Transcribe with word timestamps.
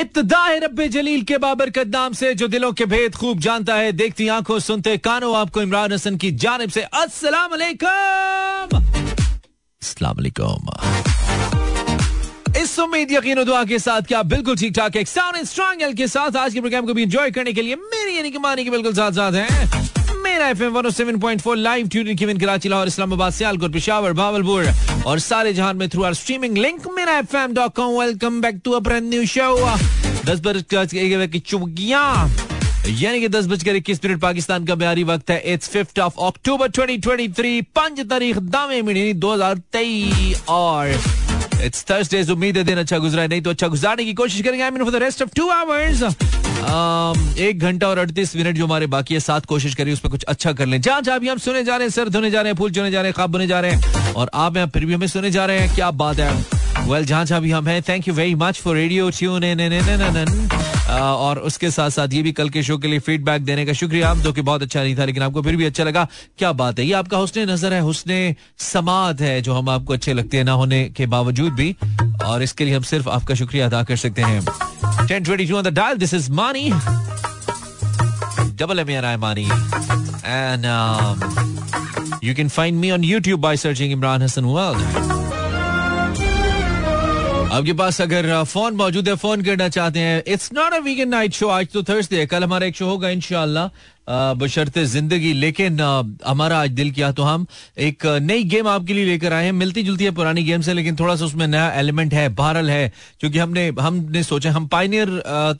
इब्तदा 0.00 0.38
है 0.38 0.58
रब 0.58 0.80
जलील 0.86 1.22
के 1.22 1.38
बाबरकत 1.38 1.86
नाम 1.86 2.12
से, 2.12 2.34
जो 2.34 2.48
दिलों 2.48 2.72
के 2.72 2.84
भेद 2.86 3.14
खूब 3.14 3.38
जानता 3.38 3.74
है। 3.74 3.92
देखती 3.92 4.28
आँखों 4.28 4.58
सुनते 4.58 4.96
कानों, 4.98 5.36
आपको 5.36 5.62
इमरान 5.62 5.92
हसन 5.92 6.16
की 6.16 6.30
जानब 6.32 6.70
से 6.70 6.82
अस्सलाम 6.82 7.50
वालेकुम 7.50 8.68
इस 12.56 12.78
उम्मीद, 12.78 13.12
यकीन 13.12 13.44
दुआ 13.44 13.64
के 13.64 13.78
साथ 13.78 14.02
क्या 14.02 14.22
बिल्कुल 14.22 14.56
ठीक 14.56 14.74
ठाक 14.76 14.96
है 14.96 15.04
के 15.94 16.06
साथ 16.06 16.36
आज 16.36 16.54
के 16.54 16.60
प्रोग्राम 16.60 16.86
को 16.86 16.94
भी 16.94 17.02
एंजॉय 17.02 17.30
करने 17.30 17.52
के 17.52 17.62
लिए 17.62 17.76
मेरी 17.76 18.16
यानी 18.16 18.30
कि 18.30 18.38
मानी 18.38 18.64
के 18.64 18.70
बिल्कुल 18.70 18.94
साथ 18.94 19.12
साथ 19.12 19.32
हैं। 19.32 19.79
मेरा 20.30 20.48
एफएम 20.48 20.74
107.4 20.80 21.56
लाइव 21.56 21.88
ट्यूनिंग 21.88 22.18
किविन 22.18 22.38
कराची 22.38 22.68
लाहौर 22.68 22.86
इस्लामाबाद 22.86 23.32
सियालकोट 23.32 23.72
पेशावर 23.72 24.12
भावलपुर 24.12 24.66
और 25.06 25.18
सारे 25.18 25.52
जहान 25.52 25.76
में 25.76 25.88
थ्रू 25.88 26.02
आर 26.02 26.14
स्ट्रीमिंग 26.14 26.58
लिंक 26.58 26.86
मेरा 26.96 27.16
एफएम.com 27.18 27.98
welcome 28.00 28.40
back 28.40 28.60
to 28.64 28.72
a 28.72 28.80
new 28.88 29.24
show 29.26 29.54
10 30.26 30.40
बजकर 30.44 31.26
की 31.26 31.38
चुगियाँ 31.40 32.28
यानी 32.88 33.20
कि 33.20 33.28
दस 33.28 33.46
बजकर 33.46 33.76
इक्कीस 33.76 34.04
मिनट 34.04 34.20
पाकिस्तान 34.20 34.66
का 34.66 34.74
बिहारी 34.74 35.04
वक्त 35.04 35.30
है। 35.30 35.40
इट्स 35.52 35.68
फिफ्थ 35.68 35.98
ऑफ़ 36.00 36.20
अक्टूबर 36.26 36.70
2023 36.70 37.62
पाँच 37.76 38.00
तारीख 38.10 38.38
दावे 38.54 38.80
महीने 38.82 39.12
2023 39.20 40.48
और 40.48 40.88
इट्स 41.64 41.84
थर्सडे 41.90 42.22
उम्मीद 42.32 42.56
है 42.56 42.64
दिन 42.64 42.78
अच्छा 42.78 42.98
गुजरा 42.98 43.26
नहीं 43.26 43.42
तो 43.42 43.50
अच्छा 43.50 43.68
गुजारने 43.68 44.04
की 44.04 44.14
कोशिश 44.14 44.42
करेंगे। 44.42 44.64
I 44.64 44.70
mean 44.70 44.84
for 44.84 44.92
the 44.92 45.02
rest 45.02 45.22
of 45.22 45.30
two 45.36 45.48
hours 45.50 46.02
एक 46.62 47.58
घंटा 47.58 47.88
और 47.88 47.98
अड़तीस 47.98 48.36
मिनट 48.36 48.56
जो 48.56 48.66
हमारे 48.66 48.86
बाकी 48.86 49.14
है 49.14 49.20
साथ 49.20 49.40
कोशिश 49.48 49.74
करिए 49.74 49.94
उस 49.94 50.00
पर 50.00 50.08
कुछ 50.08 50.24
अच्छा 50.24 50.52
कर 50.52 50.66
लें 50.66 50.80
जहाँ 50.80 51.00
जहाँ 51.00 51.20
भी 51.20 51.28
हम 51.28 51.38
सुने 51.38 51.64
जा 51.64 51.76
रहे 51.76 51.86
हैं 51.86 51.92
सर 51.92 52.08
धोने 52.08 52.30
जा 52.30 52.40
रहे 52.40 52.52
हैं 52.52 52.58
फूल 52.58 52.70
चुने 52.72 52.90
जा 52.90 53.00
रहे 53.00 53.08
हैं 53.08 53.14
खाब 53.16 53.30
बुने 53.30 53.46
जा 53.46 53.60
रहे 53.60 53.70
हैं 53.70 54.12
और 54.14 54.30
आप 54.34 54.56
यहाँ 54.56 54.68
फिर 54.68 54.86
भी 54.86 54.94
हमें 54.94 55.06
सुने 55.06 55.30
जा 55.30 55.46
रहे 55.46 55.58
हैं 55.58 55.74
क्या 55.74 55.90
बात 55.90 56.18
है 56.18 56.32
वेल 56.88 57.04
जहाँ 57.04 57.24
जहाँ 57.24 57.40
भी 57.40 57.50
हम 57.50 57.68
हैं 57.68 57.82
thank 57.88 58.08
you 58.08 58.14
very 58.14 58.34
much 58.34 58.60
for 58.60 58.76
radio 58.76 59.10
tune 59.10 59.44
और 60.90 61.38
उसके 61.38 61.70
साथ 61.70 61.90
साथ 61.90 62.12
ये 62.12 62.22
भी 62.22 62.32
कल 62.32 62.48
के 62.50 62.62
शो 62.62 62.76
के 62.78 62.88
लिए 62.88 62.98
फीडबैक 62.98 63.44
देने 63.44 63.66
का 63.66 63.72
शुक्रिया 63.72 64.14
जो 64.14 64.32
कि 64.32 64.42
बहुत 64.42 64.62
अच्छा 64.62 64.82
नहीं 64.82 64.96
था 64.98 65.04
लेकिन 65.04 65.22
आपको 65.22 65.42
फिर 65.42 65.56
भी 65.56 65.64
अच्छा 65.64 65.84
लगा। 65.84 66.06
क्या 66.38 66.52
बात 66.52 66.78
है? 66.78 66.84
ये 66.86 66.92
आपका 66.92 67.16
हुसने 67.16 67.44
नज़र 67.46 67.72
है 67.72 67.80
हुसने 67.80 68.36
समात 68.58 69.20
है 69.20 69.40
जो 69.42 69.54
हम 69.54 69.68
आपको 69.68 69.92
अच्छे 69.92 70.12
लगते 70.12 70.36
हैं 70.36 70.44
ना 70.44 70.52
होने 70.52 70.88
के 70.96 71.06
बावजूद 71.06 71.52
भी। 71.52 71.74
और 72.24 72.42
इसके 72.42 72.64
लिए 72.64 72.76
हम 72.76 72.82
सिर्फ़ 72.82 73.08
आपका 73.08 73.34
शुक्रिया 73.34 73.66
अदा 73.66 73.82
कर 73.82 73.96
सकते 73.96 74.22
हैं। 74.22 74.40
1022 75.06 75.52
on 75.52 75.64
the 75.64 75.74
dial 75.80 76.00
this 76.02 76.12
is 76.12 76.30
Mani. 76.30 76.72
Double 78.56 78.78
M 78.80 78.90
I 78.90 79.16
Mani. 79.16 79.46
And 80.24 80.66
um, 80.66 81.18
you 82.20 82.34
can 82.34 82.48
find 82.48 82.80
me 82.80 82.90
on 82.90 83.02
YouTube 83.02 83.40
by 83.40 83.54
searching 83.54 83.90
Imran 83.98 84.20
Hassan 84.20 84.46
World. 84.46 85.09
आपके 87.50 87.72
पास 87.72 88.00
अगर 88.00 88.26
फ़ोन 88.44 88.74
मौजूद 88.76 89.08
है, 89.08 89.14
फ़ोन 89.16 89.42
करना 89.42 89.68
चाहते 89.68 90.00
हैं 90.00 90.22
it's 90.26 90.52
not 90.54 90.72
a 90.72 90.78
weekend 90.80 91.10
night 91.10 91.32
show 91.34 91.48
आज 91.48 91.68
तो 91.72 91.82
थर्सडे 91.82 92.26
कल 92.26 92.44
हमारा 92.44 92.66
एक 92.66 92.76
शो 92.76 92.86
होगा 92.86 93.08
इनशाला 93.10 93.64
बशर्ते 94.08 94.84
ज़िंदगी। 94.86 95.32
लेकिन 95.34 95.80
हमारा 96.26 96.58
आज 96.60 96.70
दिल 96.72 96.90
किया 96.90 97.10
तो 97.12 97.22
हम 97.22 97.46
एक 97.78 98.06
नई 98.22 98.42
गेम 98.44 98.68
आपके 98.68 98.94
लिए 98.94 99.04
लेकर 99.04 99.32
आए 99.32 99.44
हैं। 99.44 99.52
मिलती 99.54 99.82
जुलती 99.82 100.04
है 100.04 100.10
पुरानी 100.10 100.42
गेम 100.44 100.60
से, 100.60 100.74
लेकिन 100.74 100.96
थोड़ा 100.96 101.16
सा 101.16 101.24
उसमें 101.24 101.46
नया 101.46 101.70
एलिमेंट 101.74 102.14
है 102.14 102.28
बहरल 102.30 102.70
है, 102.70 102.92
क्योंकि 103.20 103.38
हमने 103.38 103.66
हमने 103.80 104.22
सोचा, 104.22 104.52
हम 104.52 104.66
पाइनियर 104.68 105.08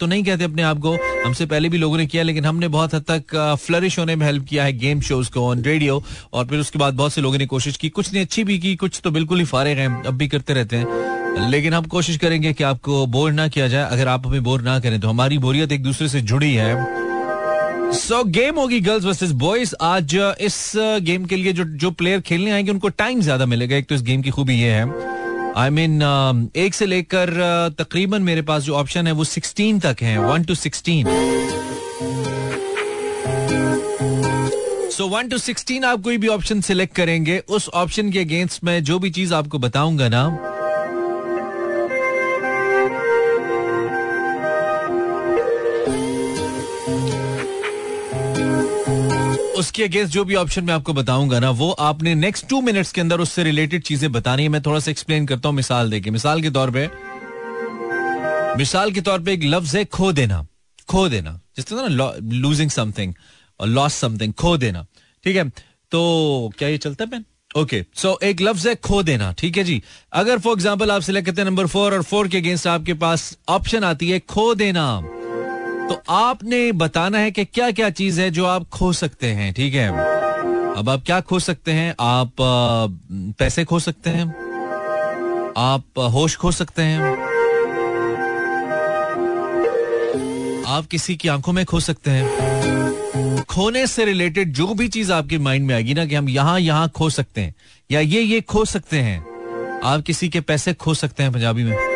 तो 0.00 0.06
नहीं 0.06 0.24
कहते 0.24 0.44
अपने 0.44 0.62
आप 0.62 0.78
को, 0.78 0.96
हमसे 1.24 1.46
पहले 1.46 1.68
भी 1.68 1.78
लोगों 1.78 1.98
ने 1.98 2.06
किया, 2.06 2.22
लेकिन 2.22 2.44
हमने 2.44 2.68
बहुत 2.70 2.94
हद 2.94 3.04
तक 3.10 3.36
फ्लरिश 3.60 3.98
होने 3.98 4.16
में 4.16 4.26
हेल्प 4.26 4.46
किया 4.46 4.64
है 4.64 4.72
गेम 4.78 5.00
शोज़ 5.02 5.30
को 5.30 5.46
ऑन 5.48 5.62
रेडियो 5.62 6.02
और 6.32 6.46
फिर 6.46 6.60
उसके 6.60 6.78
बाद 6.78 6.94
बहुत 6.94 7.12
से 7.12 7.20
लोगों 7.20 7.38
ने 7.38 7.46
कोशिश 7.46 7.76
की। 7.76 7.88
कुछ 7.90 8.12
ने 8.12 8.20
अच्छी 8.20 8.44
भी 8.44 8.58
की, 8.58 8.74
कुछ 8.76 9.00
तो 9.04 9.10
बिल्कुल 9.10 9.38
ही 9.38 9.44
फारे 9.46 9.74
हैं, 9.74 9.88
अब 10.04 10.14
भी 10.14 10.28
करते 10.28 10.54
रहते 10.54 10.76
हैं। 10.76 11.48
लेकिन 11.50 11.74
हम 11.74 11.84
कोशिश 11.86 12.16
करेंगे 12.18 12.52
कि 12.52 12.64
आपको 12.64 13.04
बोर 13.08 13.32
ना 13.32 13.46
किया 13.48 13.68
जाए। 13.68 13.90
अगर 13.90 14.08
आप 14.08 14.26
हमें 14.26 14.42
बोर 14.42 14.62
ना 14.62 14.78
करें 14.80 14.98
तो 15.00 15.08
हमारी 15.08 15.38
बोरियत 15.38 15.72
एक 15.72 15.82
दूसरे 15.82 16.08
से 16.08 16.20
जुड़ी 16.22 16.54
है। 16.54 16.74
सो 17.92 18.22
गेम 18.24 18.58
होगी 18.58 18.78
गर्ल्स 18.80 19.04
वर्सेस 19.04 19.30
बॉयज़ 19.40 19.74
आज 19.82 20.14
इस 20.40 20.72
गेम 21.02 21.24
के 21.24 21.36
लिए 21.36 21.52
जो 21.52 21.64
जो 21.64 21.90
प्लेयर 21.90 22.20
खेलने 22.20 22.50
आएँगे 22.50 22.70
उनको 22.70 22.88
टाइम 22.88 23.20
ज़्यादा 23.20 23.46
मिलेगा। 23.46 23.76
एक 23.76 23.88
तो 23.88 23.94
इस 23.94 24.02
गेम 24.02 24.22
की 24.22 24.30
खूबी 24.30 24.54
ये 24.54 24.70
है। 24.70 24.82
I 25.56 25.68
I 25.68 25.72
mean 25.72 25.98
mean, 25.98 26.46
uh, 26.46 26.56
एक 26.56 26.74
से 26.74 26.86
लेकर 26.86 27.30
uh, 27.30 27.78
तकरीबन 27.78 28.22
मेरे 28.22 28.42
पास 28.42 28.62
जो 28.62 28.74
ऑप्शन 28.74 29.06
है 29.06 29.12
वो 29.12 29.24
सिक्सटीन 29.24 29.80
तक 29.80 30.02
है। 30.02 30.16
One 30.18 30.44
two 30.44 30.54
sixteen 30.54 31.06
so 34.90 35.08
one 35.08 35.28
two 35.28 35.38
sixteen 35.38 35.84
आप 35.84 36.02
कोई 36.02 36.18
भी 36.18 36.28
ऑप्शन 36.28 36.60
सिलेक्ट 36.60 36.94
करेंगे। 36.96 37.38
उस 37.48 37.68
ऑप्शन 37.74 38.10
के 38.12 38.18
अगेंस्ट 38.18 38.64
में 38.64 38.82
जो 38.84 38.98
भी 38.98 39.10
चीज़ 39.10 39.34
आपको 39.34 39.58
बताऊँगा 39.58 40.08
ना 40.08 40.26
उसके 49.60 49.84
अगेंस्ट 49.84 50.12
जो 50.12 50.24
भी 50.24 50.34
ऑप्शन 50.34 50.64
मैं 50.64 50.74
आपको 50.74 50.92
बताऊँगा 50.92 51.38
ना, 51.38 51.50
वो 51.52 51.70
आपने 51.70 52.14
नेक्स्ट 52.14 52.48
टू 52.48 52.60
मिनट्स 52.60 52.92
के 52.92 53.00
अंदर 53.00 53.20
उससे 53.20 53.42
रिलेटेड 53.44 53.82
चीज़ें 53.82 54.10
बतानी 54.12 54.42
है। 54.42 54.48
मैं 54.48 54.62
थोड़ा 54.62 54.78
सा 54.80 54.90
एक्सप्लेन 54.90 55.26
करता 55.26 55.48
हूँ, 55.48 55.56
मिसाल 55.56 55.90
देके। 55.90 56.10
मिसाल 56.10 56.42
के 56.42 56.50
तौर 56.50 56.70
पे, 56.70 56.88
मिसाल 58.58 58.92
के 58.92 59.00
तौर 59.00 59.20
पे 59.20 59.32
एक 59.32 59.44
लफ्ज 59.44 59.76
है, 59.76 59.84
खो 59.86 60.12
देना। 60.12 60.46
खो 60.88 61.08
देना। 61.08 61.40
जिस 61.56 61.66
तरह 61.66 61.88
ना 61.88 62.12
लूजिंग 62.22 62.70
समथिंग 62.70 63.14
और 63.60 63.68
लॉस 63.68 63.94
समथिंग 63.94 64.32
खो 64.34 64.56
देना। 64.56 64.86
ठीक 65.24 65.36
है? 65.36 65.48
तो 65.92 66.52
क्या 66.58 66.68
ये 66.68 66.78
चलता 66.78 67.04
है 67.12 67.24
ओके 67.56 67.84
सो 67.96 68.18
एक 68.22 68.40
लफ्ज 68.40 68.66
है, 68.66 68.74
खो 68.74 69.02
देना। 69.02 69.32
ठीक 69.38 69.56
है 69.56 69.64
जी? 69.64 69.82
अगर 70.12 70.38
फॉर 70.38 70.52
एग्ज़ाम्पल 70.52 70.90
आप 70.90 71.02
सिलेक्ट 71.02 71.26
करते 71.26 71.40
हैं 71.40 71.48
नंबर 71.48 71.66
फोर 71.66 71.94
और 71.94 72.02
फोर 72.02 72.28
के 72.28 72.38
अगेंस्ट 72.38 72.66
आपके 72.66 72.94
पास 72.96 73.36
ऑप्शन 73.48 73.84
आती 73.84 74.10
है, 74.10 74.18
खो 74.20 74.54
देना। 74.54 74.84
तो 75.90 76.02
आपने 76.08 76.72
बताना 76.72 77.18
है 77.18 77.30
कि 77.30 77.44
क्या 77.44 77.70
क्या 77.70 77.90
चीज़ 77.90 78.20
है 78.20 78.30
जो 78.30 78.44
आप 78.46 78.68
खो 78.68 78.92
सकते 78.92 79.26
हैं, 79.26 79.52
ठीक 79.54 79.74
है? 79.74 79.88
अब 80.76 80.88
आप 80.88 81.02
क्या 81.06 81.20
खो 81.20 81.38
सकते 81.38 81.72
हैं? 81.72 81.94
आप 82.00 82.32
पैसे 83.38 83.64
खो 83.64 83.78
सकते 83.78 84.10
हैं। 84.10 84.26
आप 85.58 85.98
होश 85.98 86.36
खो 86.36 86.52
सकते 86.52 86.82
हैं। 86.82 87.00
आप 90.66 90.86
किसी 90.86 91.16
की 91.16 91.28
आँखों 91.28 91.52
में 91.52 91.64
खो 91.64 91.80
सकते 91.80 92.10
हैं। 92.10 93.42
खोने 93.42 93.86
से 93.86 94.04
रिलेटेड 94.04 94.52
जो 94.52 94.74
भी 94.74 94.88
चीज़ 94.88 95.12
आपके 95.12 95.38
माइंड 95.38 95.66
में 95.66 95.74
आएगी 95.74 95.94
ना 95.94 96.06
कि 96.06 96.14
हम 96.14 96.28
यहाँ 96.28 96.60
यहाँ 96.60 96.88
खो 96.88 97.10
सकते 97.10 97.40
हैं, 97.40 97.54
या 97.90 98.00
ये 98.00 98.20
ये 98.20 98.40
खो 98.40 98.64
सकते 98.64 98.98
हैं। 98.98 99.20
आप 99.84 100.02
किसी 100.02 100.28
के 100.28 100.40
पैसे 100.40 100.74
खो 100.74 100.94
सकते 100.94 101.22
हैं 101.22 101.32
पंजाबी 101.32 101.64
में। 101.64 101.89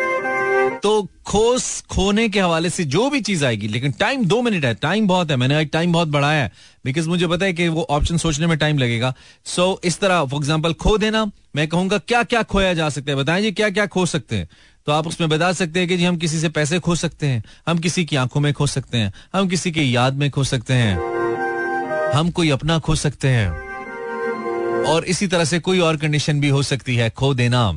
तो 0.83 1.07
खोस 1.25 1.81
खोने 1.89 2.27
के 2.29 2.39
हवाले 2.39 2.69
से 2.69 2.83
जो 2.85 3.09
भी 3.09 3.21
चीज़ 3.21 3.45
आएगी 3.45 3.67
लेकिन 3.67 3.91
टाइम 3.91 4.25
दो 4.25 4.41
मिनट 4.41 4.65
है 4.65 4.73
टाइम 4.75 5.07
बहुत 5.07 5.31
है 5.31 5.37
मैंने 5.37 5.63
टाइम 5.65 5.93
बहुत 5.93 6.07
बढ़ाया 6.07 6.43
है 6.43 6.51
बिकॉज़ 6.85 7.09
मुझे 7.09 7.27
पता 7.27 7.45
है 7.45 7.53
कि 7.53 7.67
वो 7.67 7.85
ऑप्शन 7.89 8.17
सोचने 8.17 8.47
में 8.47 8.57
टाइम 8.57 8.77
लगेगा। 8.77 9.13
सो 9.45 9.71
so, 9.73 9.85
इस 9.85 9.99
तरह 9.99 10.23
फॉर 10.25 10.39
एग्ज़ाम्पल 10.39 10.73
खो 10.73 10.97
देना 10.97 11.25
मैं 11.55 11.67
कहूँगा 11.67 11.97
क्या 11.97 12.23
क्या 12.23 12.43
खोया 12.43 12.73
जा 12.73 12.89
सकता 12.89 13.11
है? 13.11 13.17
बताएँ 13.17 13.41
जी 13.41 13.51
क्या 13.51 13.69
क्या 13.69 13.85
खो 13.85 14.05
सकते 14.05 14.35
हैं? 14.35 14.47
तो 14.85 14.91
आप 14.91 15.07
उसमें 15.07 15.29
बता 15.29 15.51
सकते 15.53 15.79
हैं 15.79 15.87
कि 15.89 15.97
जी 15.97 16.03
हम 16.05 16.17
किसी 16.17 16.39
से 16.39 16.49
पैसे 16.49 16.79
खो 16.79 16.95
सकते 16.95 17.27
हैं 17.27 17.43
हम 17.67 17.77
किसी 17.77 18.05
की 18.05 18.15
आँखों 18.15 18.41
में 18.41 18.51
खो 18.53 18.67
सकते 18.67 18.97
हैं 18.97 19.13
हम 19.33 19.47
किसी 19.47 19.71
की 19.71 19.95
याद 19.95 20.17
में 20.17 20.29
खो 20.31 20.43
सकते 20.43 20.73
हैं 20.73 22.11
हम 22.13 22.29
कोई 22.29 22.49
अपना 22.49 22.77
खो 22.79 22.95
सकते 22.95 23.27
हैं। 23.27 24.83
और 24.85 25.05
इसी 25.05 25.27
तरह 25.27 25.45
से 25.45 25.59
कोई 25.59 25.79
और 25.79 25.97
कंडीशन 25.97 26.39
भी 26.39 26.49
हो 26.49 26.61
सकती 26.63 26.95
है 26.95 27.09
खो 27.09 27.33
देना। 27.33 27.71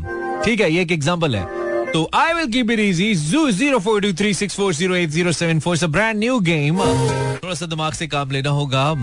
ठीक 0.44 0.60
है 0.60 0.70
ये 0.72 0.82
एक 0.82 0.92
एग्ज़ाम्पल 0.92 1.36
है। 1.36 1.47
तो 1.93 2.09
I 2.15 2.32
will 2.34 2.50
keep 2.53 2.71
it 2.71 2.78
easy 2.81 3.15
जू 3.15 3.50
zero 3.50 3.78
four 3.81 4.00
two 4.03 4.12
three 4.15 4.32
six 4.34 4.56
four 4.56 4.75
zero 4.75 4.94
eight 4.94 5.10
zero 5.10 5.32
seven 5.32 5.60
four 5.60 5.87
brand 5.88 6.19
new 6.19 6.38
game 6.41 6.78
थोड़ा 6.78 7.54
सा 7.54 7.66
दिमाग 7.66 7.93
से 7.93 8.06
काम 8.06 8.31
लेना 8.31 8.50
होगा। 8.50 8.94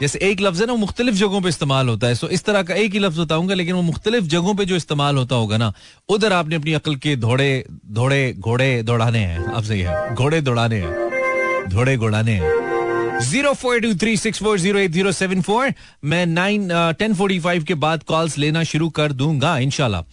जैसे 0.00 0.18
एक 0.22 0.40
लफ्ज 0.40 0.60
है 0.60 0.66
ना, 0.66 0.72
वो 0.72 0.78
मुख्तलिफ़ 0.78 1.14
जगहों 1.16 1.40
पे 1.40 1.48
इस्तेमाल 1.48 1.88
होता 1.88 2.06
है। 2.06 2.14
सो 2.14 2.28
इस 2.28 2.44
तरह 2.44 2.62
का 2.62 2.74
एक 2.74 2.92
ही 2.92 2.98
लफ्ज 2.98 3.18
बताऊँगा, 3.18 3.54
लेकिन 3.54 3.74
वो 3.74 3.82
मुख्तलिफ़ 3.82 4.24
जगहों 4.26 4.54
पे 4.54 4.64
जो 4.64 4.76
इस्तेमाल 4.76 5.16
होता 5.16 5.36
होगा 5.36 5.56
ना, 5.56 5.72
उधर 6.08 6.32
आपने 6.32 6.56
अपनी 6.56 6.72
अकल 6.72 6.96
के 6.96 7.16
घोड़े 7.16 7.64
घोड़े 7.90 8.34
घोड़े 8.38 8.82
दौड़ाने 8.82 9.18
हैं। 9.18 9.44
अब 9.44 9.64
सही 9.64 9.80
है। 9.80 10.14
घोड़े 10.14 10.40
दौड़ाने 10.40 10.76
हैं। 10.76 11.68
घोड़े 11.68 11.96
घोड़ाने 11.96 12.32
हैं। 12.32 13.20
Zero 13.20 13.52
four 13.54 13.80
two 13.80 13.94
three 13.94 14.16
six 14.16 14.42
four 14.42 14.58
zero 14.58 14.78
eight 14.78 14.90
zero 14.92 15.12
seven 15.12 15.40
four 15.42 15.72
मैं 16.04 16.24
नाइन 16.28 16.68
टेन 16.98 17.14
फोर्टी 17.14 17.38
फाइव 17.40 17.64
के 17.64 17.74
बाद 17.76 18.02
कॉल्स 18.08 18.38
लेना 18.38 18.62
शुरू 18.64 18.88
कर 18.98 19.12
दूँगा 19.12 19.56
इनशाला 19.58 20.04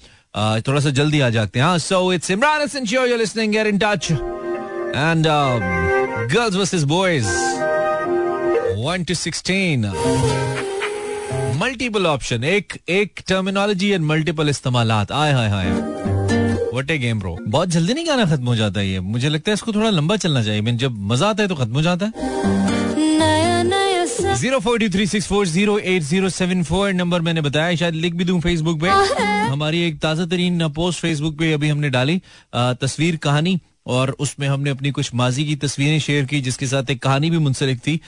थोड़ा 0.68 0.80
सा 0.80 0.90
जल्दी 0.92 1.20
आ 1.20 1.30
जाते 1.30 1.60
हैं। 1.60 1.78
So 1.80 2.14
it's 2.14 2.32
Imran 2.32 2.62
Hasan 2.62 2.86
show 2.86 3.06
you 3.06 3.18
listening 3.18 3.52
get 3.54 3.68
in 3.68 3.78
touch 3.84 4.12
and 4.12 5.28
girls 6.34 6.56
versus 6.56 6.84
boys 6.92 7.28
1 8.88 9.08
to 9.08 9.14
16 9.16 9.94
multiple 11.60 12.06
option 12.08 12.44
एक 12.44 12.74
एक 12.90 13.22
टर्मिनोलॉजी 13.28 13.90
एंड 13.90 14.06
मल्टीपल 14.06 14.50
इस्तेमालात 14.50 15.12
आए 15.12 15.32
हाय 15.34 15.50
हाय 15.50 15.72
व्हाट 16.74 16.92
ए 16.92 16.98
गेम 16.98 17.20
ब्रो 17.20 17.38
बहुत 17.42 17.70
जल्दी 17.70 17.94
नहीं 17.94 18.08
गाना 18.08 18.26
खत्म 18.26 18.46
हो 18.46 18.56
जाता 18.56 18.80
है 18.80 18.88
ये। 18.88 19.00
मुझे 19.00 19.30
लगता 19.30 19.52
है 19.52 19.54
इसको 19.54 19.74
थोड़ा 19.74 19.90
लंबा 19.90 20.16
चलना 20.18 20.44
चाहिए। 20.44 20.62
जब 20.78 20.98
मज़ा 21.12 21.28
आता 21.30 21.44
है 21.44 21.50
तो 21.50 21.56
खत्म 21.56 21.74
हो 21.74 21.82
जाता 21.82 22.06
है। 22.06 22.12
Zero 24.40 24.60
four 24.60 24.80
two 24.80 24.88
three 24.90 25.06
six 25.08 25.28
four 25.28 25.46
zero 25.48 25.78
eight 25.80 26.02
zero 26.04 26.30
seven 26.30 26.64
four 26.64 26.92
number 26.94 27.22
मैंने 27.22 27.42
बताया 27.42 27.76
शायद 27.76 27.96
लिख 27.96 28.14
भी 28.14 28.26
दूँ 28.26 28.40
फेसबुक 28.42 28.80
पे। 28.82 28.90
हमारी 29.50 29.82
एक 29.82 30.00
ताज़ा 30.00 30.26
तरीन 30.26 30.68
पोस्ट 30.76 31.00
फेसबुक 31.02 31.38
पे 31.40 31.52
अभी 31.54 31.70
हमने 31.70 31.90
डाली 31.90 32.22
तस्वीर 32.56 33.16
कहानी 33.24 33.60
और 33.88 34.10
उसमें 34.20 34.48
हमने 34.48 34.70
अपनी 34.70 34.92
कुछ 34.92 35.14
माजी 35.16 35.46
की 35.46 35.56
तस्वीरें 35.56 36.00
शेयर 36.00 36.26
की 36.26 36.42
जिसके 36.42 36.68
साथ 36.68 36.90
एक 36.92 37.02
कहानी 37.04 37.30
भी 37.30 37.38
मुंसलिक 37.38 37.80
थी 37.80 38.00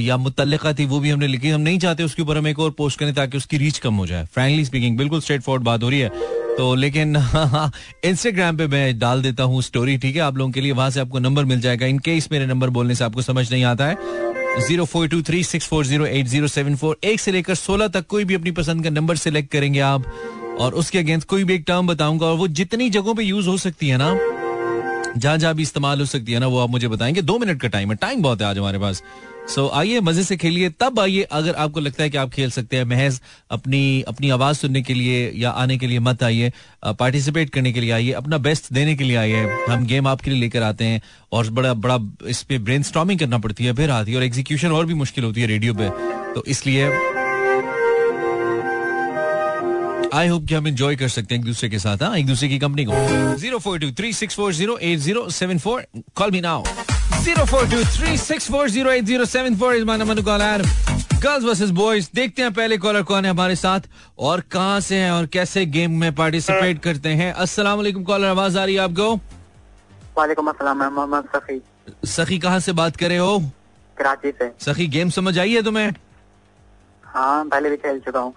या 0.00 0.16
मुतलका 0.16 0.72
थी 0.72 0.86
वो 0.86 1.00
भी 1.00 1.10
हमने 1.10 1.26
लिखी। 1.26 1.48
हम 1.48 1.60
नहीं 1.60 1.78
चाहते 1.78 2.04
उसके 2.04 2.22
ऊपर 2.22 2.38
हम 2.38 2.46
एक 2.48 2.58
और 2.58 2.70
पोस्ट 2.78 2.98
करें 2.98 3.14
ताकि 3.14 3.36
उसकी 3.36 3.58
रीच 3.58 3.78
कम 3.78 3.94
हो 3.94 4.06
जाए। 4.06 4.24
फ्रेंकली 4.34 4.64
स्पीकिंग 4.64 4.96
बिल्कुल 4.98 5.20
स्ट्रेट 5.20 5.42
फॉरवर्ड 5.42 5.64
बात 5.64 5.82
हो 5.82 5.88
रही 5.88 6.00
है। 6.00 6.08
तो 6.56 6.74
लेकिन 6.74 7.16
इंस्टाग्राम 8.04 8.56
पे 8.56 8.66
मैं 8.66 8.98
डाल 8.98 9.22
देता 9.22 9.42
हूँ 9.42 9.62
स्टोरी 9.62 9.96
ठीक 9.98 10.16
है? 10.16 10.22
आप 10.22 10.36
लोगों 10.36 10.52
के 10.52 10.60
लिए 10.60 10.72
वहाँ 10.72 10.90
से 10.90 11.00
आपको 11.00 11.18
नंबर 11.18 11.44
मिल 11.44 11.60
जाएगा। 11.60 11.86
इनकेस 11.86 12.28
मेरे 12.32 12.46
नंबर 12.46 12.70
बोलने 12.70 12.94
से 12.94 13.04
आपको 13.04 13.22
समझ 13.22 13.50
नहीं 13.52 13.64
आता 13.64 13.86
है 13.86 14.30
zero 14.58 14.84
four 14.84 15.06
two 15.08 15.20
three 15.22 15.42
six 15.44 15.66
four 15.68 15.84
zero 15.86 16.06
eight 16.06 16.26
zero 16.26 16.46
seven 16.48 16.74
four 16.76 16.96
एक 17.04 17.20
से 17.20 17.32
लेकर 17.32 17.54
सोलह 17.54 17.88
तक 17.88 18.06
कोई 18.06 18.24
भी 18.24 18.34
अपनी 18.34 18.50
पसंद 18.50 18.84
का 18.84 18.90
नंबर 18.90 19.16
सिलेक्ट 19.16 19.50
करेंगे 19.52 19.80
आप। 19.80 20.04
और 20.60 20.74
उसके 20.74 20.98
अगेंस्ट 20.98 21.28
कोई 21.28 21.44
भी 21.44 21.54
एक 21.54 21.64
टर्म 21.66 21.86
बताऊँगा, 21.86 22.26
और 22.26 22.36
वो 22.36 22.48
जितनी 22.50 22.88
जगहों 22.90 23.14
पे 23.14 23.22
यूज़ 23.22 23.48
हो 23.48 23.56
सकती 23.58 23.88
है 23.88 23.96
ना 23.96 24.14
जहाँ 25.16 25.36
जहाँ 25.38 25.54
भी 25.54 25.62
इस्तेमाल 25.62 26.00
हो 26.00 26.06
सकती 26.06 26.32
है 26.32 26.38
ना, 26.38 26.46
वो 26.46 26.58
आप 26.58 26.70
मुझे 26.70 26.88
बताएँगे। 26.88 27.22
दो 27.22 27.38
मिनट 27.38 27.60
का 27.62 27.68
टाइम 27.68 27.90
है 27.90 27.96
टाइम 27.96 28.22
बहुत 28.22 28.42
है 28.42 28.46
आज 28.48 28.58
हमारे 28.58 28.78
पास। 28.78 29.02
सो 29.48 29.68
आइए 29.74 30.00
मज़े 30.00 30.22
से 30.24 30.36
खेलिए। 30.36 30.68
तब 30.80 30.98
आइए 31.00 31.22
अगर 31.32 31.54
आपको 31.54 31.80
लगता 31.80 32.02
है 32.02 32.10
कि 32.10 32.18
आप 32.18 32.30
खेल 32.30 32.50
सकते 32.50 32.76
हैं, 32.76 32.84
महज 32.84 33.20
अपनी 33.50 34.02
अपनी 34.08 34.30
आवाज़ 34.30 34.56
सुनने 34.56 34.82
के 34.82 34.94
लिए 34.94 35.30
या 35.36 35.50
आने 35.50 35.76
के 35.78 35.86
लिए 35.86 35.98
मत 35.98 36.22
आइए। 36.22 36.52
पार्टिसिपेट 36.98 37.50
करने 37.50 37.72
के 37.72 37.80
लिए 37.80 37.90
आइए। 37.90 38.12
अपना 38.12 38.38
बेस्ट 38.38 38.72
देने 38.72 38.94
के 38.96 39.04
लिए 39.04 39.16
आइए। 39.16 39.42
हम 39.68 39.86
गेम 39.86 40.06
आपके 40.08 40.30
लिए 40.30 40.40
लेकर 40.40 40.62
आते 40.62 40.84
हैं 40.84 41.00
और 41.32 41.50
बड़ा 41.50 41.74
बड़ा 41.76 41.98
इस 42.28 42.42
पे 42.42 42.58
ब्रेन 42.58 42.82
करना 43.16 43.38
पड़ती 43.38 43.64
है। 43.64 43.72
फिर 43.72 43.90
आती 43.90 44.10
है 44.10 44.16
और 44.18 44.24
एग्जीक्यूशन 44.24 44.72
और 44.72 44.86
भी 44.86 44.94
मुश्किल 44.94 45.24
होती 45.24 45.40
है 45.40 45.46
रेडियो 45.46 45.74
पे। 45.74 45.88
तो 46.34 46.44
इसलिए 46.46 46.90
आई 50.14 50.28
होप 50.28 50.46
कि 50.46 50.54
हम 50.54 50.66
इंजॉय 50.68 50.96
कर 50.96 51.08
सकते 51.08 51.34
हैं 51.34 51.40
एक 51.40 51.46
दूसरे 51.46 51.68
के 51.70 51.78
साथ 51.78 52.02
हाँ? 52.02 52.16
एक 52.16 52.26
दूसरे 52.26 52.48
की 52.48 52.58
कंपनी 52.58 52.84
को। 52.84 53.36
Zero 53.38 53.58
four 53.58 53.78
two 53.78 53.90
three 53.92 54.12
six 54.12 54.34
four 54.36 54.52
zero 54.54 54.76
eight 54.78 54.98
zero 54.98 55.28
seven 55.30 55.58
four 55.58 55.86
call 56.16 56.30
me 56.30 56.40
now 56.40 56.64
zero 57.22 57.44
four 57.46 57.66
two 57.70 57.82
three 57.96 58.16
six 58.18 58.50
four 58.50 58.70
zero 58.70 58.90
eight 58.90 59.04
zero 59.04 59.24
seven 59.24 59.56
four 59.56 59.74
is 59.74 59.84
my 59.84 59.98
number 59.98 60.16
to 60.16 60.22
call 60.22 60.40
girls 61.22 61.44
versus 61.44 61.70
boys 61.70 62.08
देखते 62.14 62.42
हैं 62.42 62.52
पहले 62.52 62.78
collar 62.78 63.02
कौन 63.02 63.24
है 63.24 63.30
हमारे 63.30 63.56
साथ 63.56 63.80
और 64.18 64.40
कहाँ 64.52 64.80
से 64.80 64.96
हैं 64.96 65.10
और 65.10 65.26
कैसे 65.26 65.64
गेम 65.66 65.98
में 66.00 66.14
पार्टिसिपेट 66.14 66.80
करते 66.82 67.08
हैं। 67.08 67.32
अस्सलाम 67.32 67.76
वालेकुम 67.76 68.04
कॉलर 68.04 68.26
आवाज़ 68.26 68.58
आ 68.58 68.64
रही 68.64 68.74
है 68.74 68.80
आपको? 68.80 69.14
वालेकुम 70.18 70.46
अस्सलाम 70.46 70.82
मोहम्मद 70.94 71.28
सखी। 71.36 71.60
सखी 72.06 72.38
कहाँ 72.38 72.60
से 72.60 72.72
बात 72.72 72.96
कर 72.96 73.08
रहे 73.08 73.18
हो? 73.18 73.38
कराची 73.96 74.30
से। 74.30 74.52
सखी 74.60 74.86
गेम 74.86 75.10
समझ 75.10 75.38
आई 75.38 75.54
है 75.54 75.62
तुम्हें? 75.62 75.90
हाँ 77.04 77.44
पहले 77.44 77.70
भी 77.70 77.76
खेल 77.76 77.98
चुका 77.98 78.20
हूँ। 78.20 78.34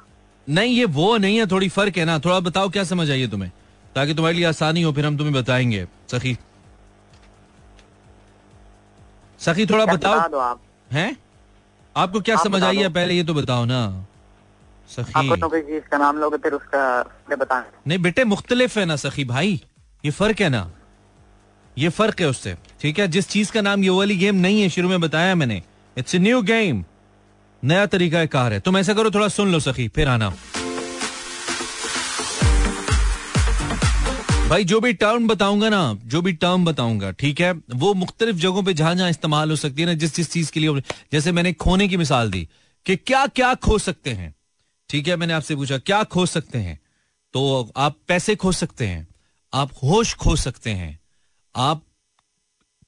नहीं 0.48 0.78
ये 0.78 0.86
वो 0.86 1.18
नहीं 1.18 1.38
है 1.38 1.46
थोड़ी 1.48 1.70
फ़र्क 1.70 1.98
है 1.98 2.06
ना। 2.06 2.20
थोड़ा 2.20 2.40
बताओ 2.40 2.70
क्या 2.70 2.84
समझ 2.84 3.12
आई 3.12 3.22
है 3.22 3.32
तुम्हें? 3.32 3.52
ताकि 3.96 4.14
तुम्हारे 4.14 4.38
लिए 4.38 4.46
आसानी 4.46 4.82
हो 4.82 4.92
फिर 4.94 5.06
हम 5.06 5.18
तुम्हें 5.18 5.36
बताएँगे। 5.36 5.86
सखी। 6.12 6.38
सखी 9.40 9.66
थोड़ा 9.66 9.86
बताओ। 9.86 10.40
आप? 10.40 10.60
हैं? 10.90 11.16
आपको 11.96 12.22
क्या 12.22 12.36
आप 12.38 12.44
समझ 12.44 12.64
आई 12.64 12.78
है? 12.78 12.90
पहले 12.90 13.14
ये 13.14 13.24
तो 13.24 13.34
बताओ 13.34 13.66
ना 13.66 13.82
सखी। 14.90 15.14
आपको 15.16 15.36
तो 15.36 15.98
नाम 15.98 16.18
लोगे 16.18 16.38
फिर 16.38 16.54
उसका 16.54 17.36
बताएँ 17.36 17.64
नहीं 17.88 18.00
बेटे 18.00 18.24
मुख्तलिफ़ 18.26 18.80
है 18.80 18.86
ना 18.86 18.96
सखी 18.96 19.26
भाई। 19.26 19.62
ये 20.04 20.12
फ़र्क 20.12 20.42
है 20.42 20.50
ना। 20.50 20.70
ये 21.78 21.90
फ़र्क 21.90 22.22
है 22.22 22.28
उससे 22.28 22.56
ठीक 22.82 23.00
है? 23.00 23.08
जिस 23.08 23.30
चीज़ 23.30 23.52
का 23.52 23.62
नाम 23.62 23.84
ये 23.84 23.90
वाली 23.92 24.18
गेम 24.18 24.36
नहीं 24.38 24.62
है 24.62 24.70
शुरू 24.70 24.90
में 24.90 25.00
बताया 25.02 25.36
मैंने। 25.36 25.62
इट्स 25.98 26.16
ए 26.16 26.20
न्यू 26.20 26.42
गेम 26.44 26.84
नया 27.64 27.86
तरीका 27.86 28.26
कार 28.28 28.54
है। 28.54 28.60
तुम 28.60 28.78
ऐसा 28.78 28.94
करो 28.94 29.12
थोड़ा 29.12 29.28
सुन 29.30 29.52
लो 29.52 29.60
सखी 29.60 29.88
फिर 29.88 30.08
आना। 30.08 30.34
भाई, 34.50 34.64
जो 34.64 34.80
भी 34.80 34.94
टर्म 34.94 35.28
बताऊँगा 35.28 35.70
ना, 35.70 36.00
जो 36.04 36.22
भी 36.22 36.32
टर्म 36.34 36.66
बताऊँगा, 36.66 37.12
ठीक 37.12 37.40
है? 37.42 37.52
वो 37.52 37.94
मुख्तलिफ़ 37.94 38.38
जगहों 38.38 38.64
पे 38.64 38.74
जहाँ 38.74 38.94
जहाँ 38.96 39.10
इस्तेमाल 39.10 39.50
हो 39.50 39.56
सकती 39.56 39.82
है 39.82 39.88
ना, 39.88 39.94
जिस 39.94 40.16
जिस 40.16 40.32
चीज़ 40.32 40.52
के 40.52 40.60
लिए 40.60 40.82
जैसे 41.12 41.32
मैंने 41.32 41.54
खोने 41.54 41.88
की 41.88 41.98
मिसाल 41.98 42.32
दी 42.32 42.48
कि 42.86 42.96
क्या 42.96 43.26
क्या 43.28 43.54
खो 43.56 43.78
सकते 43.78 44.10
हैं। 44.10 44.34
ठीक 44.90 45.08
है, 45.08 45.16
मैंने 45.16 45.34
आपसे 45.34 45.56
पूछा, 45.56 45.78
क्या 45.78 46.04
खो 46.04 46.26
सकते 46.26 46.58
हैं? 46.58 46.80
तो 47.34 47.72
आप 47.78 47.98
पैसे 48.08 48.36
खो 48.36 48.52
सकते 48.52 48.88
हैं, 48.88 49.08
आप 49.54 49.72
होश 49.84 50.14
खो 50.14 50.36
सकते 50.36 50.70
हैं, 50.70 51.00
आप 51.56 51.84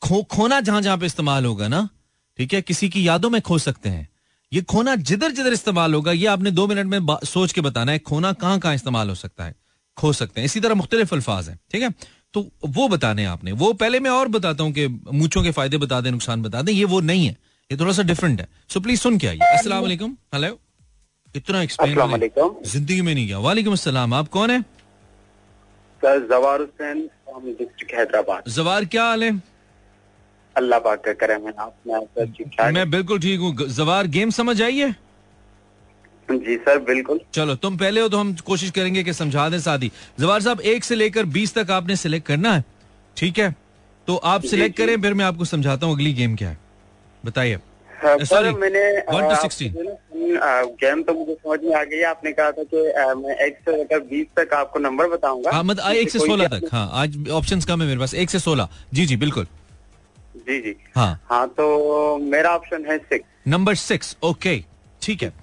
खो, 0.02 0.24
खोना 0.24 0.60
जहाँ 0.62 0.82
जहाँ 0.82 0.98
पे 0.98 1.06
इस्तेमाल 1.06 1.46
होगा 1.46 1.68
ना, 1.68 1.88
ठीक 2.38 2.54
है? 2.54 2.62
किसी 2.62 2.90
की 2.90 3.08
यादों 3.08 3.30
में 3.30 3.42
खो 3.42 3.58
सकते 3.58 3.90
हैं। 3.90 4.08
ये 4.54 4.62
खोना 4.62 4.96
जिधर 4.96 5.32
जिधर 5.32 5.54
इस्तेमाल 5.54 5.94
होगा, 5.94 6.12
ये 6.12 6.26
आपने 6.26 6.52
दो 6.52 6.68
मिनट 6.68 6.86
में 6.86 7.16
सोच 7.26 7.52
के 7.52 7.62
बताना 7.62 7.92
है, 7.92 8.00
खोना 8.00 8.34
कहाँ 8.34 8.60
कहाँ 8.60 8.76
इस्तेमाल 8.76 9.10
हो 9.10 9.16
सकता 9.16 9.44
है। 9.44 9.56
खो 9.98 10.12
सकते 10.14 10.42
हैं। 10.42 10.46
इसी 10.46 10.60
तरह 10.60 10.76
मुख्तलिफ़ 10.76 11.14
अल्फाज 11.16 11.50
हैं 11.50 11.60
ठीक 11.72 11.82
है? 11.84 11.90
तो 12.34 12.46
वो 12.68 12.88
बताने 12.88 13.26
आपने। 13.26 13.52
वो 13.54 13.72
पहले 13.76 14.00
मैं 14.00 14.12
और 14.12 14.28
बताता 14.30 14.64
हूँ 14.64 14.72
कि 14.74 14.88
मूछों 14.88 15.44
के 15.44 15.52
फ़ायदे 15.52 15.78
बता 15.78 16.00
दें 16.02 16.12
नुकसान 16.12 16.42
बता 16.42 16.62
दें 16.62 16.72
ये 16.74 16.86
वो 16.86 17.00
नहीं 17.02 17.26
है। 17.26 17.36
ये 17.70 17.78
थोड़ा 17.78 17.94
सा 17.94 18.04
डिफरेंट 18.04 18.40
है। 18.42 18.48
सो 18.70 18.80
प्लीज़ 18.80 19.00
सुन 19.02 19.18
के 19.18 19.28
आइए। 19.28 19.54
अस्सलाम 19.54 19.82
वालेकुम। 19.82 20.16
हेलो 20.34 20.58
इतना 21.36 21.62
एक्सप्लेन 21.62 22.30
ज़िंदगी 22.66 23.02
में 23.02 23.14
नहीं 23.14 23.26
किया 23.26 23.40
वालेकुम 23.40 23.74
अस्सलाम। 23.74 24.14
आप 24.14 24.28
कौन 24.30 24.52
है? 24.52 24.62
सर 26.02 26.28
जवार 26.30 26.60
हुसैन 26.62 27.10
डिस्ट्रिक्ट 27.40 27.94
हैदराबाद। 27.96 28.50
जवार 28.52 28.86
क्या 28.86 29.04
हाल 29.06 29.24
है? 29.24 29.32
अल्लाह 30.56 30.80
पाक 30.80 31.04
का 31.06 31.14
करम 31.16 31.48
है। 31.48 31.54
आप 31.60 32.72
मैं 32.74 32.90
बिल्कुल 32.92 33.20
ठीक 33.20 33.40
हूँ। 33.40 33.68
जवार 33.70 34.08
गेम 34.10 34.30
समझ 34.32 34.62
आई 34.62 34.78
है? 34.78 34.96
जी 36.32 36.56
सर 36.58 36.80
बिल्कुल। 36.80 37.20
चलो 37.34 37.56
तुम 37.56 37.78
पहले 37.78 38.02
हो 38.02 38.10
तो 38.10 38.18
हम 38.18 38.36
कोशिश 38.46 38.72
करेंगे 38.72 39.04
कि 39.04 39.14
समझा 39.14 39.48
दें 39.50 39.60
साथ 39.60 39.80
ही 39.80 39.92
जवार 40.20 40.42
साहब 40.42 40.62
एक 40.62 40.84
से 40.84 40.96
लेकर 40.96 41.26
बीस 41.26 41.54
तक 41.54 41.72
आपने 41.72 41.96
सिलेक्ट 41.96 42.28
करना 42.28 42.54
है। 42.54 42.64
ठीक 43.18 43.40
है? 43.40 43.56
तो 44.08 44.16
आप 44.16 44.44
सिलेक्ट 44.44 44.78
करें 44.78 45.02
फिर 45.02 45.14
मैं 45.14 45.26
आपको 45.26 45.46
समझाता 45.46 45.86
हूँ 45.86 45.96
अगली 45.96 46.14
गेम 46.14 46.36
क्या 46.36 46.50
है। 46.50 46.58
बताइए। 47.26 47.56
हाँ, 48.04 48.16
sorry, 48.16 48.28
सर 48.28 48.52
मैंने 48.52 48.82
one 49.02 49.24
to 49.24 49.32
आ, 49.32 49.42
16. 49.42 49.44
आपसे 49.44 49.72
ना, 49.76 50.46
आ, 50.46 50.64
गेम 50.64 51.02
तो 51.04 51.14
मुझे 51.14 51.34
समझ 51.34 51.60
में 51.64 51.76
आ 51.76 51.84
गई 51.84 52.02
आपने 52.02 52.32
कहा 52.32 52.52
था 52.52 52.64
कि 52.64 52.82
मैं 53.22 53.36
एक 53.46 53.58
से 53.66 53.78
लेकर 53.78 54.00
बीस 54.00 54.26
तक 54.40 54.54
आपको 54.54 54.80
नंबर 54.80 55.08
बताऊँगा। 55.08 55.52
हाँ 55.52 55.64
मतलब 55.64 55.92
एक 55.92 56.10
से 56.10 56.20
सोलह 56.20 56.48
तक। 56.48 56.70
हाँ 56.72 56.90
आज 56.94 57.30
ऑप्शंस 57.30 57.66
कम 57.66 57.82
है 57.82 57.88
मेरे 57.88 58.00
पास। 58.00 58.14
एक 58.14 58.30
से 58.30 58.40
सोलह। 58.40 58.70
जी 58.94 59.06
जी 59.06 59.18
बिल्कुल। 59.18 59.48
जी 60.38 60.60
जी। 60.62 60.76
हाँ। 60.96 61.20
हाँ 61.30 61.48
तो 61.48 62.18
मेरा 62.18 62.50
ऑप्शन 62.50 62.86
है 62.86 62.98
सिक्स 62.98 63.26
नंबर 63.48 63.76
सिक्स 63.76 64.16
ओके 64.24 64.64
ठीक 65.02 65.24
है। 65.24 65.34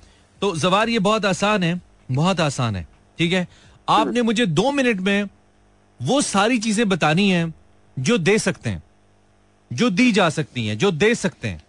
तो 0.44 0.56
जवार 0.56 0.88
ये 0.88 0.98
बहुत 0.98 1.24
आसान 1.24 1.62
है 1.62 1.80
बहुत 2.12 2.40
आसान 2.40 2.76
है 2.76 2.86
ठीक 3.18 3.32
है? 3.32 3.46
आपने 3.88 4.22
मुझे 4.22 4.46
दो 4.46 4.70
मिनट 4.72 5.00
में 5.00 5.28
वो 6.02 6.20
सारी 6.20 6.58
चीज़ें 6.58 6.88
बतानी 6.88 7.30
है 7.30 7.52
जो 7.98 8.18
दे 8.18 8.38
सकते 8.38 8.70
हैं 8.70 8.82
जो 9.72 9.90
दी 9.90 10.12
जा 10.12 10.28
सकती 10.30 10.66
हैं 10.66 10.78
जो 10.78 10.90
दे 10.90 11.14
सकते 11.14 11.48
हैं 11.48 11.62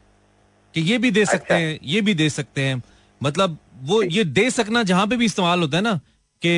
कि 0.76 0.82
ये 0.82 0.98
भी 0.98 1.12
दे 1.12 1.26
सकते 1.26 1.54
अच्छा। 1.54 1.56
हैं 1.56 1.80
ये 1.84 2.02
भी 2.02 2.14
दे 2.14 2.30
सकते 2.30 2.62
हैं। 2.62 2.82
मतलब 3.24 3.58
वो 3.84 4.04
ये 4.04 4.24
दे 4.24 4.50
सकना 4.52 4.84
जहाँ 4.84 5.08
पे 5.08 5.18
भी 5.18 5.26
इस्तेमाल 5.26 5.60
होता 5.60 5.78
है 5.78 5.84
ना 5.84 6.00
कि 6.42 6.50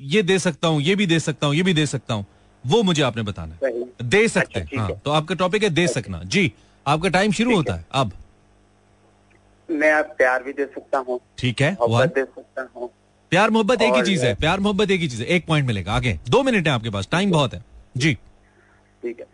ये 0.00 0.22
दे 0.22 0.38
सकता 0.38 0.68
हूँ 0.68 0.82
ये 0.82 0.94
भी 0.94 1.06
दे 1.06 1.20
सकता 1.20 1.46
हूँ 1.46 1.54
ये 1.54 1.62
भी 1.62 1.74
दे 1.74 1.86
सकता 1.86 2.14
हूँ 2.14 2.26
वो 2.66 2.82
मुझे 2.82 3.02
आपने 3.02 3.22
बताना 3.22 3.66
है। 3.66 3.72
दे 4.02 4.28
सकते 4.28 4.60
अच्छा, 4.60 4.76
हैं 4.76 4.82
हाँ 4.82 4.88
है। 4.88 5.00
तो 5.04 5.10
आपका 5.10 5.34
टॉपिक 5.34 5.62
है 5.62 5.70
दे 5.70 5.88
सकना। 5.88 6.22
जी 6.24 6.52
आपका 6.86 7.08
टाइम 7.08 7.32
शुरू 7.32 7.56
होता 7.56 7.74
है 7.74 7.86
अब। 7.92 8.12
मैं 9.68 9.92
आप 9.92 10.14
प्यार 10.18 10.42
भी 10.42 10.52
दे 10.52 10.64
सकता 10.64 10.98
हूँ। 10.98 11.18
ठीक 11.38 11.60
है 11.62 11.72
मोहब्बत 11.72 12.14
दे 12.14 12.24
सकता 12.24 12.68
हूँ। 12.74 12.90
प्यार 13.32 13.50
मोहब्बत 13.50 13.82
एक 13.82 13.94
ही 13.94 14.02
चीज़ 14.02 14.24
है 14.26 14.34
प्यार 14.34 14.60
मोहब्बत 14.60 14.90
एक 14.90 15.00
ही 15.00 15.08
चीज़ 15.08 15.22
है। 15.22 15.28
एक 15.28 15.46
पॉइंट 15.46 15.66
मिलेगा। 15.66 15.92
आगे 15.92 16.18
दो 16.28 16.42
मिनट 16.42 16.66
है 16.68 16.72
आपके 16.72 16.90
पास 16.90 17.08
टाइम 17.12 17.30
बहुत 17.30 17.54
है। 17.54 17.64
जी। 17.96 18.14
ठीक 18.14 19.20
है। 19.20 19.26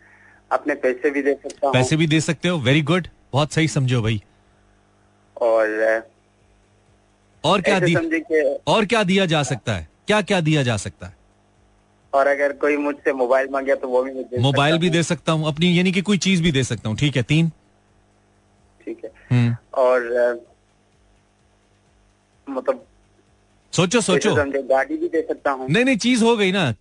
अपने 0.51 0.75
पैसे 0.77 1.11
भी 1.11 1.23
दे 1.23 1.33
सकता 1.33 1.67
हूँ। 1.67 1.75
पैसे 1.75 1.97
भी 1.97 2.07
दे 2.07 2.21
सकते 2.21 2.49
हो 2.49 2.59
वेरी 2.59 2.83
गुड 2.83 3.09
बहुत 3.33 3.53
सही 3.53 3.69
समझो 3.69 4.03
भाई। 4.03 4.23
और 5.37 6.03
और 7.45 7.61
क्या 7.61 7.77
ऐसे 7.77 7.87
दी 7.87 8.43
और 8.67 8.85
क्या 8.85 9.03
दिया 9.05 9.27
जा 9.27 9.43
सकता 9.43 9.73
है? 9.73 9.89
क्या 10.07 10.21
क्या 10.23 10.41
दिया 10.41 10.63
जा 10.63 10.77
सकता 10.77 11.07
है? 11.07 11.15
और 12.13 12.27
अगर 12.27 12.53
कोई 12.53 12.77
मुझसे 12.77 13.13
मोबाइल 13.13 13.49
मांगे 13.53 13.75
तो 13.75 13.89
वो 13.89 14.03
भी 14.03 14.39
मोबाइल 14.41 14.79
भी 14.79 14.91
दे 14.91 15.03
सकता 15.03 15.33
हूँ 15.33 15.47
अपनी 15.49 15.79
यानी 15.79 15.93
कि 15.93 16.03
कोई 16.03 16.19
चीज़ 16.19 16.43
भी 16.43 16.53
दे 16.53 16.63
सकता 16.65 16.89
हूँ। 16.89 16.97
ठीक 16.97 17.17
है 17.17 17.23
तीन। 17.23 17.51
ठीक 18.87 19.05
है। 19.05 19.11
हम्म। 19.31 19.55
और 19.75 20.41
मतलब 22.47 22.85
सोचो 23.73 24.01
सोचो। 24.01 24.35
गाड़ी 24.35 24.97
भी 24.97 25.09
दे 25.09 25.21
सकता 25.23 25.51
हूँ। 25.51 25.69
नहीं 25.71 25.85
नहीं 25.85 25.97
चीज़ 25.97 26.25
हो 26.25 26.37
गई 26.37 26.53
ना। 26.53 26.73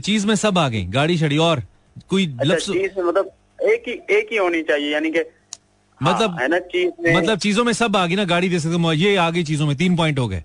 चीज़ 0.00 0.26
में 0.26 0.34
सब 0.36 0.58
आ 0.58 0.68
गई। 0.68 0.84
गाड़ी 0.92 1.18
छड़ी 1.18 1.38
और 1.40 1.62
कोई 2.08 2.26
अच्छा 2.40 2.56
चीज़ 2.56 3.00
मतलब 3.00 3.30
एक 3.64 3.84
ही 3.88 3.92
एक 4.16 4.28
ही 4.32 4.36
होनी 4.36 4.62
चाहिए 4.62 4.92
यानी 4.92 5.10
कि 5.10 5.24
मतलब 6.00 6.30
हाँ, 6.30 6.38
है 6.40 6.48
ना 6.48 6.58
चीज़ 6.58 7.02
में 7.02 7.14
मतलब 7.16 7.38
चीज़ों 7.38 7.64
में 7.64 7.72
सब 7.72 7.96
आ 7.96 8.06
गई 8.06 8.16
ना 8.16 8.24
गाड़ी 8.24 8.48
दे 8.48 8.58
सकते 8.60 8.76
हो। 8.76 8.92
ये 8.92 9.14
आ 9.16 9.28
गई 9.30 9.44
चीज़ों 9.44 9.66
में 9.66 9.76
तीन 9.76 9.96
पॉइंट 9.96 10.18
हो 10.18 10.26
गए। 10.28 10.42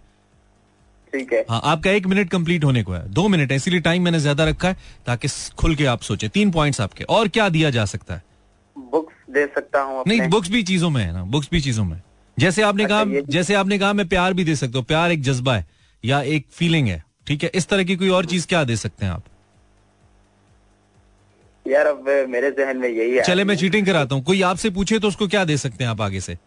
ठीक 1.14 1.34
है। 1.34 1.40
हाँ 1.50 1.62
आपका 1.64 1.92
एक 1.92 2.08
मिनट 2.08 2.30
कंप्लीट 2.30 2.64
होने 2.64 2.84
को 2.84 2.94
है। 2.94 3.08
दो 3.14 3.28
मिनट 3.28 3.52
है 3.52 3.58
इसीलिए 3.58 3.80
टाइम 3.82 4.04
मैंने 4.04 4.20
ज़्यादा 4.20 4.46
रखा 4.46 4.68
है 4.68 4.78
ताकि 5.06 5.28
खुल 5.58 5.76
के 5.76 5.86
आप 5.86 6.02
सोचे। 6.02 6.28
तीन 6.30 6.52
पॉइंट्स 6.52 6.82
आपके। 6.82 7.04
और 7.04 7.28
क्या 7.28 7.48
दिया 7.50 7.70
जा 7.70 7.86
सकता 7.86 8.16
है? 8.16 8.24
बुक्स 8.92 9.32
दे 9.34 9.46
सकता 9.46 9.82
हूँ 9.82 10.04
नहीं 10.08 10.28
बुक्स 10.30 10.50
भी 10.50 10.64
चीज़ों 10.64 10.90
में 10.90 11.04
है 11.04 11.12
ना 11.14 11.24
बुक्स 11.26 11.50
भी 11.52 11.62
चीज़ों 11.62 11.86
में 11.86 12.02
जैसे 12.38 12.62
आपने 12.62 12.84
अच्छा, 12.84 13.04
कहा 13.04 13.22
जैसे 13.30 13.54
आपने 13.54 13.78
कहा 13.80 13.94
मैं 13.94 14.08
प्यार 14.08 14.34
भी 14.34 14.44
दे 14.44 14.56
सकता 14.56 14.78
हूँ। 14.78 14.86
प्यार 14.86 15.12
एक 15.12 15.22
जज्बा 15.22 15.56
है 15.56 15.66
या 16.04 16.22
एक 16.22 16.46
फीलिंग 16.52 16.88
है 16.88 17.04
ठीक 17.28 17.44
है? 17.44 17.50
इस 17.56 17.68
तरह 17.68 17.84
की 17.84 17.96
कोई 17.96 18.10
और 18.10 18.26
चीज़ 18.26 18.48
क्या 18.48 18.64
दे 18.64 18.76
सकते 18.76 19.06
हैं 19.06 19.12
आप? 19.14 19.24
यार 21.66 21.88
अब 21.88 22.10
मेरे 22.30 22.52
जहन 22.52 22.78
में 22.78 22.88
यही 22.90 23.16
है। 23.16 23.24
चले 23.24 23.44
मैं 23.44 23.56
चीटिंग 23.56 23.86
कराता 23.86 24.16
हूँ। 24.16 24.24
कोई 24.24 24.42
आपसे 24.42 24.70
पूछे 24.70 25.00
तो 25.00 25.08
उसको 25.08 25.28
क्या 25.28 25.44
दे 25.46 25.58
सकते 25.58 25.84
हैं 25.84 25.92
आप 25.92 26.02
आगे 26.02 26.20
से? 26.22 26.38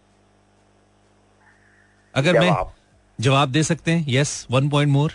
अगर 2.14 2.38
मैं 2.40 2.46
जवाब। 2.46 2.72
जवाब 3.18 3.48
दे 3.48 3.62
सकते 3.62 3.90
हैं 3.90 4.04
यस 4.08 4.46
वन 4.50 4.68
पॉइंट 4.68 4.92
मोर 4.92 5.12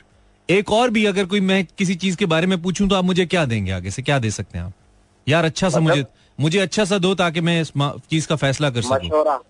एक 0.49 0.71
और 0.71 0.89
भी 0.89 1.05
अगर 1.05 1.25
कोई 1.25 1.39
मैं 1.41 1.63
किसी 1.77 1.95
चीज़ 1.95 2.17
के 2.17 2.25
बारे 2.25 2.47
में 2.47 2.61
पूछूँ 2.61 2.87
तो 2.89 2.95
आप 2.95 3.03
मुझे 3.03 3.25
क्या 3.25 3.45
देंगे 3.45 3.71
आगे 3.71 3.91
से? 3.91 4.01
क्या 4.01 4.19
दे 4.19 4.31
सकते 4.31 4.57
हैं 4.57 4.65
आप? 4.65 4.73
यार 5.27 5.45
अच्छा 5.45 5.69
सा 5.69 5.79
मुझे 5.79 6.05
मुझे 6.39 6.59
अच्छा 6.59 6.85
सा 6.85 6.97
दो 6.97 7.15
ताकि 7.15 7.41
मैं 7.41 7.61
इस 7.61 7.71
चीज़ 8.09 8.27
का 8.27 8.35
फैसला 8.35 8.69
कर 8.69 8.81
सकूँ। 8.81 8.95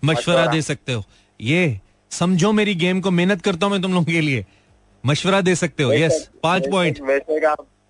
मशवरा। 0.04 0.46
दे 0.46 0.62
सकते 0.62 0.92
हो। 0.92 1.04
ये 1.40 1.80
समझो 2.10 2.52
मेरी 2.52 2.74
गेम 2.74 3.00
को 3.00 3.10
मेहनत 3.10 3.42
करता 3.42 3.66
हूँ 3.66 3.72
मैं 3.72 3.82
तुम 3.82 3.92
लोगों 3.92 4.04
के 4.04 4.20
लिए। 4.20 4.46
मशवरा 5.06 5.40
दे 5.40 5.54
सकते 5.54 5.82
हो 5.82 5.92
यस 5.92 6.30
पाँच 6.42 6.62
पॉइंट 6.70 6.98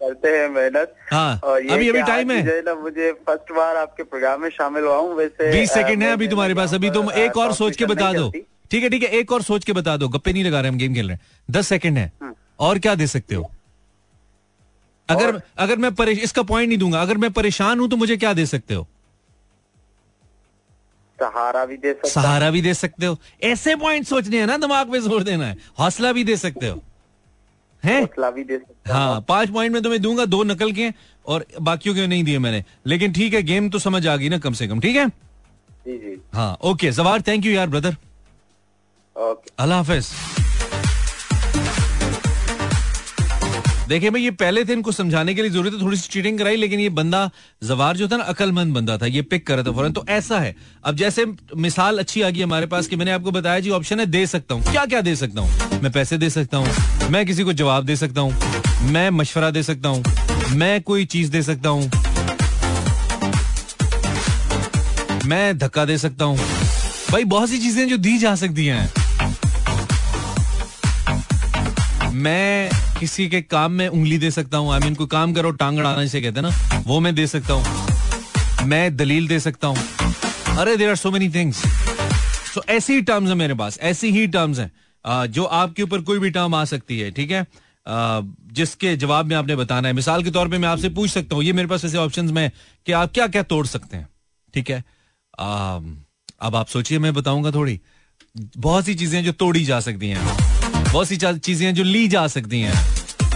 करते 0.03 0.29
हैं 0.29 0.49
मेहनत। 0.49 0.95
हाँ, 1.13 1.41
अभी- 1.45 1.91
अभी 1.91 2.03
टाइम 2.03 2.31
है। 2.31 2.61
ना 2.61 2.75
मुझे 2.75 3.13
फ़र्स्ट 3.13 3.53
बार 3.53 3.77
आपके 3.77 4.03
प्रोग्राम 4.03 4.43
में 4.43 4.51
शामिल 4.51 4.85
हुआ 4.85 4.97
हूँ 4.97 5.15
वैसे 5.15 5.53
बीस 5.53 5.73
सेकंड 5.73 6.03
है 6.03 6.13
अभी 6.13 6.29
तुम्हारे 6.29 6.55
पास। 6.55 6.75
अभी 6.75 6.91
तुम 6.91 7.11
एक 7.11 7.37
और 7.37 7.53
सोच 7.53 7.77
के 7.77 7.87
बता 7.87 8.13
दो। 8.13 8.31
ठीक 8.71 8.83
है 8.83 8.91
ठीक 8.91 9.03
है 9.03 9.09
एक 9.09 9.33
और 9.33 9.43
सोच 9.43 9.65
के 9.65 9.73
बता 9.73 9.97
दो। 9.97 10.09
गप्पे 10.09 10.33
नहीं 10.33 10.45
लगा 10.45 10.61
रहे 10.61 10.69
हम 10.71 10.77
गेम 10.77 10.95
खेल 10.95 11.07
रहे 11.07 11.15
हैं। 11.15 11.21
दस 11.51 11.69
सेकंड 11.69 11.99
है। 11.99 12.13
और 12.61 12.79
क्या 12.79 12.95
दे 12.95 13.07
सकते 13.07 13.35
हो? 13.35 13.51
अगर 15.09 15.41
अगर 15.59 15.77
मैं 15.79 15.95
परेश 15.95 16.19
इसका 16.25 16.43
पॉइंट 16.45 16.69
नहीं 16.69 16.79
दूँगा। 16.79 17.01
अगर 17.03 17.17
मैं 17.17 17.31
परेशान 17.33 17.81
हूँ 17.81 17.89
तो 17.89 17.97
मुझे 17.97 18.17
क्या 18.17 18.33
दे 18.35 18.47
सकते 18.47 18.75
हो? 18.75 18.87
सहारा 21.19 21.65
भी 21.65 21.77
दे 21.77 21.93
सकता 21.93 22.09
सहारा 22.11 22.51
भी 22.51 22.61
दे 22.63 22.73
सकते 22.75 23.07
हो। 23.07 23.19
ऐसे 23.45 23.75
पॉइंट 23.77 24.07
सोचने 24.07 24.39
हैं 24.39 24.47
ना 24.47 24.57
दिमाग 24.59 24.91
पे 24.93 25.01
ज़ोर 25.01 25.23
देना 25.23 25.47
है। 25.47 25.57
हौसला 25.79 26.13
भी 26.13 26.25
दे 26.25 26.37
सकते 26.37 26.69
हो। 26.69 26.81
हैं? 27.83 28.01
हौसला 28.01 28.31
भी 28.31 28.45
दे 28.45 28.59
सकता 28.59 28.95
हाँ। 28.95 29.21
पाँच 29.29 29.51
पॉइंट 29.51 29.73
में 29.73 29.83
तुम्हें 29.83 30.01
दूँगा 30.03 30.25
दो 30.27 30.43
नकल 30.45 30.73
के 30.73 30.91
और 31.27 31.47
बाकियों 31.61 31.95
के 31.95 32.07
नहीं 32.07 32.25
दिए 32.25 32.39
मैंने। 32.39 32.65
लेकिन 32.87 33.13
ठीक 33.13 33.35
है 33.35 33.43
गेम 33.43 33.69
तो 33.71 33.79
समझ 33.79 34.07
आ 34.07 34.17
गई 34.17 34.29
ना 34.29 34.39
कम 34.39 34.53
से 34.53 34.69
कम। 34.69 34.81
ठीक 34.81 34.97
है? 34.97 35.09
जी 35.09 35.99
जी। 35.99 36.21
हाँ 36.35 36.57
ओके 36.65 36.91
जवार 36.93 37.23
थैंक 37.23 37.47
यू 37.47 37.53
यार 37.53 37.69
ब्रदर 37.69 37.97
ओके 39.17 39.51
अल्लाह 39.59 39.79
हाफिज। 39.79 40.11
देखिए 43.89 44.11
भाई, 44.11 44.23
ये 44.23 44.31
पहले 44.33 44.65
थे, 44.65 44.73
इनको 44.73 44.93
समझाने 44.93 45.35
के 45.35 45.43
लिए 45.43 45.51
ज़रूरत 45.51 45.73
है 45.73 45.81
थोड़ी 45.81 45.97
सी 45.97 46.09
चीटिंग 46.13 46.39
कराई, 46.39 46.57
लेकिन 46.57 46.81
ये 46.81 46.89
बंदा 46.91 47.31
जवार 47.63 47.97
जो 47.97 48.09
था 48.09 48.17
ना, 48.17 48.25
अकलमंद 48.25 48.75
बंदा 48.75 48.97
था, 48.99 49.07
ये 49.07 49.23
पिक 49.25 49.47
कर 49.47 49.55
रहा 49.55 49.65
था 49.65 49.73
फ़ौरन। 49.73 49.93
तो 49.93 50.05
ऐसा 50.11 50.39
है। 50.39 50.55
अब 50.85 50.97
जैसे 50.97 51.25
मिसाल 51.57 51.99
अच्छी 51.99 52.23
आ 52.23 52.31
गई 52.31 52.43
हमारे 52.43 52.67
पास 52.67 52.87
कि 52.87 52.97
मैंने 52.97 53.11
आपको 53.13 53.31
बताया 53.31 53.61
जी 53.61 53.71
ऑप्शन 53.71 54.01
है, 54.01 54.07
दे 54.07 54.27
सकता 54.27 54.55
हूँ। 54.55 54.63
क्या 54.65 54.85
क्या 54.87 55.01
दे 55.01 55.15
सकता 55.17 55.41
हूँ? 55.41 55.81
मैं 55.83 55.93
पैसे 55.93 56.19
दे 56.19 56.31
सकता 56.31 56.57
हूँ, 56.57 57.11
मैं 57.11 57.25
किसी 57.27 57.45
को 57.45 57.53
जवाब 57.53 57.85
दे 57.85 57.97
सकता 57.97 58.21
हूँ, 58.21 58.35
मैं 58.85 59.09
मशवरा 59.11 59.51
दे 59.51 59.63
सकता 59.63 59.89
हूँ, 59.89 60.03
मैं 60.53 60.81
कोई 60.83 61.05
चीज़ 61.07 61.31
दे 61.31 61.43
सकता 61.43 61.69
हूँ, 61.69 61.91
मैं 65.27 65.59
धक्का 65.59 65.85
दे 65.85 65.99
सकता 65.99 66.25
हूँ। 66.25 66.37
भाई, 67.11 67.25
बहुत 67.27 67.51
सी 67.51 67.59
चीज़ें 67.59 67.89
जो 67.89 67.97
दी 67.99 68.19
जा 68.19 68.35
सकती 68.37 68.67
हैं। 68.67 68.91
मैं 72.15 72.71
किसी 72.99 73.29
के 73.29 73.41
काम 73.43 73.73
में 73.73 73.87
उंगली 73.89 74.19
दे 74.19 74.31
सकता 74.31 74.59
हूँ। 74.59 74.73
आई 74.73 74.81
मीन 74.81 74.95
कोई 74.95 75.07
काम 75.07 75.33
करो, 75.35 75.51
टांग 75.53 75.79
अड़ाना 75.79 76.05
कहते 76.05 76.41
ना, 76.41 76.51
वो 76.87 77.01
मैं 77.01 77.15
दे 77.15 77.27
सकता 77.27 77.55
हूँ। 77.55 78.67
मैं 78.67 78.97
दलील 78.97 79.29
दे 79.29 79.41
सकता 79.41 79.69
हूँ। 79.69 79.77
अरे 80.59 80.77
there 80.77 80.89
are 80.89 80.97
so 80.97 81.11
many 81.11 81.29
things 81.31 81.57
so 82.55 82.63
ऐसी 82.69 82.93
ही 82.93 83.03
टर्म्स 83.03 83.29
है 83.29 83.35
मेरे 83.35 83.55
पास, 83.55 83.79
ऐसी 83.83 84.11
ही 84.11 84.27
टर्म्स 84.29 84.59
हैं 84.59 84.71
जो 85.29 85.45
आपके 85.45 85.83
ऊपर 85.83 86.01
कोई 86.03 86.19
भी 86.19 86.31
टर्म 86.31 86.55
आ 86.55 86.65
सकती 86.65 86.99
है, 86.99 87.11
ठीक 87.11 87.31
है? 87.31 87.47
जिसके 88.53 88.97
जवाब 88.97 89.27
में 89.27 89.37
आपने 89.37 89.57
बताना 89.57 89.89
है। 89.89 89.95
मिसाल 89.95 90.23
के 90.23 90.31
तौर 90.31 90.49
पे 90.49 90.59
मैं 90.59 90.69
आपसे 90.69 90.89
पूछ 90.91 91.11
सकता 91.11 91.37
हूँ, 91.37 91.45
ये 91.45 91.53
मेरे 91.53 91.69
पास 91.69 91.85
ऐसे 91.85 91.99
ऑप्शंस 91.99 92.31
में 92.31 92.51
कि 92.87 92.93
आप 92.93 93.13
क्या 93.15 93.27
क्या 93.27 93.43
तोड़ 93.45 93.67
सकते 93.67 93.97
हैं, 93.97 94.09
ठीक 94.55 94.71
है? 94.71 94.83
अब 95.39 96.57
आप 96.57 96.67
सोचिए, 96.69 96.99
मैं 96.99 97.15
बताऊँगा 97.15 97.51
थोड़ी। 97.51 97.81
बहुत 98.37 98.85
सी 98.85 98.95
चीज़ें 98.95 99.23
जो 99.25 99.33
तोड़ी 99.35 99.65
जा 99.65 99.81
सकती 99.81 100.09
हैं। 100.09 100.56
बहुत 100.97 101.09
सी 101.09 101.17
चीज़ें 101.17 101.75
जो 101.75 101.83
ली 101.85 102.07
जा 102.09 102.27
सकती 102.27 102.61
हैं। 102.61 102.75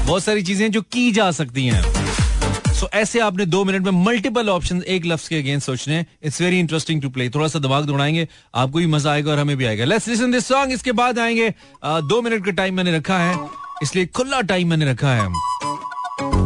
बहुत 0.06 0.22
सारी 0.24 0.42
चीज़ें 0.42 0.70
जो 0.72 0.80
की 0.82 1.10
जा 1.12 1.30
सकती 1.30 1.64
हैं। 1.66 1.82
सो 1.82 2.86
so, 2.86 2.92
ऐसे 2.92 3.20
आपने 3.20 3.46
दो 3.46 3.64
मिनट 3.64 3.84
में 3.84 4.04
मल्टीपल 4.04 4.48
ऑप्शन 4.48 4.82
एक 4.88 5.06
लफ्ज 5.06 5.26
के 5.28 5.38
अगेंस्ट 5.38 5.66
सोचने 5.66 6.04
it's 6.22 6.40
very 6.40 6.58
interesting 6.60 7.02
to 7.02 7.08
play 7.10 7.28
थोड़ा 7.30 7.48
सा 7.48 7.58
दिमाग 7.58 7.84
दौड़ाएँगे। 7.86 8.26
आपको 8.54 8.78
भी 8.78 8.86
मज़ा 8.86 9.10
आएगा 9.12 9.30
और 9.32 9.38
हमें 9.38 9.56
भी 9.56 9.64
आएगा। 9.64 9.84
लेट्स 9.84 10.08
लिसन 10.08 10.32
दिस 10.32 10.46
सॉन्ग 10.46 10.72
इसके 10.72 10.92
बाद 10.92 11.18
आएँगे 11.18 11.52
आ, 11.84 12.00
दो 12.00 12.22
मिनट 12.22 12.44
का 12.44 12.50
टाइम 12.52 12.74
मैंने 12.74 12.96
रखा 12.96 13.18
है। 13.18 13.38
इसलिए 13.82 14.06
खुला 14.06 14.40
टाइम 14.52 14.70
मैंने 14.70 14.90
रखा 14.90 15.14
है। 15.14 15.28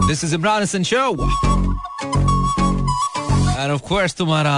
This 0.09 0.25
is 0.25 0.35
Imran 0.35 0.63
Hasan 0.63 0.83
show 0.83 1.11
and 3.55 3.71
of 3.71 3.83
course 3.89 4.15
तुम्हारा 4.15 4.57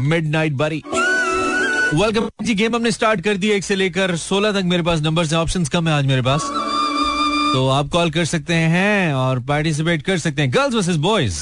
मिडनाइट 0.00 0.52
बरी 0.52 0.82
वेलकम 1.84 2.28
जी 2.42 2.54
गेम 2.54 2.74
हमने 2.74 2.90
स्टार्ट 2.90 3.20
कर 3.20 3.36
दी 3.36 3.48
एक 3.50 3.64
से 3.64 3.74
लेकर 3.74 4.14
सोलह 4.16 4.52
तक 4.52 4.64
मेरे 4.66 4.82
पास 4.82 5.00
नंबर 5.00 5.26
से 5.26 5.36
ऑप्शंस 5.36 5.68
कम 5.68 5.88
है 5.88 5.94
आज 5.94 6.06
मेरे 6.06 6.22
पास। 6.22 6.42
तो 6.42 7.68
आप 7.68 7.88
कॉल 7.92 8.10
कर 8.10 8.24
सकते 8.24 8.54
हैं 8.54 9.12
और 9.14 9.40
पार्टिसिपेट 9.48 10.02
कर 10.02 10.18
सकते 10.18 10.42
हैं। 10.42 10.52
गर्ल्स 10.54 10.74
वर्सेस 10.74 10.96
बॉयज़ 10.96 11.38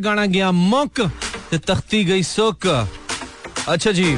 गाना 0.00 0.26
गया 0.26 0.50
मुक 0.52 1.00
तो 1.50 1.58
तख्ती 1.58 2.04
गई 2.04 2.22
सोक 2.24 2.66
अच्छा 3.68 3.92
जी। 3.92 4.14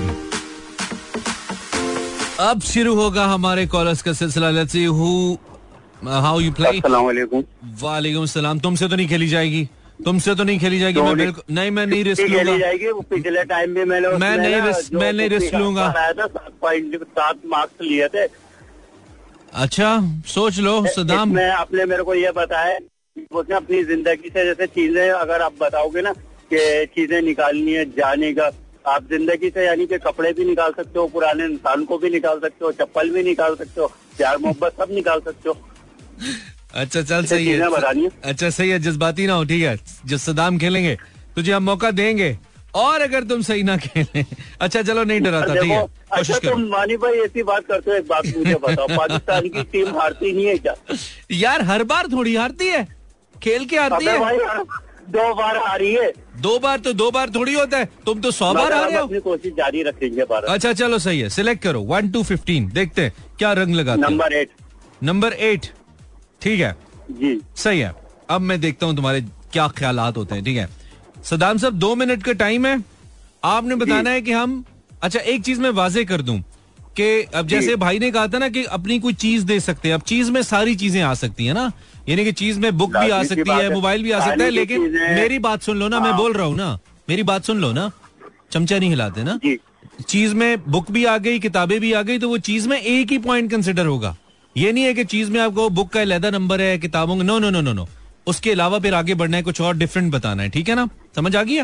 अब 2.40 2.60
शुरू 2.64 2.94
होगा 2.94 3.24
हमारे 3.26 3.66
कॉलर्स 3.66 4.02
का 4.02 4.12
सिलसिला। 4.12 4.50
Let's 4.50 4.72
see 4.72 4.84
who 4.84 5.36
how 6.04 6.40
you 6.40 6.52
play 6.52 6.68
अस्सलाम 6.68 7.04
वालेकुम 7.04 7.42
वालेकुम 7.82 8.26
सलाम। 8.26 8.58
तुमसे 8.60 8.88
तो 8.88 8.96
नहीं 8.96 9.08
खेली 9.08 9.28
जाएगी। 9.28 9.68
तुमसे 10.04 10.34
तो 10.34 10.44
नहीं 10.44 10.58
खेली 10.58 10.78
जाएगी 10.78 11.00
मैं 11.00 11.06
नहीं। 11.06 11.16
बिल्कुल 11.16 11.54
नहीं 11.54 11.70
मैं 11.70 11.86
नहीं 11.86 12.04
रिस्क 12.04 12.22
खेली 12.22 12.34
लूँगा 12.34 12.58
जाएगी 12.58 12.90
वो 12.90 13.00
पिछले 13.10 13.42
टाइम 13.44 13.74
भी 13.74 13.84
मैंने 13.84 14.08
मैं 14.18 14.36
नहीं 14.36 14.60
रिस्क- 14.62 14.92
मैं 14.94 15.12
नहीं 15.12 15.28
रिस्क 15.28 15.54
लूँगा। 15.54 15.88
सात 17.18 17.36
मार्क्स 17.46 17.82
लिए 17.82 18.08
थे 18.08 18.26
अच्छा 19.64 19.90
सोच 20.26 20.58
लो 20.58 20.74
सदाम 20.86 21.30
इसमें 21.30 21.50
आपने 21.50 21.84
मेरे 21.84 22.02
को 22.02 22.14
ये 22.14 22.30
बताया 22.36 22.78
उसने 23.38 23.54
अपनी 23.56 23.82
ज़िंदगी 23.84 24.28
से 24.28 24.44
जैसे 24.44 24.66
चीज़ें 24.66 25.08
अगर 25.10 25.42
आप 25.42 25.54
बताओगे 25.60 26.00
ना 26.02 26.12
कि 26.52 26.60
चीज़ें 26.94 27.20
निकालनी 27.22 27.72
है 27.72 27.84
जाने 27.92 28.32
का 28.34 28.50
आप 28.86 29.08
ज़िंदगी 29.10 29.48
से 29.50 29.64
यानी 29.66 29.86
कि 29.86 29.98
कपड़े 29.98 30.32
भी 30.32 30.44
निकाल 30.44 30.72
सकते 30.76 30.98
हो 30.98 31.06
पुराने 31.14 31.44
इंसान 31.44 31.84
को 31.84 31.98
भी 31.98 32.10
निकाल 32.10 32.38
सकते 32.40 32.64
हो 32.64 32.72
चप्पल 32.80 33.10
भी 33.10 33.22
निकाल 33.22 33.54
सकते 33.56 33.80
हो 33.80 33.86
प्यार 34.16 34.38
मोहब्बत 34.46 34.76
सब 34.80 34.94
निकाल 34.94 35.20
सकते 35.20 35.48
हो 35.48 35.56
अच्छा 36.74 37.02
चल 37.02 37.24
सही 37.26 37.46
है। 37.48 38.08
अच्छा 38.24 38.50
सही 38.50 38.70
है 38.70 38.78
जज्बाती 38.78 39.26
ना 39.26 39.32
हो 39.34 39.44
ठीक 39.44 39.62
है। 39.62 39.76
जब 40.06 40.16
सदाम 40.18 40.58
खेलेंगे 40.58 40.96
तुझे 41.36 41.52
हम 41.52 41.62
मौका 41.64 41.90
देंगे। 41.90 42.36
और 42.74 43.00
अगर 43.00 43.24
तुम 43.24 43.42
सही 43.42 43.62
ना 43.62 43.76
खेले 43.76 44.24
अच्छा 44.60 44.82
चलो 44.82 45.04
नहीं 45.04 45.20
डराता 45.20 45.54
ठीक 45.54 45.70
है। 45.70 45.80
कोशिश 45.82 46.36
अच्छा 46.36 46.50
तुम 46.50 46.62
मानी 46.70 46.96
भाई 46.96 47.18
ऐसी 47.20 47.42
बात 47.42 47.64
करते 47.68 47.90
हो 47.90 47.96
एक 47.96 48.06
बात 48.08 48.26
मुझे 48.36 48.54
बताओ 48.62 48.86
पाकिस्तान 48.88 49.48
की 49.48 49.62
टीम 49.72 49.96
हारती 49.98 50.32
नहीं 50.32 50.46
है 50.46 50.56
क्या? 50.58 50.74
यार 51.30 51.62
हर 51.70 51.84
बार 51.84 52.06
थोड़ी 52.12 52.34
हारती 52.36 52.66
है। 52.66 52.86
खेल 53.34 53.64
के 53.66 53.76
आती 53.76 54.06
अबे 54.06 54.10
है। 54.10 54.18
भाई 54.18 54.36
दो 55.08 55.34
बार 55.34 55.56
हारी 55.66 55.92
है। 55.92 56.12
दो 56.40 56.58
बार 56.58 56.78
तो 56.78 56.92
दो 56.92 57.10
बार 57.10 57.30
थोड़ी 57.30 57.54
होता 57.54 57.78
है। 57.78 57.88
तुम 58.06 58.20
तो 58.20 58.30
सौ 58.30 58.52
बार 58.54 58.72
हारे 58.72 58.96
हो। 58.96 59.20
कोशिश 59.20 59.52
जारी 59.56 59.82
रखेंगे 59.82 60.22
अच्छा 60.22 60.72
चलो 60.72 60.98
सही 60.98 61.20
है। 61.20 61.28
सिलेक्ट 61.30 61.62
करो। 61.62 61.80
वन 61.84 62.10
टू 62.10 62.22
फिफ्टीन 62.22 62.68
देखते 62.74 63.02
हैं 63.02 63.12
क्या 63.38 63.52
रंग 63.52 63.74
लगा 63.74 63.94
नंबर 63.96 64.32
एट 64.32 64.50
नंबर 65.02 65.32
एट 65.32 65.66
ठीक 66.40 66.60
है? 66.60 66.76
जी। 67.10 67.40
सही 67.56 67.78
है। 67.80 67.94
अब 68.30 68.40
मैं 68.40 68.60
देखता 68.60 68.86
हूँ 68.86 68.96
तुम्हारे 68.96 69.20
क्या 69.52 69.66
ख्याल 69.78 69.98
होते 69.98 70.34
हैं 70.34 70.44
ठीक 70.44 70.56
है? 70.56 70.68
सदाम 71.24 71.58
साहब 71.58 71.74
दो 71.74 71.94
मिनट 71.94 72.22
का 72.22 72.32
टाइम 72.34 72.66
है। 72.66 72.78
आपने 73.44 73.74
बताना 73.76 74.10
है 74.10 74.20
कि 74.22 74.32
हम 74.32 74.64
अच्छा 75.02 75.20
एक 75.20 75.42
चीज़ 75.44 75.60
मैं 75.60 75.70
वाजे 75.72 76.04
कर 76.04 76.22
दूँ 76.22 76.38
कि 76.96 77.08
अब 77.34 77.46
जैसे 77.46 77.76
भाई 77.76 77.98
ने 77.98 78.10
कहा 78.10 78.26
था 78.28 78.38
ना 78.38 78.48
कि 78.48 78.64
अपनी 78.76 78.98
कोई 79.00 79.12
चीज़ 79.14 79.44
दे 79.46 79.58
सकते 79.60 79.88
हैं 79.88 79.94
अब 79.94 80.02
चीज़ 80.06 80.30
में 80.32 80.42
सारी 80.42 80.74
चीज़ें 80.76 81.00
आ 81.02 81.12
सकती 81.14 81.46
है 81.46 81.52
ना। 81.54 81.70
यानी 82.08 82.24
कि 82.24 82.32
चीज़ 82.32 82.58
में 82.60 82.76
बुक 82.78 82.96
भी 82.96 83.10
आ 83.10 83.22
सकती 83.24 83.50
है। 83.50 83.72
मोबाइल 83.74 84.02
भी 84.02 84.10
आ 84.10 84.20
सकता 84.20 84.44
है 84.44 84.50
लेकिन 84.50 84.90
मेरी 85.14 85.38
बात 85.38 85.62
सुन 85.62 85.78
लो 85.78 85.88
ना 85.88 86.00
मैं 86.00 86.10
हाँ। 86.10 86.18
बोल 86.18 86.32
रहा 86.32 86.46
हूँ 86.46 86.56
ना। 86.56 86.78
मेरी 87.08 87.22
बात 87.22 87.44
सुन 87.44 87.60
लो 87.60 87.72
ना। 87.72 87.90
चमचा 88.52 88.78
नहीं 88.78 88.90
हिलाते 88.90 89.24
ना। 89.24 89.38
चीज़ 90.08 90.34
में 90.34 90.70
बुक 90.70 90.90
भी 90.90 91.04
आ 91.04 91.16
गई 91.18 91.38
किताबें 91.38 91.78
भी 91.80 91.92
आ 91.92 92.02
गई 92.02 92.18
तो 92.18 92.28
वो 92.28 92.38
चीज़ 92.48 92.68
में 92.68 92.80
एक 92.80 93.10
ही 93.10 93.18
पॉइंट 93.18 93.50
कंसिडर 93.50 93.86
होगा। 93.86 94.16
ये 94.58 94.72
नहीं 94.72 94.84
है 94.84 94.94
कि 94.94 95.04
चीज़ 95.04 95.30
में 95.30 95.40
आपको 95.40 95.68
बुक 95.68 95.88
का 95.92 96.02
लहदा 96.04 96.30
नंबर 96.30 96.60
है 96.60 96.78
किताबों 96.78 97.16
का 97.16 97.22
no 97.22 97.38
no 97.38 97.50
no 97.50 97.60
no 97.60 97.72
no 97.72 97.88
उसके 98.26 98.50
अलावा 98.50 98.78
फिर 98.78 98.94
आगे 98.94 99.14
बढ़ना 99.14 99.36
है 99.36 99.42
कुछ 99.42 99.60
और 99.60 99.76
डिफरेंट 99.76 100.12
बताना 100.12 100.42
है 100.42 100.48
ठीक 100.48 100.68
है 100.68 100.74
ना? 100.74 100.88
समझ 101.16 101.36
आ 101.36 101.42
गई 101.42 101.56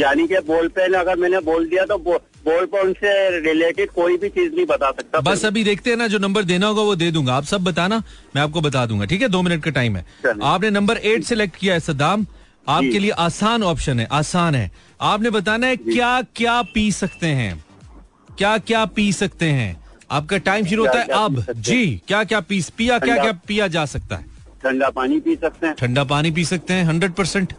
यानी 0.00 0.26
कि 0.28 0.38
बॉल 0.38 0.68
पेन 0.68 0.94
अगर 0.94 1.16
मैंने 1.16 1.40
बोल 1.40 1.68
दिया 1.68 1.84
तो 1.84 1.98
बो- 1.98 2.20
बॉल 2.44 2.64
पेन 2.66 2.92
से 2.92 3.40
रिलेटेड 3.40 3.90
कोई 3.90 4.16
भी 4.16 4.28
चीज़ 4.28 4.54
नहीं 4.54 4.66
बता 4.66 4.90
सकता। 4.90 5.20
बस 5.20 5.44
अभी 5.44 5.64
देखते 5.64 5.90
हैं 5.90 5.96
ना 5.96 6.06
जो 6.06 6.18
नंबर 6.18 6.42
देना 6.42 6.66
होगा 6.66 6.82
वो 6.82 6.94
दे 6.96 7.10
दूँगा। 7.10 7.34
आप 7.34 7.44
सब 7.44 7.64
बताना 7.64 8.02
मैं 8.36 8.42
आपको 8.42 8.60
बता 8.60 8.86
दूँगा 8.86 9.04
ठीक 9.04 9.22
है? 9.22 9.28
दो 9.28 9.42
मिनट 9.42 9.62
का 9.64 9.70
टाइम 9.70 9.96
है। 9.96 10.04
आपने 10.42 10.70
नंबर 10.70 10.96
एट 10.96 11.24
सिलेक्ट 11.24 11.56
किया 11.56 11.74
है 11.74 11.80
सदाम 11.80 12.26
आपके 12.68 12.98
लिए 12.98 13.10
आसान 13.10 13.62
ऑप्शन 13.62 14.00
है 14.00 14.08
आसान 14.12 14.54
है। 14.54 14.70
आपने 15.00 15.30
बताना 15.30 15.66
है 15.66 15.76
क्या 15.76 16.22
क्या 16.36 16.62
पी 16.62 16.92
सकते 16.92 17.26
हैं? 17.26 17.64
क्या 18.38 18.58
क्या 18.58 18.84
पी 18.84 19.12
सकते 19.12 19.46
हैं? 19.46 19.81
आपका 20.12 20.38
टाइम 20.46 20.66
शुरू 20.66 20.86
होता 20.86 20.98
है 20.98 21.06
अब। 21.16 21.44
जी 21.58 22.02
क्या 22.08 22.22
क्या 22.24 22.40
पी 22.40 22.60
पिया 22.78 22.98
क्या 22.98 23.16
क्या 23.16 23.32
पिया 23.46 23.66
जा 23.68 23.84
सकता 23.86 24.16
है? 24.16 24.24
ठंडा 24.64 24.88
पानी 24.90 25.18
पी 25.20 25.34
सकते 25.34 25.66
हैं। 25.66 25.74
ठंडा 25.74 26.04
पानी 26.04 26.30
पी 26.30 26.44
सकते 26.44 26.74
हैं 26.74 26.84
हंड्रेड 26.84 27.12
परसेंट 27.12 27.52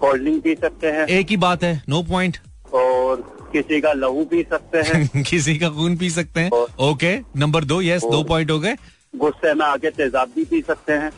कोल्ड 0.00 0.22
ड्रिंक 0.22 0.42
पी 0.44 0.54
सकते 0.54 0.86
हैं। 0.86 1.06
एक 1.08 1.30
ही 1.30 1.36
बात 1.36 1.64
है 1.64 1.82
नो 1.88 2.02
पॉइंट 2.02 2.38
और 2.72 3.22
किसी 3.52 3.80
का 3.80 3.92
लहू 3.92 4.24
पी 4.24 4.42
सकते 4.50 4.78
हैं। 4.78 5.22
किसी 5.30 5.56
का 5.58 5.70
खून 5.70 5.96
पी 5.96 6.10
सकते 6.10 6.40
हैं। 6.40 6.50
ओके 6.88 7.16
नंबर 7.36 7.64
दो 7.64 7.80
यस 7.82 8.04
दो 8.04 8.22
पॉइंट 8.24 8.50
हो 8.50 8.58
गए। 8.60 8.74
गुस्से 9.16 9.52
में 9.54 9.64
आके 9.66 9.90
तेजाब 9.90 10.28
भी 10.36 10.44
पी 10.44 10.60
सकते 10.66 10.92
हैं। 10.92 11.10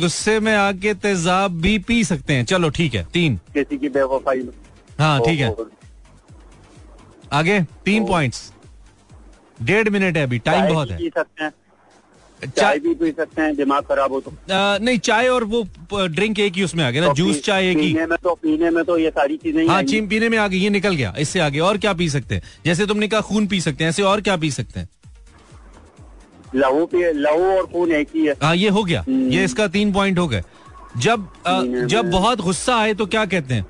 गुस्से 0.00 0.38
में 0.40 0.54
आके 0.54 0.94
तेजाब 1.04 1.60
भी 1.60 1.78
पी 1.88 2.02
सकते 2.04 2.34
हैं। 2.34 2.44
चलो 2.44 2.70
ठीक 2.70 2.94
है 2.94 3.06
तीन। 3.12 3.36
किसी 3.54 3.78
की 3.78 3.88
बेवफाई 3.88 4.48
हाँ 4.98 5.20
ठीक 5.20 5.40
है। 5.40 5.54
आगे 7.32 7.60
तीन 7.84 8.06
पॉइंट्स 8.06 8.50
डेढ़ 9.62 9.88
मिनट 9.88 10.16
है 10.16 10.22
अभी 10.22 10.38
टाइम 10.38 10.72
बहुत 10.72 10.90
है। 10.90 11.50
चाय 12.56 12.78
भी 12.78 12.94
पी 12.94 13.10
सकते 13.10 13.42
हैं 13.42 13.54
दिमाग 13.56 13.82
खराब 13.84 14.12
हो 14.12 14.20
तो। 14.20 14.30
अ, 14.30 14.78
नहीं 14.82 14.98
चाय 14.98 15.28
और 15.28 15.44
वो 15.44 15.62
ड्रिंक 15.92 16.38
एक 16.38 16.52
ही 16.56 16.62
उसमें 16.64 16.82
आ 16.84 16.90
गया 16.90 17.02
ना 17.02 17.08
तो 17.08 17.14
जूस 17.14 17.40
चाय 17.44 17.68
एक 17.70 17.78
ही। 17.78 17.92
पीने 17.92 18.06
में 18.06 18.16
तो 18.22 18.34
पीने 18.34 18.70
में 18.70 18.84
तो 18.84 18.96
ये 18.98 19.10
सारी 19.10 19.36
चीज़ें 19.36 19.66
हाँ। 19.68 19.82
चीम 19.82 20.06
पीने 20.08 20.28
में 20.28 20.36
आ 20.38 20.46
गई 20.48 20.58
ये 20.58 20.70
निकल 20.70 20.94
गया 20.94 21.12
इससे 21.18 21.40
आगे 21.40 21.58
और 21.60 21.78
क्या 21.78 21.92
पी 21.92 22.08
सकते 22.10 22.34
हैं? 22.34 22.42
जैसे 22.64 22.86
तुमने 22.86 23.08
कहा 23.08 23.20
खून 23.20 23.46
पी 23.46 23.60
सकते 23.60 23.84
हैं 23.84 23.88
ऐसे 23.90 24.02
और 24.02 24.20
क्या 24.20 24.36
पी 24.36 24.50
सकते 24.50 24.80
हैं? 24.80 24.88
लहू 26.54 26.86
पी 26.86 27.02
लहू 27.12 27.44
और 27.56 27.66
खून 27.66 27.92
एक 27.92 28.08
ही 28.14 28.26
है। 28.26 28.34
हाँ 28.42 28.54
ये 28.56 28.68
हो 28.68 28.84
गया 28.84 29.04
हम्म। 29.08 29.28
ये 29.30 29.44
इसका 29.44 29.66
तीन 29.68 29.92
पॉइंट 29.92 30.18
हो 30.18 30.26
गए। 30.28 30.42
जब 30.98 31.28
जब 31.90 32.10
बहुत 32.10 32.40
गुस्सा 32.40 32.76
आए 32.76 32.94
तो 32.94 33.06
क्या 33.06 33.24
कहते 33.26 33.54
हैं? 33.54 33.66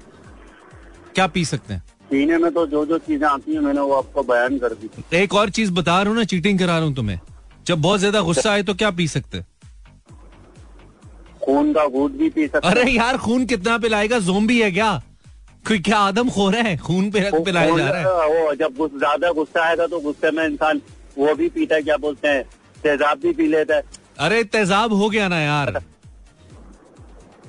क्या 1.14 1.26
पी 1.26 1.44
सकते 1.44 1.74
हैं? 1.74 1.82
पीने 2.10 2.38
में 2.38 2.50
तो 2.52 2.66
जो 2.66 2.84
जो 2.86 2.98
चीज़ें 3.00 3.26
आती 3.28 3.54
हैं 3.54 3.60
मैंने 3.60 3.80
वो 3.80 3.94
आपको 3.94 4.22
बयान 4.24 4.58
कर 4.58 4.74
दी। 4.74 4.90
एक 5.16 5.34
और 5.34 5.50
चीज़ 5.50 5.72
बता 5.72 6.00
रहा 6.02 6.10
हूँ 6.10 6.18
ना 6.18 6.24
चीटिंग 6.26 6.58
करा 6.58 6.76
रहा 6.76 6.86
हूँ 6.86 6.94
तुम्हें। 6.94 7.18
जब 7.66 7.80
बहुत 7.82 8.00
ज़्यादा 8.00 8.20
गुस्सा 8.22 8.50
आए 8.52 8.62
तो 8.62 8.74
क्या 8.74 8.90
पी 8.90 9.06
सकते? 9.08 9.42
खून 11.44 11.72
का 11.72 11.86
घूट 11.88 12.12
भी 12.12 12.28
पी 12.30 12.46
सकते 12.46 12.68
अरे 12.68 12.90
यार 12.90 13.16
खून 13.18 13.46
कितना 13.46 13.76
पिलाएगा? 13.78 14.18
जोम्बी 14.20 14.60
है 14.60 14.70
क्या? 14.72 14.90
कोई 15.64 15.78
क्या 15.80 15.98
आदम 16.00 16.30
खोर 16.30 16.54
है? 16.56 16.76
खून 16.78 17.10
पे 17.10 17.30
पिलाया 17.44 17.76
जा 17.76 17.88
रहा 17.88 18.00
है। 18.00 18.28
वो 18.30 18.54
जब 18.56 18.98
ज़्यादा 18.98 19.30
गुस्सा 19.32 19.64
आएगा 19.68 19.86
तो 19.86 20.00
गुस्से 20.00 20.30
में 20.30 20.44
इंसान 20.46 20.80
वो 21.18 21.34
भी 21.34 21.48
पीता 21.48 21.74
है 21.74 21.82
क्या 21.82 21.96
बोलते 21.98 22.28
हैं? 22.28 22.42
तेजाब 22.82 23.18
भी 23.18 23.32
पी 23.32 23.46
लेता 23.46 23.76
है। 23.76 23.82
अरे 24.18 24.42
तेजाब 24.46 24.92
हो 24.92 25.08
गया 25.10 25.28
ना 25.28 25.40
यार। 25.40 25.80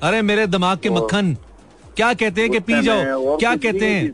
अरे 0.04 0.22
मेरे 0.22 0.48
दिमाग 0.48 0.78
के 0.80 0.90
मक्खन। 0.90 1.36
क्या 1.98 2.14
कहते 2.14 2.42
हैं 2.42 2.50
कि 2.52 2.60
पी 2.62 2.82
जाओ? 2.84 3.38
क्या 3.38 3.56
कहते 3.56 3.86
हैं? 3.86 4.14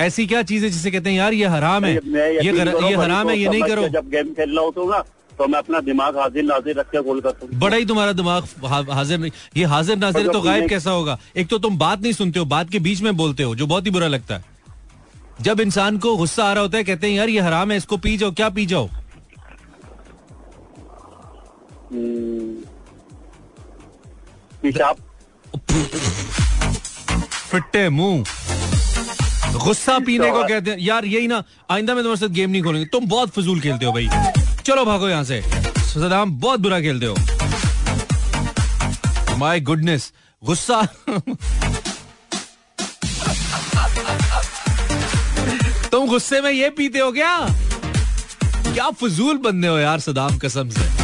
ऐसी 0.00 0.26
क्या 0.26 0.42
चीज़ 0.42 0.64
है 0.64 0.70
जिसे 0.70 0.90
कहते 0.90 1.10
हैं 1.10 1.16
यार 1.16 1.32
ये 1.34 1.46
हराम 1.46 1.84
है 1.84 1.94
ये 1.94 2.42
ये 2.42 2.94
हराम 2.96 3.30
है 3.30 3.38
ये 3.38 3.48
नहीं 3.48 3.62
करो। 3.62 3.88
जब 3.90 4.08
गेम 4.10 4.32
खेल 4.34 4.54
रहा 4.56 4.64
होता 4.64 4.80
हूँ 4.80 4.90
ना 4.90 5.02
तो 5.38 5.46
मैं 5.46 5.58
अपना 5.58 5.80
दिमाग 5.80 6.16
हाजिर 6.18 6.44
नाजिर 6.44 6.78
रख 6.78 6.86
के 6.90 7.02
गोल 7.02 7.20
करता 7.20 7.46
हूँ। 7.46 7.58
बड़ा 7.60 7.76
ही 7.76 7.84
तुम्हारा 7.86 8.12
दिमाग 8.12 8.90
हाजिर 8.90 9.18
नहीं 9.18 9.30
ये 9.56 9.64
हाजिर 9.66 9.96
नाजिर 9.96 10.28
तो 10.28 10.40
गायब 10.42 10.68
कैसा 10.68 10.90
होगा? 10.90 11.18
एक 11.36 11.48
तो 11.48 11.58
तुम 11.58 11.78
बात 11.78 12.00
नहीं 12.02 12.12
सुनते 12.12 12.38
हो 12.38 12.44
बात 12.46 12.70
के 12.70 12.78
बीच 12.78 13.02
में 13.02 13.16
बोलते 13.16 13.42
हो 13.42 13.54
जो 13.54 13.66
बहुत 13.66 13.86
ही 13.86 13.90
बुरा 13.90 14.06
लगता 14.08 14.34
है। 14.34 14.44
जब 15.40 15.60
इंसान 15.60 15.98
को 15.98 16.16
गुस्सा 16.16 16.44
आ 16.44 16.52
रहा 16.52 16.62
होता 16.62 16.78
है 16.78 16.84
कहते 16.84 17.06
हैं 17.06 17.16
यार 17.16 17.28
ये 17.28 17.40
हराम 17.40 17.70
है 17.70 17.76
इसको 17.76 17.96
पी 17.98 18.16
जाओ 18.16 18.30
क्या 18.32 18.48
पी 18.50 18.66
जाओ? 18.66 18.88
हम्म, 21.92 22.54
पेशाब। 24.62 24.96
फिट्टे 27.50 27.88
मुँह। 27.88 28.24
गुस्सा 29.64 29.98
पीने 29.98 30.30
को 30.30 30.42
कहते 30.42 30.70
हैं। 30.70 30.78
यार 30.78 31.04
यही 31.04 31.26
ना 31.26 31.42
आइंदा 31.70 31.94
में 31.94 32.02
तुम्हारे 32.04 32.20
साथ 32.20 32.34
गेम 32.34 32.50
नहीं 32.50 32.62
खोलेंगे। 32.62 32.86
तुम 32.86 33.06
बहुत 33.06 33.30
फजूल 33.30 33.60
खेलते 33.60 33.86
हो 33.86 33.92
भाई। 33.92 34.08
चलो 34.66 34.84
भागो 34.84 35.08
यहाँ 35.08 35.24
से। 35.24 35.42
सदाम 35.84 36.30
बहुत 36.40 36.60
बुरा 36.60 36.80
खेलते 36.80 37.06
हो। 37.06 37.14
माय 39.38 39.60
गुडनेस 39.60 40.12
गुस्सा। 40.42 40.82
तुम 45.90 46.06
गुस्से 46.08 46.40
में 46.40 46.50
ये 46.50 46.70
पीते 46.70 46.98
हो 46.98 47.12
क्या? 47.12 47.36
क्या 48.44 48.90
फजूल 48.90 49.36
बंदे 49.38 49.68
हो 49.68 49.78
यार 49.78 50.00
सदाम 50.00 50.38
कसम 50.38 50.70
से। 50.70 50.97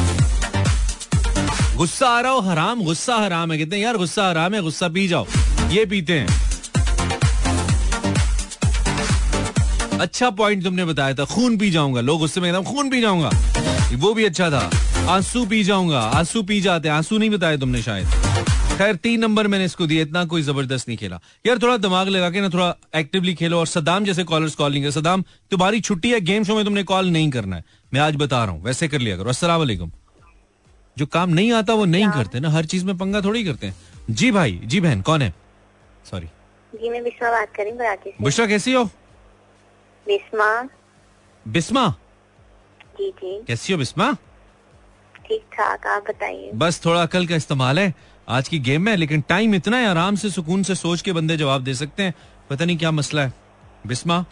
गुस्सा 1.77 2.09
आ 2.09 2.21
रहा 2.21 2.33
हो, 2.33 2.41
हराम, 2.41 2.83
गुस्सा 2.85 3.17
हराम 3.17 3.53
है। 3.53 3.59
कहते 3.59 3.77
हैं 3.77 3.83
यार, 3.83 3.97
गुस्सा 3.97 4.29
हराम 4.31 4.55
है, 4.55 4.61
गुस्सा 4.63 4.89
पी 4.89 5.09
जाओ। 5.09 5.27
ये 5.71 5.85
पीते 5.85 6.13
हैं। 6.13 6.27
अच्छा 9.99 10.31
पॉइंट 10.31 10.65
तुमने 10.65 10.85
बताया 10.85 11.15
था, 11.15 11.25
खून 11.25 11.57
पी 11.57 11.71
जाऊँगा। 11.71 12.01
लोग 12.01 12.19
गुस्से 12.19 12.41
में 12.41 12.53
कहते 12.53 12.73
खून 12.73 12.91
पी 12.91 13.01
जाऊँगा। 13.01 13.31
वो 13.95 14.15
भी 14.15 14.25
अच्छा 14.25 14.51
था। 14.51 14.71
आँसू 15.09 15.47
पी 15.47 15.65
जाऊँगा। 15.65 16.01
आँसू 16.01 16.43
पी 16.43 16.61
जाते 16.61 16.89
आँसू 16.89 17.19
नहीं 17.19 17.31
बताया 17.31 17.57
तुमने 17.57 17.83
शायद। 17.83 18.07
खैर, 18.79 18.95
तीन 18.95 19.21
नंबर 19.21 19.47
मैंने 19.47 19.65
इसको 19.65 19.87
दिया 19.87 20.03
इतना 20.03 20.25
कोई 20.25 20.43
ज़बरदस्त 20.43 20.89
नहीं 20.89 20.99
खेला। 20.99 21.21
यार, 21.47 21.59
थोड़ा 21.59 21.77
दिमाग 21.77 22.09
लगा 22.09 22.31
के 22.31 22.41
ना, 22.41 22.49
थोड़ा 22.49 22.75
एक्टिवली 22.97 23.35
खेलो 23.35 23.59
और 23.59 23.67
सदाम 23.67 24.05
जैसे 24.05 24.25
कॉलर्स 24.25 24.55
कॉल 24.55 24.73
नहीं 24.73 24.83
कर 24.83 24.91
सदाम, 24.91 25.25
तुम्हारी 25.51 25.81
छुट्टी 25.81 26.11
है 26.11 26.21
गेम 26.21 26.45
शो 26.45 26.55
में 26.55 26.65
तुमने 26.65 26.83
कॉल 26.83 27.07
नहीं 27.07 27.31
करना 27.31 27.57
है। 27.57 27.65
मैं 27.95 28.01
आज 28.01 28.17
बता 28.17 28.45
रहा 28.45 28.55
हूँ, 28.55 28.65
वैसे 28.65 28.89
कर 28.89 28.99
लिया 28.99 29.17
करो। 29.17 29.33
वालेकुम 29.59 29.91
जो 30.97 31.07
काम 31.07 31.31
नहीं 31.31 31.53
आता 31.53 31.75
वो 31.75 31.85
नहीं 31.85 32.09
करते 32.09 32.41
ना 32.41 32.51
हर 32.51 32.65
चीज़ 32.65 32.85
में 32.85 32.97
पंगा 32.99 33.21
थोड़ी 33.21 33.45
करते 33.45 33.67
हैं। 33.67 33.77
जी 34.11 34.31
भाई 34.31 34.61
जी 34.65 34.81
बहन 34.81 35.01
कौन 35.03 35.23
है? 35.23 35.35
सॉरी 36.11 36.27
जी 36.73 36.89
मैं 36.91 37.03
बिस्मा 37.05 37.31
बात 37.31 37.55
कर 37.57 37.65
रही 37.65 37.73
हूँ 37.73 38.13
बुशरा 38.23 38.47
कैसी 38.47 38.73
हो? 38.73 38.85
बिस्मा। 40.07 40.69
बिस्मा? 41.47 41.89
जी 42.99 43.11
जी। 43.11 43.41
कैसी 43.47 43.73
हो 43.73 43.79
बिस्मा? 43.79 44.13
ठीक 45.27 45.45
ठाक 45.53 45.87
आप 45.87 46.05
बताइए। 46.09 46.51
बस 46.55 46.85
थोड़ा 46.85 47.03
अकल 47.03 47.27
का 47.27 47.37
इस्तेमाल 47.37 47.79
है। 47.79 47.95
आज 48.29 48.49
की 48.49 48.59
गेम 48.59 48.83
में 48.83 48.97
लेकिन 48.97 49.21
टाइम 49.21 49.55
इतना 49.55 49.77
है 49.77 49.87
आराम 49.87 50.17
से 50.17 50.31
सुकून 50.31 50.63
से 50.63 50.75
सोच 50.75 51.03
के 51.03 51.13
बंदे 51.13 51.37
जवाब 51.37 51.65
दे 51.65 51.75
सकते 51.75 52.03
हैं। 52.03 52.15
पता 52.51 52.65
नहीं 52.65 52.77
क्या 52.77 52.91
मसला 52.91 53.23
है। 53.23 53.33
बिस्मा? 53.87 54.25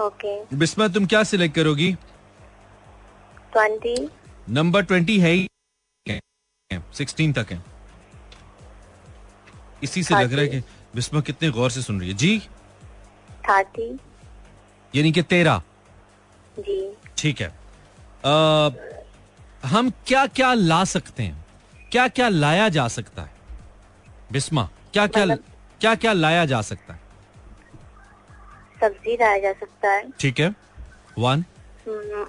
ओके। 0.00 0.56
बिस्मा 0.56 0.88
तुम 0.88 1.06
क्या 1.06 1.22
सिलेक्ट 1.22 1.54
करोगी? 1.54 1.92
ट्वेंटी। 3.52 3.96
नंबर 4.48 4.82
ट्वेंटी 4.82 5.20
है 5.20 5.30
ही। 5.30 5.48
सिक्सटीन 6.94 7.32
तक 7.32 7.46
है। 7.50 7.64
इसी 9.82 10.02
से 10.02 10.14
लग 10.14 10.32
रहा 10.32 10.42
है 10.42 10.48
कि 10.48 10.60
बिस्मा 10.94 11.20
कितने 11.20 11.50
गौर 11.50 11.70
से 11.70 11.82
सुन 11.82 12.00
रही 12.00 12.08
है। 12.08 12.14
जी? 12.14 12.40
थर्टी। 13.30 13.98
यानी 14.94 15.12
कि 15.12 15.22
तेरह। 15.22 15.62
जी। 16.58 16.96
ठीक 17.18 17.40
है। 17.40 17.48
आ, 18.24 18.68
हम 19.68 19.90
क्या 19.90 20.26
क्या 20.26 20.54
ला 20.54 20.84
सकते 20.84 21.22
हैं? 21.22 21.46
क्या 21.92 22.08
क्या 22.08 22.28
लाया 22.28 22.68
जा 22.68 22.88
सकता 22.88 23.22
है? 23.22 23.34
बिस्मा 24.32 24.70
क्या 24.92 25.06
क्या 25.06 25.24
मतलब- 25.24 25.50
क्या 25.80 25.94
क्या 25.94 26.12
लाया 26.12 26.44
जा 26.44 26.62
सकता 26.62 26.94
है? 26.94 27.00
सब्ज़ी 28.80 29.14
लाया 29.14 29.38
जा 29.38 29.52
सकता 29.52 29.92
है। 29.92 30.10
ठीक 30.10 30.40
है। 30.40 30.54
वन। 31.18 31.44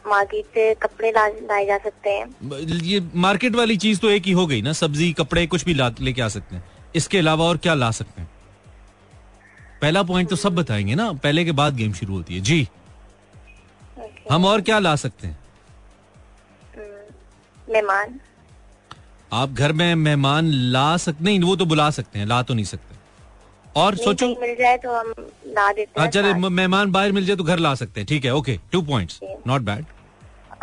मार्केट 0.07 0.45
से 0.45 0.73
कपड़े 0.75 1.11
लाए 1.11 1.65
जा 1.65 1.77
सकते 1.77 2.09
हैं। 2.09 2.59
ये 2.83 3.01
मार्केट 3.17 3.55
वाली 3.55 3.77
चीज़ 3.77 3.99
तो 3.99 4.09
एक 4.09 4.23
ही 4.23 4.31
हो 4.31 4.45
गई 4.47 4.61
ना 4.61 4.73
सब्ज़ी 4.73 5.11
कपड़े 5.13 5.45
कुछ 5.47 5.65
भी 5.65 5.73
लेके 5.73 6.21
आ 6.21 6.27
सकते 6.27 6.55
हैं। 6.55 6.63
इसके 6.95 7.17
अलावा 7.17 7.45
और 7.45 7.57
क्या 7.57 7.73
ला 7.73 7.91
सकते 7.91 8.21
हैं? 8.21 8.29
पहला 9.81 10.03
पॉइंट 10.03 10.29
तो 10.29 10.35
सब 10.35 10.55
बताएँगे 10.55 10.95
ना 10.95 11.11
पहले 11.13 11.45
के 11.45 11.51
बाद 11.53 11.75
गेम 11.75 11.93
शुरू 11.93 12.13
होती 12.13 12.35
है। 12.35 12.41
जी। 12.41 12.61
ओके 13.99 14.33
हम 14.33 14.45
और 14.45 14.61
क्या 14.61 14.79
ला 14.79 14.95
सकते 14.95 15.27
हैं? 15.27 15.37
मेहमान। 17.67 18.19
आप 19.33 19.49
घर 19.49 19.71
में 19.73 19.95
मेहमान 19.95 20.51
ला 20.73 20.95
सकते 20.97 21.23
नहीं 21.23 21.39
वो 21.39 21.55
तो 21.55 21.65
बुला 21.65 21.89
सकते 21.91 22.19
हैं 22.19 22.25
ला 22.25 22.41
तो 22.43 22.53
नहीं 22.53 22.65
सकते। 22.65 22.95
और 23.75 23.95
सोचो 23.97 24.27
मिल 24.41 24.55
जाए 24.55 24.77
तो 24.77 24.93
हम 24.93 25.13
ला 25.47 25.71
देते 25.73 26.07
चले 26.09 26.33
मेहमान 26.33 26.91
बाहर 26.91 27.11
मिल 27.11 27.25
जाए 27.25 27.35
तो 27.35 27.43
घर 27.43 27.59
ला 27.59 27.73
सकते 27.75 27.99
हैं। 27.99 28.07
ठीक 28.07 28.25
है 28.25 28.33
okay 28.35 28.59
two 28.71 28.81
points 28.83 29.19
not 29.47 29.61
bad 29.61 29.85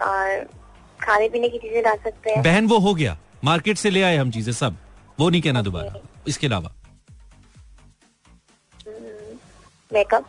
और 0.03 0.45
खाने 1.01 1.29
पीने 1.29 1.49
की 1.49 1.59
चीज़ें 1.59 1.83
ला 1.83 1.95
सकते 1.95 2.31
हैं। 2.31 2.43
बहन 2.43 2.67
वो 2.67 2.79
हो 2.79 2.95
गया। 2.95 3.17
मार्केट 3.45 3.79
से 3.79 3.91
ले 3.91 4.03
आए 4.03 4.17
हम 4.17 4.31
चीज़ें 4.31 4.53
सब। 4.55 4.77
वो 5.19 5.29
नहीं 5.31 5.43
कहना 5.43 5.63
दोबारा। 5.63 6.01
इसके 6.29 6.47
अलावा। 6.47 6.73
मेकअप 9.91 10.25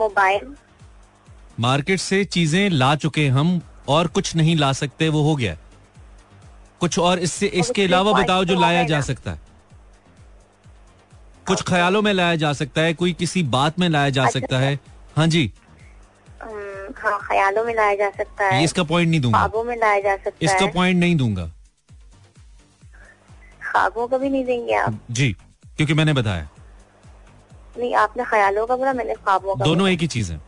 मोबाइल 0.00 0.54
मार्केट 1.60 2.00
से 2.00 2.24
चीज़ें 2.26 2.70
ला 2.70 2.94
चुके 2.96 3.26
हम 3.28 3.60
और 3.88 4.06
कुछ 4.08 4.34
नहीं 4.36 4.56
ला 4.56 4.72
सकते 4.74 5.08
वो 5.08 5.22
हो 5.22 5.34
गया। 5.36 5.56
कुछ 6.80 6.98
और 6.98 7.18
इससे 7.20 7.46
इसके 7.56 7.84
अलावा 7.84 8.12
बताओ 8.12 8.44
जो 8.44 8.54
तो 8.54 8.60
लाया 8.60 8.82
जा 8.84 9.00
सकता 9.02 9.30
है। 9.30 9.43
कुछ 11.48 11.62
ख्यालों 11.62 12.02
में 12.02 12.12
लाया 12.12 12.36
जा 12.36 12.52
सकता 12.52 12.80
है 12.80 12.94
कोई 12.94 13.12
किसी 13.12 13.42
बात 13.42 13.78
में 13.78 13.88
लाया 13.88 14.10
जा 14.10 14.24
अच्छा। 14.24 14.40
सकता 14.40 14.58
है। 14.58 14.78
हाँ 15.16 15.26
जी। 15.26 15.52
हम्म, 16.42 16.94
हाँ 16.96 17.18
ख्यालों 17.22 17.64
में 17.64 17.74
लाया 17.74 17.94
जा 17.94 18.10
सकता 18.10 18.44
है। 18.44 18.64
इसका 18.64 18.82
पॉइंट 18.82 19.10
नहीं 19.10 19.20
दूँगा। 19.20 19.38
ख्वाबों 19.38 19.64
में 19.64 19.76
लाया 19.76 20.00
जा 20.00 20.16
सकता 20.16 20.38
इसका 20.42 20.64
है 20.64 20.72
पॉइंट 20.72 21.00
नहीं 21.00 21.16
दूँगा। 21.16 21.50
ख्वाबों 23.62 24.06
का 24.08 24.18
भी 24.18 24.28
नहीं 24.28 24.44
देंगे 24.44 24.74
आप? 24.74 24.98
जी 25.10 25.32
क्योंकि 25.76 25.94
मैंने 25.94 26.12
बताया। 26.12 26.48
नहीं 27.78 27.94
आपने 27.94 28.24
ख्यालों 28.24 28.66
का 28.66 28.76
बोला 28.76 28.92
मैंने 28.92 29.14
ख्वाबों 29.14 29.54
का 29.56 29.64
दोनों 29.64 29.88
एक 29.88 30.00
ही 30.00 30.06
चीज़ 30.06 30.32
है। 30.32 30.40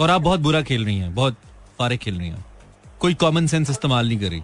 और 0.00 0.10
आप 0.10 0.20
बहुत 0.20 0.40
बुरा 0.40 0.62
खेल 0.62 0.84
रही 0.84 0.98
हैं 0.98 1.14
बहुत 1.14 1.36
फारे 1.78 1.96
खेल 1.96 2.18
रही 2.18 2.28
हैं। 2.28 2.44
कोई 3.00 3.14
कॉमन 3.14 3.46
सेंस 3.46 3.70
इस्तेमाल 3.70 4.08
नहीं 4.08 4.18
करी। 4.18 4.42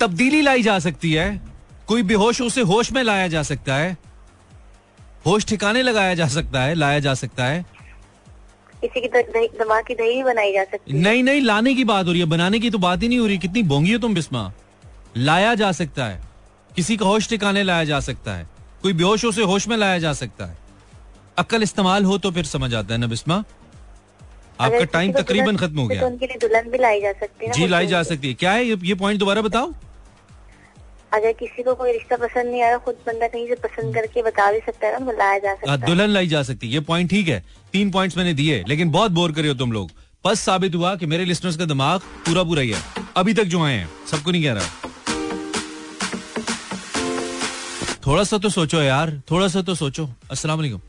तब्दीली 0.00 0.40
लाई 0.42 0.62
जा 0.62 0.78
सकती 0.78 1.12
है 1.12 1.40
कोई 1.86 2.02
बेहोश 2.02 2.40
उसे 2.42 2.60
होश 2.62 2.92
में 2.92 3.02
लाया 3.02 3.28
जा 3.28 3.42
सकता 3.42 3.74
है 3.74 3.96
होश 5.26 5.44
ठिकाने 5.46 5.82
लगाया 5.82 6.14
जा 6.14 6.26
सकता 6.28 6.62
है 6.62 6.74
लाया 6.74 6.98
जा 6.98 7.14
सकता 7.14 7.44
है। 7.44 7.64
किसी 8.74 9.00
की 9.00 9.08
दिमाग 9.08 9.84
की 9.86 9.94
दही 9.94 10.22
बनाई 10.22 10.52
जा 10.52 10.64
सकती 10.64 10.92
है। 10.92 11.02
नहीं 11.02 11.22
नहीं 11.22 11.40
लाने 11.40 11.74
की 11.74 11.84
बात 11.84 12.06
हो 12.06 12.12
रही 12.12 12.20
है 12.20 12.26
बनाने 12.26 12.58
की 12.60 12.70
तो 12.70 12.78
बात 12.78 13.02
ही 13.02 13.08
नहीं 13.08 13.18
हो 13.18 13.26
रही 13.26 13.38
कितनी 13.38 13.62
बोंगी 13.64 13.92
हो 13.92 13.98
तुम 13.98 14.14
बिस्मा। 14.14 14.52
लाया 15.16 15.54
जा 15.54 15.70
सकता 15.72 16.06
है 16.06 16.20
किसी 16.76 16.96
का 16.96 17.06
होश 17.06 17.28
ठिकाने 17.28 17.62
लाया 17.62 17.84
जा 17.84 18.00
सकता 18.00 18.34
है 18.34 18.48
कोई 18.82 18.92
बेहोश 18.92 19.24
उसे 19.24 19.42
होश 19.42 19.68
में 19.68 19.76
लाया 19.76 19.98
जा 19.98 20.12
सकता 20.12 20.46
है। 20.46 20.56
अक्ल 21.38 21.62
इस्तेमाल 21.62 22.04
हो 22.04 22.18
तो 22.18 22.30
फिर 22.30 22.44
समझ 22.46 22.74
आता 22.74 22.94
है 22.94 23.00
ना 23.00 23.06
बिस्मा। 23.06 23.42
आपका 24.60 24.84
टाइम 24.92 25.12
तकरीबन 25.12 25.56
खत्म 25.56 25.78
हो 25.78 25.88
तो 25.88 25.94
गया 25.94 26.06
उनके 26.06 26.26
लिए 26.26 26.38
दुल्हन 26.40 26.70
भी 26.70 26.78
लाई 26.78 27.00
जा 27.00 27.12
सकती 27.12 27.46
है 27.46 27.52
जी 27.52 27.66
लाई 27.68 27.86
जा 27.86 28.02
सकती 28.02 28.28
है। 28.28 28.34
क्या 28.34 28.52
है 28.52 28.64
ये, 28.64 28.78
ये 28.82 28.94
पॉइंट 28.94 29.20
दोबारा 29.20 29.42
बताओ? 29.42 29.72
अगर 31.12 31.32
किसी 31.32 31.62
को 31.62 31.74
कोई 31.74 31.92
रिश्ता 31.92 32.16
पसंद 32.16 32.50
नहीं 32.50 32.62
आ 32.62 32.68
रहा 32.68 32.78
खुद 32.84 32.94
बंदा 33.06 33.26
कहीं 33.28 33.46
से 33.48 33.54
पसंद 33.64 33.94
करके 33.94 34.22
बता 34.22 34.50
भी 34.52 34.60
सकता 34.60 34.86
है 34.86 35.04
ना 35.04 35.12
लाया 35.12 35.38
जा 35.38 35.54
सकता 35.54 35.70
हाँ, 35.70 35.78
है 35.78 35.86
दुल्हन 35.86 36.10
लाई 36.10 36.26
जा 36.26 36.42
सकती 36.42 36.66
है। 36.66 36.72
ये 36.72 36.80
पॉइंट 36.88 37.10
ठीक 37.10 37.28
है। 37.28 37.42
तीन 37.72 37.90
पॉइंट्स 37.90 38.16
मैंने 38.16 38.32
दिए 38.34 38.62
लेकिन 38.68 38.90
बहुत 38.90 39.10
बोर 39.10 39.32
करे 39.32 39.48
हो 39.48 39.54
तुम 39.54 39.72
लोग। 39.72 39.90
बस 40.24 40.40
साबित 40.40 40.74
हुआ 40.74 40.94
कि 40.96 41.06
मेरे 41.06 41.24
लिस्टनर्स 41.24 41.56
का 41.56 41.64
दिमाग 41.64 42.00
पूरा 42.26 42.42
पूरा 42.42 42.62
ही 42.62 42.70
है। 42.70 42.82
अभी 43.16 43.34
तक 43.34 43.44
जो 43.44 43.62
आए 43.64 43.74
हैं 43.74 43.88
सबको 44.10 44.30
नहीं 44.30 44.42
कह 44.44 44.52
रहा। 44.52 44.90
थोड़ा 48.06 48.24
सा 48.24 48.38
तो 48.38 48.48
सोचो 48.50 48.82
यार 48.82 49.20
थोड़ा 49.30 49.48
सा 49.48 49.62
तो 49.62 49.74
सोचो। 49.74 50.08
अस्सलाम 50.30 50.58
वालेकुम। 50.58 50.80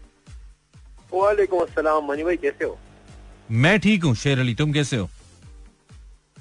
वालेकुम 1.13 1.60
अस्सलाम 1.60 2.06
मनी 2.06 2.23
भाई 2.23 2.38
कैसे 2.38 2.65
हो? 2.65 2.78
मैं 3.51 3.79
ठीक 3.79 4.03
हूँ। 4.03 4.13
शेर 4.15 4.39
अली 4.39 4.53
तुम 4.55 4.71
कैसे 4.73 4.97
हो? 4.97 5.10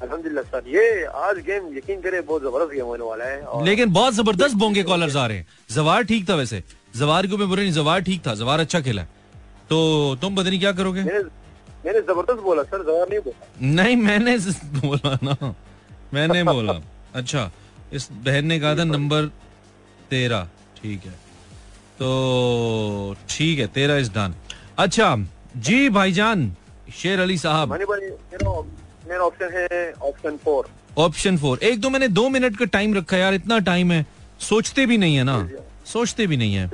अल्हम्दुलिल्लाह 0.03 0.45
सर 0.45 0.69
ये 0.69 1.05
आज 1.25 1.37
गेम 1.47 1.77
यकीन 1.77 2.01
करे 2.01 2.21
बहुत 2.21 2.43
ज़बरदस्त 2.43 2.73
गेम 2.75 2.85
होने 2.87 3.05
वाला 3.05 3.25
है 3.25 3.41
और 3.43 3.65
लेकिन 3.65 3.93
बहुत 3.93 4.15
ज़बरदस्त 4.15 4.55
बोंगे 4.63 4.83
कॉलर्स 4.83 5.17
आ 5.17 5.27
रहे 5.27 5.39
हैं। 5.39 5.47
जवार 5.71 6.03
ठीक 6.05 6.29
था 6.29 6.35
वैसे। 6.35 6.63
जवार 6.97 7.27
को 7.27 7.37
मैं 7.37 7.49
बुरा 7.49 7.63
नहीं 7.63 7.73
जवार 7.73 8.01
ठीक 8.09 8.27
था। 8.27 8.35
जवार 8.35 8.61
अच्छा 8.61 8.81
खेला 8.81 9.03
तो 9.71 9.79
तुम 10.21 10.41
नहीं 10.41 10.59
क्या 10.61 10.73
करोगे? 10.73 11.03
मैंने 11.03 12.01
ज़बरदस्त 12.01 12.41
बोला 12.43 12.63
सर 12.63 12.83
जवाब 12.85 13.09
नहीं 13.11 13.21
बोला। 13.21 13.47
नहीं 13.75 13.97
मैंने 13.97 14.37
बोला 14.87 15.19
ना। 15.23 15.55
मैंने 16.15 16.43
बोला। 16.45 16.81
अच्छा 17.15 17.51
इस 17.93 18.09
बहन 18.25 18.47
ने 18.47 18.59
कहा 18.61 18.75
था 18.77 18.85
नंबर 18.85 19.27
तेरह। 20.11 20.49
ठीक 20.83 21.05
है। 21.07 21.13
तो 21.99 23.17
ठीक 23.31 23.59
है 23.59 23.67
तेरह 23.75 23.97
इज़ 23.99 24.11
डन। 24.13 24.35
अच्छा 24.79 25.17
जी 25.57 25.89
भाईजान 25.89 26.51
शेर 26.93 27.21
अली 27.21 27.39
साहब। 27.39 27.73
मेरा 27.73 29.23
ऑप्शन 29.23 29.51
है 29.53 29.93
ऑप्शन 30.03 30.37
फोर 30.45 30.69
ऑप्शन 30.99 31.37
फोर 31.39 31.59
एक 31.65 31.83
तो 31.83 31.91
मैंने 31.91 32.09
दो 32.11 32.29
मिनट 32.29 32.57
का 32.59 32.65
टाइम 32.73 32.95
रखा 32.95 33.17
यार 33.17 33.35
इतना 33.35 33.59
टाइम 33.69 33.93
है। 33.93 34.05
सोचते 34.41 34.87
भी 34.87 34.99
नहीं 34.99 35.17
है 35.17 35.25
ना। 35.25 35.49
सोचते 35.87 36.27
भी 36.27 36.37
नहीं 36.37 36.55
है। 36.55 36.67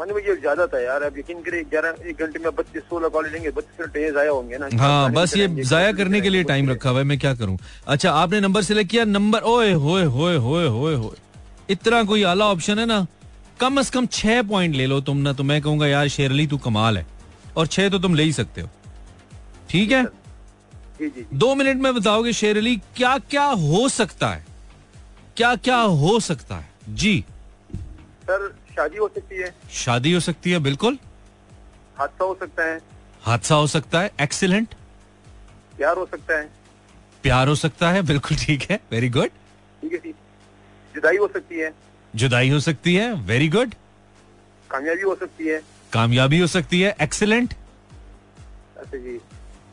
मनी 0.00 0.12
भाई 0.12 0.36
ज़्यादा 0.36 0.66
था 0.66 0.80
यार। 0.80 1.02
अब 1.02 1.18
यकीन 1.18 1.40
करे 1.42 1.62
ग्यारह 1.70 2.08
एक 2.08 2.20
घंटे 2.20 2.38
में 2.38 2.54
बत्तीस 2.56 2.82
सोलह 2.82 3.08
कॉल 3.08 3.28
लेंगे 3.32 3.50
बत्तीस 3.50 3.80
मिनट 3.80 3.96
ये 3.96 4.28
होंगे 4.28 4.58
ना। 4.58 4.68
हाँ 4.78 5.10
बस 5.12 5.36
ये 5.36 5.48
जाया 5.64 5.92
करने 5.92 6.20
के 6.20 6.28
लिए 6.28 6.44
टाइम 6.44 6.70
रखा 6.70 6.90
हुआ 6.90 6.98
है 6.98 7.04
मैं 7.04 7.18
क्या 7.18 7.34
करूँ? 7.34 7.58
अच्छा 7.86 8.12
आपने 8.12 8.40
नंबर 8.40 8.62
सिलेक्ट 8.62 8.90
किया 8.90 9.04
नंबर 9.06 9.42
ओए 9.52 9.72
होए 9.74 10.04
होए 10.06 10.36
होए 10.38 10.66
होए 10.68 10.94
होए। 10.94 11.16
इतना 11.70 12.02
कोई 12.04 12.22
आला 12.24 12.46
ऑप्शन 12.46 12.78
है 12.78 12.86
ना। 12.86 13.06
कम 13.60 13.78
अज 13.78 13.90
कम 13.90 14.06
छह 14.12 14.42
पॉइंट 14.48 14.74
ले 14.76 14.86
लो 14.86 15.00
तुम 15.02 15.16
ना 15.18 15.32
तो 15.32 15.44
मैं 15.44 15.60
कहूँगा 15.62 15.86
यार 15.86 16.08
शेरली 16.08 16.46
तू 16.46 16.58
कमाल 16.60 16.98
है। 16.98 17.06
और 17.56 17.66
छह 17.66 17.88
तो 17.88 17.98
तुम 17.98 18.14
ले 18.14 18.22
ही 18.22 18.32
सकते 18.32 18.60
हो। 18.60 18.68
ठीक 19.70 19.92
है? 19.92 20.04
जी 20.98 21.08
जी 21.08 21.26
दो 21.38 21.54
मिनट 21.54 21.80
में 21.82 21.94
बताओगे 21.94 22.32
शेर 22.32 22.56
अली 22.56 22.76
क्या 22.96 23.16
क्या 23.30 23.44
हो 23.64 23.88
सकता 23.88 24.28
है? 24.28 24.44
क्या 25.36 25.54
क्या 25.56 25.76
हो 26.02 26.18
सकता 26.20 26.56
है? 26.56 26.68
जी। 26.88 27.24
सर 28.24 28.48
शादी 28.76 28.96
हो 28.98 29.08
सकती 29.14 29.36
है। 29.36 29.54
शादी 29.72 30.12
हो 30.12 30.20
सकती 30.20 30.50
है 30.50 30.58
बिल्कुल। 30.60 30.98
हादसा 31.98 32.24
हो 32.24 32.34
सकता 32.40 32.64
है। 32.64 32.80
हादसा 33.22 33.54
हो 33.54 33.66
सकता 33.66 34.00
है 34.00 34.10
एक्सीलेंट। 34.20 34.74
प्यार 35.76 35.96
हो 35.96 36.06
सकता 36.10 36.38
है। 36.38 36.50
प्यार 37.22 37.48
हो 37.48 37.54
सकता 37.54 37.90
है 37.90 38.02
बिल्कुल 38.06 38.36
ठीक 38.40 38.62
है 38.70 38.80
वेरी 38.90 39.08
गुड 39.10 39.28
ठीक 39.82 39.92
है 39.92 39.98
जी 39.98 40.10
जुदाई 40.94 41.16
हो 41.16 41.28
सकती 41.28 41.58
है। 41.58 41.72
जुदाई 42.14 42.48
हो 42.50 42.60
सकती 42.60 42.94
है 42.94 43.12
वेरी 43.26 43.48
गुड 43.48 43.74
कामयाबी 44.70 45.02
हो 45.02 45.14
सकती 45.14 45.46
है। 45.48 45.60
कामयाबी 45.92 46.38
हो 46.38 46.46
सकती 46.46 46.80
है 46.80 46.94
एक्सीलेंट 47.00 47.54
अच्छा 48.76 48.96
जी। 48.96 49.18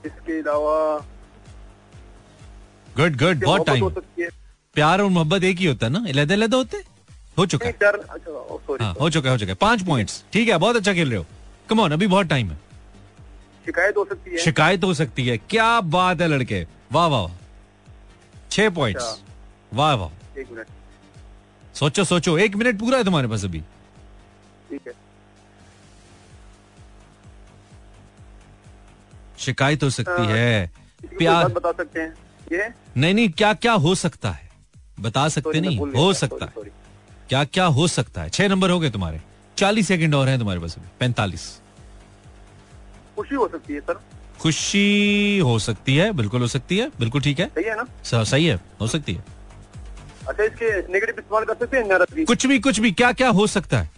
इसके 0.06 0.40
अलावा 0.40 0.76
गुड 2.98 3.18
गुड 3.18 3.44
बहुत 3.46 3.66
टाइम 3.68 3.90
प्यार 4.76 5.02
और 5.02 5.10
मोहब्बत 5.10 5.44
एक 5.44 5.58
ही 5.58 5.66
होता 5.66 5.86
है 5.86 5.92
ना? 5.94 6.00
अलग 6.34 6.54
होते? 6.54 6.78
हो 7.38 7.46
चुका 7.46 7.66
है। 7.66 7.72
प्यार 7.72 7.96
अच्छा 7.96 8.32
हाँ 8.82 8.94
हो 9.02 9.10
चुका 9.10 9.30
है 9.30 9.36
हो 9.36 9.40
चुका 9.40 9.52
है। 9.52 9.56
पाँच 9.62 9.82
पॉइंट्स 9.86 10.24
ठीक 10.34 10.50
है 10.50 10.58
बहुत 10.58 10.76
अच्छा 10.76 10.94
खेल 10.94 11.10
रहे 11.10 11.18
हो। 11.18 11.26
कम 11.70 11.80
ऑन 11.80 11.92
अभी 11.92 12.08
बहुत 12.08 12.28
टाइम 12.28 12.50
है। 12.50 12.58
शिकायत 13.66 13.98
हो 13.98 14.06
सकती 14.06 14.32
है। 14.32 14.38
शिकायत 14.38 14.84
हो 14.84 14.94
सकती 14.94 15.28
है। 15.28 15.38
क्या 15.38 15.80
बात 15.82 16.22
है 16.22 16.28
लड़के। 16.28 16.66
वाह 16.92 17.08
वाह 17.08 17.32
छह 18.52 18.70
पॉइंट्स 18.70 19.04
अच्छा। 19.04 19.78
वाह 19.78 19.94
वाह। 19.94 20.40
एक 20.40 20.52
मिनट 20.52 20.68
सोचो 21.76 22.04
सोचो। 22.04 22.38
एक 22.38 22.56
मिनट 22.56 22.80
पूरा 22.80 22.98
है 22.98 23.04
तुम्हारे 23.04 23.28
पास 23.28 23.44
अभी। 23.46 23.60
ठीक 24.70 24.88
है। 24.88 24.94
शिकायत 29.40 29.84
हो 29.84 29.90
सकती 29.90 30.26
हाँ। 30.26 31.18
प्यार 31.18 31.48
बता 31.48 31.72
सकते 31.72 32.00
हैं? 32.00 32.14
ये? 32.52 32.68
नहीं 32.98 33.14
नहीं 33.14 33.30
क्या 33.30 33.54
क्या 33.54 33.74
हो 33.74 33.94
सकता 33.96 34.32
है? 34.32 34.50
बता 35.00 35.28
सकते 35.30 35.62
नहीं 35.62 35.78
हो 35.96 36.12
सकता 36.14 36.46
है। 36.46 36.72
क्या 37.30 37.44
क्या 37.44 37.66
हो 37.66 37.88
सकता 37.88 38.22
है? 38.22 38.30
छह 38.30 38.48
नंबर 38.48 38.70
हो 38.70 38.80
गए 38.80 38.90
तुम्हारे। 38.90 39.22
चालीस 39.58 39.88
सेकंड 39.88 40.16
और 40.16 40.28
हैं 40.28 40.38
तुम्हारे 40.40 40.60
पास 40.60 40.76
अभी। 40.78 40.88
पैंतालीस। 41.00 41.48
खुशी 43.16 43.36
हो 43.36 43.48
सकती 43.48 43.74
है 43.74 43.80
सर। 43.80 44.00
खुशी 44.42 45.40
हो 45.40 45.58
सकती 45.60 45.96
है 45.96 46.12
बिल्कुल 46.12 46.42
हो 46.42 46.48
सकती 46.48 46.78
है। 46.78 46.90
बिल्कुल 47.00 47.22
ठीक 47.22 47.40
है। 47.40 47.48
सही 47.48 47.64
है 47.64 47.76
ना? 47.76 48.24
सही 48.24 48.46
है 48.46 48.60
हो 48.82 48.88
सकती 48.88 49.14
है। 49.14 49.24
अच्छा 50.28 50.44
इसके 50.44 50.70
नेगेटिव 50.94 51.16
इस्तेमाल 51.20 51.44
कर 51.46 51.54
सकते 51.54 51.78
हैं 51.78 51.88
नाराज़गी? 51.88 52.26
कुछ 52.26 52.46
भी 52.46 52.60
कुछ 52.60 52.80
भी 52.80 52.92
क्या 52.92 53.12
क्या 53.14 53.30
हो 53.30 53.48
सकता 53.48 53.80
है? 53.80 53.90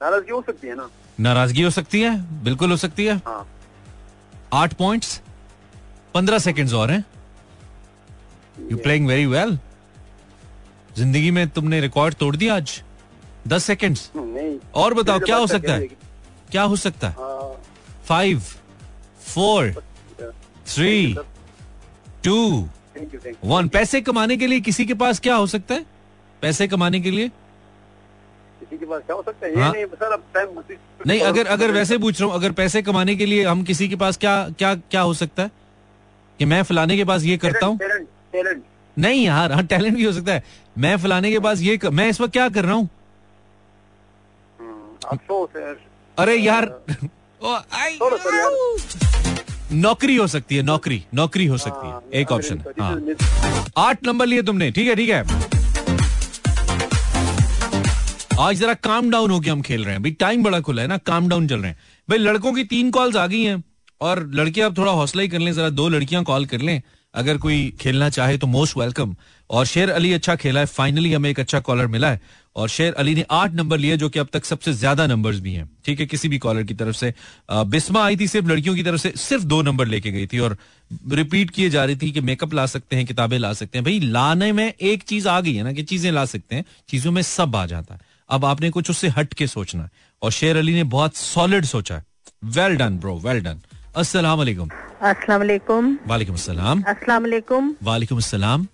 नाराज़गी 0.00 0.32
हो 0.32 0.42
सकती 0.46 0.66
है 0.68 0.74
ना? 0.76 0.88
नाराज़गी 1.20 1.62
हो 1.62 1.70
सकती 1.70 2.00
है 2.00 2.16
बिल्कुल 2.44 2.70
हो 2.70 2.76
सकती 2.76 3.04
है। 3.06 3.16
हाँ। 3.16 3.46
आठ 4.56 4.74
पॉइंट्स 4.74 5.20
पंद्रह 6.14 6.38
सेकेंड्स 6.38 6.72
और 6.74 6.90
हैं। 6.90 7.04
यू 8.70 8.76
प्लेइंग 8.76 9.06
वेरी 9.08 9.26
वेल 9.26 9.58
ज़िंदगी 10.96 11.30
में 11.30 11.48
तुमने 11.48 11.80
रिकॉर्ड 11.80 12.14
तोड़ 12.14 12.34
दिया 12.36 12.54
आज। 12.56 12.82
दस 13.48 13.64
सेकेंड्स 13.64 14.10
और 14.74 14.94
बताओ 14.94 15.18
क्या 15.20 15.36
हो 15.36 15.46
सकता 15.46 15.72
है? 15.72 15.88
क्या 16.50 16.62
हो 16.62 16.76
सकता 16.76 17.08
है? 17.08 17.14
Five 18.08 18.42
four 19.26 19.72
three 20.66 21.16
two. 22.24 22.68
One 23.44 23.68
पैसे 23.68 24.00
कमाने 24.00 24.36
के 24.36 24.46
लिए 24.46 24.60
किसी 24.60 24.86
के 24.86 24.94
पास 24.94 25.20
क्या 25.20 25.34
हो 25.34 25.46
सकता 25.46 25.74
है? 25.74 25.84
पैसे 26.42 26.68
कमाने 26.68 27.00
के 27.00 27.10
लिए? 27.10 27.30
किसी 28.70 28.78
के 28.78 28.86
पास 28.86 29.02
क्या 29.06 29.16
हो 29.16 29.22
सकता 29.22 29.46
है? 29.46 29.52
ये 29.54 29.60
हाँ। 29.62 29.72
नहीं 29.72 29.84
सर 29.86 30.12
अब 30.12 30.22
टाइम 30.34 30.58
नहीं 31.06 31.20
अगर 31.22 31.46
अगर 31.46 31.70
वैसे 31.70 31.98
पूछ 31.98 32.20
रहा 32.20 32.28
हूँ 32.28 32.34
अगर 32.36 32.52
पैसे 32.52 32.82
कमाने 32.82 33.14
के 33.16 33.26
लिए 33.26 33.44
हम 33.44 33.62
किसी 33.64 33.88
के 33.88 33.96
पास 33.96 34.16
क्या 34.16 34.34
क्या 34.58 34.74
क्या 34.74 35.00
हो 35.00 35.14
सकता 35.14 35.42
है? 35.42 35.50
कि 36.38 36.44
मैं 36.44 36.62
फलाने 36.62 36.96
के 36.96 37.04
पास 37.04 37.22
ये 37.24 37.36
करता 37.36 37.66
हूँ? 37.66 37.78
नहीं 38.96 39.24
यार 39.26 39.52
हाँ 39.52 39.64
टैलेंट 39.66 39.96
भी 39.96 40.04
हो 40.04 40.12
सकता 40.12 40.32
है। 40.32 40.42
मैं 40.78 40.96
फलाने 40.96 41.30
के 41.32 41.38
पास 41.38 41.60
ये 41.60 41.76
कर, 41.76 41.90
मैं 41.90 42.08
इस 42.08 42.20
वक्त 42.20 42.32
क्या 42.32 42.48
कर 42.48 42.64
रहा 42.64 42.74
हूँ? 42.74 42.88
अरे 46.18 46.36
यार 46.36 46.64
ओ, 47.40 47.54
आई- 47.72 47.98
नौकरी 49.72 50.16
हो 50.16 50.26
सकती 50.26 50.56
है 50.56 50.62
नौकरी 50.62 51.02
नौकरी 51.14 51.46
हो 51.46 51.56
सकती 51.58 51.86
हाँ, 51.86 52.00
है 52.14 52.20
एक 52.20 52.32
ऑप्शन 52.32 52.62
हाँ 52.80 53.86
आठ 53.86 54.04
नंबर 54.04 54.26
लिए 54.26 54.42
तुमने 54.42 54.70
ठीक 54.70 54.88
है 54.88 54.94
ठीक 54.96 55.10
है। 55.10 55.22
आज 58.38 58.56
जरा 58.56 58.72
काम 58.76 59.08
डाउन 59.10 59.30
होके 59.30 59.50
हम 59.50 59.60
खेल 59.62 59.84
रहे 59.84 59.92
हैं। 59.94 60.02
भाई 60.02 60.10
टाइम 60.12 60.42
बड़ा 60.42 60.58
खुला 60.60 60.82
है 60.82 60.88
ना 60.88 60.96
काम 61.00 61.28
डाउन 61.28 61.46
चल 61.48 61.60
रहे 61.60 61.70
हैं। 61.70 61.76
भाई, 62.08 62.18
लड़कों 62.18 62.52
की 62.52 62.64
तीन 62.64 62.90
कॉल्स 62.90 63.16
आ 63.16 63.26
गई 63.26 63.42
हैं, 63.42 63.62
और 64.00 64.30
लड़के 64.34 64.60
अब 64.60 64.76
थोड़ा 64.78 64.92
हौसला 64.92 65.22
ही 65.22 65.28
कर 65.28 65.38
लें, 65.38 65.52
जरा 65.52 65.68
दो 65.70 65.88
लड़कियाँ 65.88 66.22
कॉल 66.24 66.44
कर 66.46 66.60
लें। 66.60 66.80
अगर 67.14 67.38
कोई 67.38 67.72
खेलना 67.80 68.08
चाहे 68.08 68.36
तो 68.38 68.46
मोस्ट 68.46 68.76
वेलकम 68.76 69.14
और 69.50 69.66
शेर 69.66 69.90
अली 69.90 70.12
अच्छा 70.12 70.34
खेला 70.36 70.60
है 70.60 70.66
फाइनली 70.66 71.12
हमें 71.12 71.28
एक 71.30 71.40
अच्छा 71.40 71.60
कॉलर 71.60 71.86
मिला 71.86 72.10
है। 72.10 72.20
और 72.56 72.68
शेर 72.68 72.92
अली 72.94 73.14
ने 73.14 73.24
आठ 73.30 73.52
नंबर 73.52 73.78
लिए, 73.78 73.96
जो 73.96 74.08
कि 74.08 74.18
अब 74.18 74.28
तक 74.32 74.44
सबसे 74.44 74.72
ज़्यादा 74.72 75.06
नंबर्स 75.06 75.38
भी 75.40 75.52
हैं। 75.52 75.68
ठीक 75.84 76.00
है, 76.00 76.06
किसी 76.06 76.28
भी 76.28 76.38
कॉलर 76.38 76.62
की 76.62 76.74
तरफ़ 76.74 76.96
से। 76.96 77.12
बिस्मा 77.50 78.04
आई 78.04 78.16
थी 78.16 78.28
सिर्फ़ 78.28 78.48
लड़कियों 78.48 78.74
की 78.76 78.82
तरफ़ 78.82 79.00
से, 79.00 79.12
सिर्फ़ 79.16 79.44
दो 79.44 79.60
नंबर 79.62 79.86
लेके 79.86 80.10
गई 80.10 80.26
थी। 80.26 80.38
और 80.38 80.56
रिपीट 81.12 81.50
किए 81.50 81.70
जा 81.70 81.84
रही 81.84 81.96
थी 81.96 82.10
कि 82.10 82.20
मेकअप 82.20 82.54
ला 82.54 82.66
सकते 82.66 82.96
हैं, 82.96 83.06
किताबें 83.06 83.38
ला 83.38 83.52
सकते 83.52 83.78
हैं। 83.78 83.84
भाई, 83.84 84.00
लाने 84.00 84.50
में 84.52 84.72
एक 84.72 85.02
चीज़ 85.02 85.28
आ 85.28 85.40
गई 85.40 85.54
है 85.54 85.64
ना, 85.64 85.72
कि 85.72 85.82
चीज़ें 85.82 86.10
ला 86.12 86.24
सकते 86.24 86.56
हैं, 86.56 86.64
चीज़ों 86.88 87.12
में 87.12 87.22
सब 87.22 87.56
आ 87.56 87.64
जाता 87.66 87.94
है। 87.94 88.05
अब 88.28 88.44
आपने 88.44 88.70
कुछ 88.70 88.90
उससे 88.90 89.08
हट 89.08 89.34
के 89.34 89.46
सोचना 89.46 89.82
है। 89.82 89.90
और 90.22 90.30
शेर 90.30 90.56
अली 90.56 90.74
ने 90.74 90.84
बहुत 90.84 91.16
सॉलिड 91.16 91.64
सोचा 91.64 91.96
है। 91.96 92.04
Well 92.44 92.76
done 92.76 92.98
bro 92.98 93.16
well 93.18 93.40
done 93.40 93.60
अस्सलाम 93.96 94.38
वालेकुम। 94.38 94.68
अस्सलाम 95.02 95.40
वालेकुम। 95.40 95.98
वालेकुम 96.06 96.34
अस्सलाम। 96.34 96.82
अस्सलाम 96.82 97.22
वालेकुम। 97.22 97.74
वालेकुम 97.82 98.18
अस्सलाम। 98.18 98.66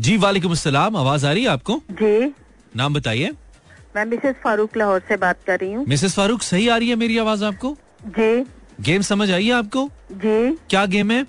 जी 0.00 0.16
वालेकुम 0.16 0.52
अस्सलाम 0.52 0.96
आवाज़ 0.96 1.26
आ 1.26 1.32
रही 1.32 1.42
है 1.42 1.48
आपको? 1.48 1.82
जी। 1.90 2.34
नाम 2.76 2.94
बताइए। 2.94 3.30
मैं 3.96 4.04
मिसेस 4.04 4.36
फारूक 4.44 4.76
लाहौर 4.76 5.02
से 5.08 5.16
बात 5.16 5.38
कर 5.46 5.60
रही 5.60 5.72
हूँ। 5.72 5.86
मिसेस 5.86 6.14
फारूक 6.14 6.42
सही 6.42 6.68
आ 6.68 6.76
रही 6.76 6.88
है 6.88 6.96
मेरी 6.96 7.18
आवाज़ 7.18 7.44
आपको? 7.44 7.76
जी। 8.04 8.46
गेम 8.80 9.02
समझ 9.02 9.30
आई 9.30 9.46
है 9.46 9.52
आपको? 9.52 9.90
जी। 10.12 10.56
क्या 10.70 10.86
गेम 10.86 11.10
है? 11.10 11.26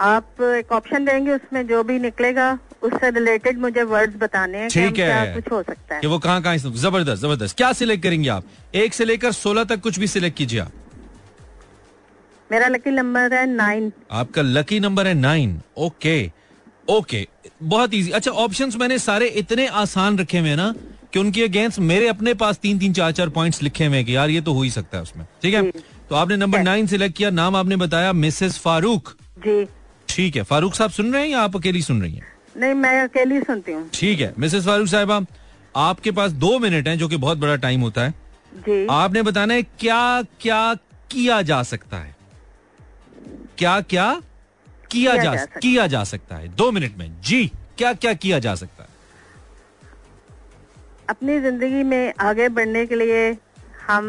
आप 0.00 0.42
एक 0.42 0.72
ऑप्शन 0.72 1.04
देंगे 1.04 1.32
उसमें 1.32 1.66
जो 1.66 1.82
भी 1.82 1.98
निकलेगा। 1.98 2.58
उससे 2.86 3.10
रिलेटेड 3.10 3.58
मुझे 3.58 3.82
वर्ड्स 3.84 4.16
बताने 4.20 4.58
हैं 4.58 4.68
ठीक 4.70 4.98
है। 4.98 5.34
कुछ 5.34 5.50
हो 5.52 5.62
सकता 5.62 5.94
है। 5.94 6.00
कि 6.00 6.06
वो 6.06 6.18
कहाँ 6.18 6.42
कहाँ 6.42 6.56
ज़बरदस्त 6.56 7.22
ज़बरदस्त। 7.22 7.56
क्या 7.56 7.72
सिलेक्ट 7.74 8.02
करेंगे 8.02 8.28
आप? 8.28 8.44
एक 8.74 8.94
से 8.94 9.04
लेकर 9.04 9.32
सोलह 9.34 9.64
तक 9.64 9.80
कुछ 9.80 9.98
भी 9.98 10.06
सिलेक्ट 10.06 10.36
कीजिए 10.38 10.60
आप। 10.60 10.72
मेरा 12.50 12.66
लकी 12.68 12.90
नंबर 12.90 13.34
है 13.34 13.46
नाइन 13.46 13.92
आपका 14.12 14.42
लकी 14.42 14.80
नंबर 14.80 15.06
है 15.06 15.14
नाइन 15.14 15.60
ओके 15.78 16.18
ओके 16.88 17.26
बहुत 17.62 17.94
इजी 17.94 18.10
अच्छा 18.10 18.30
ऑप्शंस 18.30 18.76
मैंने 18.76 18.98
सारे 18.98 19.26
इतने 19.40 19.66
आसान 19.76 20.18
रखे 20.18 20.38
हुए 20.38 20.48
हैं 20.48 20.56
ना 20.56 20.74
कि 21.12 21.18
उनके 21.18 21.42
अगेंस्ट 21.44 21.78
मेरे 21.80 22.08
अपने 22.08 22.34
पास 22.34 22.58
तीन 22.62 22.78
तीन 22.78 22.92
चार 22.92 23.12
चार 23.12 23.28
पॉइंट्स 23.30 23.62
लिखे 23.62 23.84
हुए 23.86 23.96
हैं 23.96 24.04
कि 24.06 24.16
यार 24.16 24.30
ये 24.30 24.40
तो 24.40 24.52
हो 24.52 24.62
ही 24.62 24.70
सकता 24.70 24.96
है 24.96 25.02
उसमें। 25.02 25.24
ठीक 25.42 25.54
है? 25.54 25.62
तो 26.08 26.14
आपने 26.14 26.36
नंबर 26.36 26.62
नाइन 26.62 26.86
सिलेक्ट 26.86 27.16
किया 27.16 27.30
नाम 27.30 27.56
आपने 27.56 27.76
बताया 27.76 28.12
मिसेस 28.14 28.58
फारूक 28.58 29.14
जी। 29.38 29.64
ठीक 30.08 30.36
है। 30.36 30.42
फारूक 30.44 30.74
साहब 30.74 30.90
सुन 30.90 31.12
रहे 31.12 31.22
हैं 31.22 31.28
या 31.28 31.40
आप 31.40 31.56
अकेली 31.56 31.82
सुन 31.82 32.02
रही 32.02 32.14
हैं? 32.14 32.26
नहीं 32.56 32.74
मैं 32.74 33.00
अकेली 33.00 33.40
सुनती 33.40 33.72
हूँ। 33.72 33.88
ठीक 33.94 34.20
है 34.20 34.32
मिसेस 34.38 34.66
फारूक 34.66 34.88
साहिबा 34.88 35.20
आपके 35.76 36.10
पास 36.10 36.32
दो 36.34 36.58
मिनट 36.58 36.88
हैं 36.88 36.98
जो 36.98 37.08
कि 37.08 37.16
बहुत 37.16 37.38
बड़ा 37.38 37.56
टाइम 37.58 37.80
होता 37.80 38.02
है। 38.02 38.14
जी। 38.58 38.86
आपने 38.90 39.22
बताना 39.22 39.54
है 39.54 39.62
क्या 39.62 40.22
क्या 40.40 40.74
किया 41.10 41.40
जा 41.42 41.62
सकता 41.64 41.96
है? 41.96 42.14
क्या 43.58 43.80
क्या 43.82 44.10
किया 44.90 45.12
किया 45.12 45.16
जा, 45.16 45.22
जा 45.24 45.36
सकता 45.36 45.60
किया 45.60 45.86
जा 45.86 46.02
सकता 46.04 46.36
है? 46.36 46.48
दो 46.48 46.70
मिनट 46.72 46.98
में। 46.98 47.20
जी 47.20 47.46
क्या 47.78 47.92
क्या 47.94 48.12
किया 48.14 48.38
जा 48.38 48.54
सकता 48.54 48.82
है? 48.82 48.88
अपनी 51.08 51.38
ज़िंदगी 51.40 51.82
में 51.84 52.12
आगे 52.20 52.48
बढ़ने 52.50 52.86
के 52.86 52.94
लिए 52.94 53.30
हम 53.86 54.06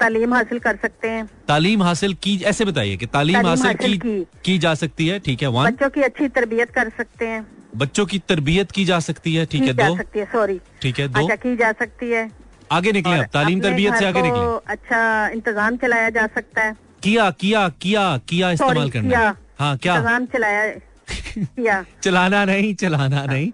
तालीम 0.00 0.34
हासिल 0.34 0.58
कर 0.58 0.76
सकते 0.76 1.08
हैं। 1.08 1.28
तालीम 1.48 1.82
हासिल 1.82 2.14
की 2.14 2.36
ऐसे 2.42 2.64
बताइए 2.64 2.96
कि 2.96 3.06
तालीम, 3.06 3.34
तालीम 3.34 3.48
हासिल, 3.48 3.66
हासिल 3.66 3.98
की, 3.98 4.18
की। 4.18 4.40
की 4.44 4.58
जा 4.58 4.74
सकती 4.74 5.06
है। 5.08 5.18
ठीक 5.20 5.42
है 5.42 5.48
वन 5.48 5.64
बच्चों 5.64 5.88
की 5.90 6.02
अच्छी 6.02 6.28
तरबियत 6.30 6.70
कर 6.70 6.88
सकते 6.88 7.26
हैं। 7.26 7.46
बच्चों 7.76 8.06
की 8.06 8.18
तरबियत 8.18 8.70
की 8.70 8.84
जा 8.84 8.98
सकती 9.00 9.34
है 9.34 9.46
ठीक 9.46 9.62
है 9.62 9.72
दो। 9.72 9.96
सकती 9.96 10.18
है 10.18 10.24
सॉरी 10.24 10.60
ठीक 10.82 10.98
है 10.98 11.08
दो। 11.08 11.20
अच्छा 11.20 11.36
की 11.36 11.56
जा 11.56 11.72
सकती 11.72 12.10
है। 12.10 12.30
आगे 12.72 12.92
निकले 12.92 13.12
आप 13.12 13.20
अब 13.20 13.30
तालीम 13.32 13.60
तरबियत 13.60 13.94
से 13.94 14.06
आगे 14.06 14.22
निकले। 14.22 14.72
अच्छा 14.72 15.28
इंतज़ाम 15.28 15.76
चलाया 15.76 16.10
जा 16.10 16.26
सकता 16.26 16.62
है। 16.62 16.76
किया 17.02 17.30
किया 17.30 17.68
किया 17.80 18.16
किया 18.28 18.50
इस्तेमाल 18.50 18.90
करना। 18.90 19.08
किया। 19.08 19.36
हाँ 19.58 19.76
क्या? 19.78 19.96
इंतज़ाम 19.96 20.26
चलाया 20.26 20.66
किया। 21.10 21.84
चलाना 22.02 22.44
नहीं 22.44 22.74
चलाना 22.74 23.24
नहीं। 23.24 23.50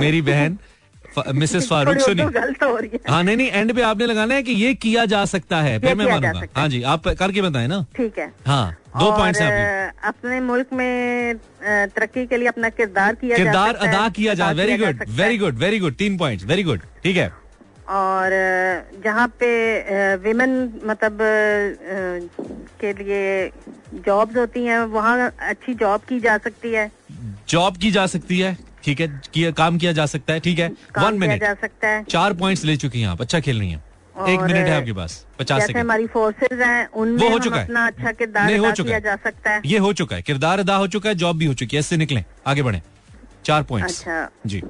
मेरी 0.00 0.22
बहन 0.22 0.58
मिसेस 1.34 1.68
फारूक 1.70 1.96
गलत 2.32 2.62
हो 2.62 2.76
रही 2.76 2.98
नहीं 3.08 3.36
नहीं 3.36 3.50
एंड 3.50 3.74
पे 3.74 3.82
आपने 3.82 4.06
लगाना 4.06 4.34
है 4.34 4.42
कि 4.42 4.52
ये 4.54 4.74
किया 4.76 5.04
जा 5.12 5.24
सकता 5.24 5.60
है। 5.62 5.78
फिर 5.80 5.94
मैं 5.94 6.06
मानूँगा। 6.06 6.42
हाँ। 6.56 6.68
जी 6.68 6.82
आप 6.94 7.08
करके 7.18 7.42
बताएँ 7.42 7.68
ना। 7.68 7.84
ठीक 7.96 8.18
है। 8.18 8.32
हाँ 8.46 8.70
दो 8.96 9.10
पॉइंट्स 9.16 9.40
हैं 9.40 9.92
अपने 10.08 10.40
मुल्क 10.40 10.72
में 10.72 11.36
तरक्की 11.64 12.26
के 12.26 12.36
लिए 12.36 12.48
अपना 12.48 12.68
किरदार 12.70 13.14
किया 13.14 13.36
किरदार 13.36 13.74
अदा 13.76 14.08
किया 14.16 14.34
जा 14.34 14.46
अदा 14.46 14.62
very 14.62 14.76
good 14.78 15.04
very. 15.10 15.38
Good 15.38 15.58
very 15.58 15.78
good 15.78 15.94
तीन 15.96 16.18
पॉइंट्स 16.18 16.44
वेरी 16.44 16.62
गुड 16.62 16.80
ठीक 17.04 17.16
है। 17.16 17.28
और 17.88 18.30
जहाँ 19.04 19.26
पे 19.40 20.16
विमेन 20.22 20.50
मतलब 20.86 21.18
के 22.80 22.92
लिए 22.94 23.50
जॉब्स 24.06 24.36
होती 24.36 24.64
हैं 24.64 24.78
वहाँ 24.94 25.30
अच्छी 25.40 25.74
जॉब 25.74 26.00
की 26.08 26.18
जा 26.20 26.36
सकती 26.38 26.72
है। 26.72 26.90
जॉब 27.48 27.76
की 27.76 27.90
जा 27.90 28.06
सकती 28.06 28.38
है 28.38 28.56
ठीक 28.88 29.00
है 29.00 29.08
किया 29.32 29.50
काम 29.56 29.78
किया 29.78 29.92
जा 29.92 30.06
सकता 30.06 30.32
है 30.32 30.40
ठीक 30.40 30.58
है? 30.58 30.68
वन 30.98 31.18
मिनट 31.18 31.40
जा 31.40 31.52
सकता 31.56 31.88
है। 31.88 32.02
चार 32.06 32.32
पॉइंट्स 32.34 32.64
ले 32.64 32.76
चुकी 32.78 33.00
हैं 33.00 33.08
आप 33.08 33.20
अच्छा 33.20 33.40
खेल 33.40 33.58
रही 33.58 33.70
हैं। 33.70 33.82
एक 34.28 34.40
मिनट 34.40 34.66
है 34.66 34.76
आपके 34.76 34.92
पास 34.92 35.12
पचास 35.38 35.58
जैसे 35.58 35.66
सेकंड 35.66 35.82
हमारी 35.82 36.06
फोर्सेज 36.12 36.60
हैं 36.60 36.86
उनमें 36.94 37.18
वो 37.18 37.28
हो 37.30 37.38
चुका 37.38 37.56
है। 37.56 37.64
अपना 37.64 37.86
अच्छा 37.86 38.12
किरदार 38.12 38.56
हो 38.56 38.70
चुका 38.72 38.94
है। 38.94 39.00
जा 39.00 39.14
सकता 39.24 39.50
है। 39.50 39.60
ये 39.66 39.78
हो 39.78 39.92
चुका 39.92 40.16
है 40.16 40.22
किरदार 40.22 40.60
अदा 40.60 40.76
हो 40.76 40.86
चुका 40.94 41.08
है 41.08 41.14
जॉब 41.16 41.36
भी 41.38 41.46
हो 41.46 41.54
चुकी 41.54 41.76
है 41.76 41.80
इससे 41.80 41.96
निकले 41.96 42.24
आगे 42.46 42.62
बढ़े। 42.62 42.82
चार 43.44 43.62
पॉइंट 43.62 43.86
अच्छा। 43.88 44.28
जी। 44.46 44.62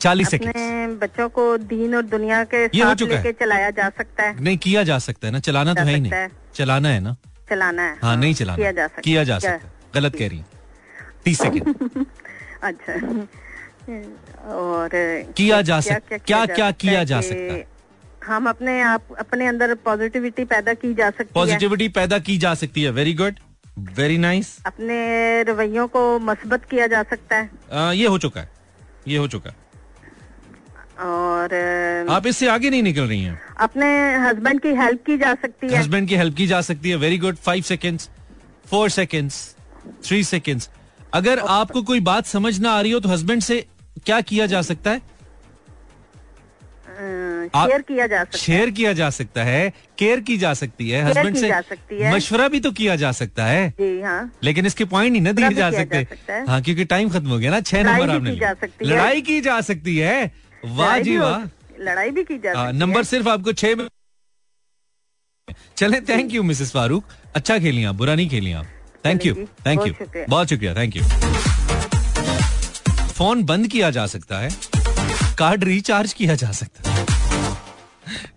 चालीस 0.00 0.30
सेकंड 0.30 0.98
बच्चों 1.00 1.28
को 1.28 1.46
दीन 1.64 1.94
और 1.96 2.02
दुनिया 2.06 2.42
के 2.44 2.64
ये 2.66 2.82
हो 2.82 2.94
चुका 2.94 3.16
है। 3.16 3.32
चलाया 3.34 3.70
जा 3.72 3.88
सकता 3.98 4.22
है। 4.22 4.40
नहीं 4.40 4.58
किया 4.58 4.82
जा 4.82 4.98
सकता 4.98 5.26
है 5.26 5.32
ना 5.32 5.40
चलाना 5.40 5.74
तो 5.74 5.82
है 5.82 5.94
ही 5.94 6.00
नहीं। 6.00 6.28
चलाना 6.54 6.88
है 6.88 7.00
ना? 7.00 7.16
चलाना 7.50 7.82
है 7.82 7.96
हाँ 8.02 8.16
नहीं 8.16 8.34
चलाना। 8.34 8.56
किया 8.56 8.72
जा 8.72 8.86
सकता 8.86 9.02
किया 9.02 9.24
जा 9.24 9.38
सकता 9.38 9.66
है। 9.66 9.72
गलत 9.94 10.16
कह 10.16 10.28
रही 10.28 10.38
हैं। 10.38 10.46
तीस 11.26 11.38
सेकंड। 11.38 12.06
अच्छा। 12.62 12.92
और 14.54 14.90
किया 15.36 15.62
जा 15.62 15.80
सक- 15.80 16.08
क्या- 16.08 16.46
क्या 16.46 16.46
सकता 16.46 16.70
किया 16.70 17.04
जा 17.04 17.20
सकता 17.20 17.54
है? 17.54 17.68
हम 18.24 18.48
अपने 18.48 18.80
आप 18.80 19.02
अपने 19.18 19.46
अंदर 19.46 19.74
पॉजिटिविटी 19.74 20.44
पैदा 20.44 20.74
की 20.74 20.94
जा 20.94 21.10
सकती 21.10 21.22
है? 21.22 21.32
पॉजिटिविटी 21.34 21.88
पैदा 21.88 22.18
की 22.18 22.38
जा 22.38 22.54
सकती 22.54 22.82
है। 22.82 22.90
वेरी 22.90 23.14
गुड 23.14 23.34
वेरी 23.78 24.18
नाइस 24.18 24.58
अपने 24.66 24.98
रवैयों 25.42 25.88
को 25.88 26.18
मस्बत 26.18 26.64
किया 26.64 26.86
जा 26.86 27.02
सकता 27.02 27.36
है? 27.36 27.50
आ, 27.72 27.92
ये 27.92 28.06
हो 28.06 28.18
चुका 28.18 28.40
है। 28.40 28.50
ये 29.08 29.18
हो 29.18 29.28
चुका 29.28 29.50
है। 29.50 29.56
और 30.98 31.54
आप 32.10 32.26
इससे 32.26 32.48
आगे 32.48 32.70
नहीं 32.70 32.82
निकल 32.82 33.02
रही 33.02 33.22
हैं। 33.22 33.40
अपने 33.60 34.14
हस्बैंड 34.16 34.60
की 34.60 34.68
हेल्प 34.68 35.04
की 35.06 35.18
जा 35.18 35.34
सकती 35.34 35.66
है? 35.66 35.76
हस्बैंड 35.76 36.08
की 36.08 36.16
हेल्प 36.16 36.36
की 36.36 36.46
जा 36.46 36.60
सकती 36.60 36.90
है। 36.90 36.96
Very 36.96 37.18
good 37.18 37.36
five 37.36 37.62
seconds 37.62 38.10
four 38.66 38.90
seconds 38.90 39.56
three 40.04 40.24
seconds 40.24 40.70
अगर 41.16 41.38
आपको 41.50 41.82
कोई 41.82 42.00
बात 42.06 42.26
समझ 42.26 42.58
ना 42.60 42.70
आ 42.70 42.80
रही 42.80 42.92
हो 42.92 43.00
तो 43.00 43.08
हस्बैंड 43.08 43.42
से 43.42 43.64
क्या 44.06 44.20
किया 44.20 44.46
जा 44.46 44.62
सकता 44.62 44.90
है? 44.90 45.02
शेयर 47.46 47.82
किया 47.82 48.06
जा 48.06 48.22
सकता 48.24 48.36
है। 48.36 48.40
शेयर 48.40 48.70
किया 48.70 48.92
जा 48.92 49.08
सकता 49.10 49.42
है 49.44 49.72
केयर 49.98 50.20
की 50.20 50.36
जा 50.38 50.52
सकती 50.54 50.88
है 50.90 51.02
हस्बैंड 51.04 51.36
से। 51.36 51.50
मशवरा 52.12 52.46
भी 52.48 52.60
तो 52.60 52.70
किया 52.72 52.96
जा 52.96 53.10
सकता 53.12 53.44
है। 53.44 53.68
जी 53.70 54.00
हाँ। 54.02 54.30
लेकिन 54.44 54.66
इसके 54.66 54.84
पॉइंट 54.84 55.14
ही 55.14 55.20
ना 55.20 55.32
दिए 55.32 55.50
जा 55.50 55.70
सकते। 55.70 55.96
है। 55.96 56.60
क्योंकि 56.62 56.84
टाइम 56.84 57.08
खत्म 57.10 57.28
हो 57.28 57.38
गया 57.38 57.50
ना 57.50 57.60
छह 57.62 57.82
नंबर 57.82 58.10
आपने। 58.10 58.32
लड़ाई 58.86 59.22
की 59.22 59.40
जा 59.40 59.60
सकती 59.60 59.96
है। 59.96 60.32
वाह 60.64 60.98
जी 60.98 61.16
वाह। 61.18 61.44
लड़ाई 61.80 62.10
भी 62.10 62.24
की 62.24 62.38
जा 62.38 62.52
हाँ, 62.56 62.66
सकती 62.66 62.78
नंबर 62.78 63.04
सिर्फ़ 63.04 63.28
आपको 63.28 63.52
छह 63.52 63.74
में 63.76 63.86
चले 65.76 66.00
थैंक 66.00 66.32
यू 66.34 66.42
मिसेस 66.42 66.70
फारूक 66.72 67.04
अच्छा 67.34 67.58
खेली 67.58 67.84
आप 67.84 67.94
बुरा 67.94 68.14
नहीं 68.14 68.28
खेली 68.28 68.52
आप। 68.52 68.66
थैंक 69.06 69.26
यू 69.26 69.34
थैंक 69.66 69.86
यू 69.86 69.92
बहुत 70.28 70.48
शुक्रिया। 70.48 70.74
थैंक 70.74 70.96
यू 70.96 71.02
फ़ोन 73.12 73.44
बंद 73.44 73.66
किया 73.68 73.90
जा 73.90 74.06
सकता 74.06 74.38
है. 74.38 74.50
कार्ड 75.38 75.64
रिचार्ज 75.64 76.12
किया 76.12 76.34
जा 76.34 76.50
सकता 76.52 76.90
है. 76.90 77.04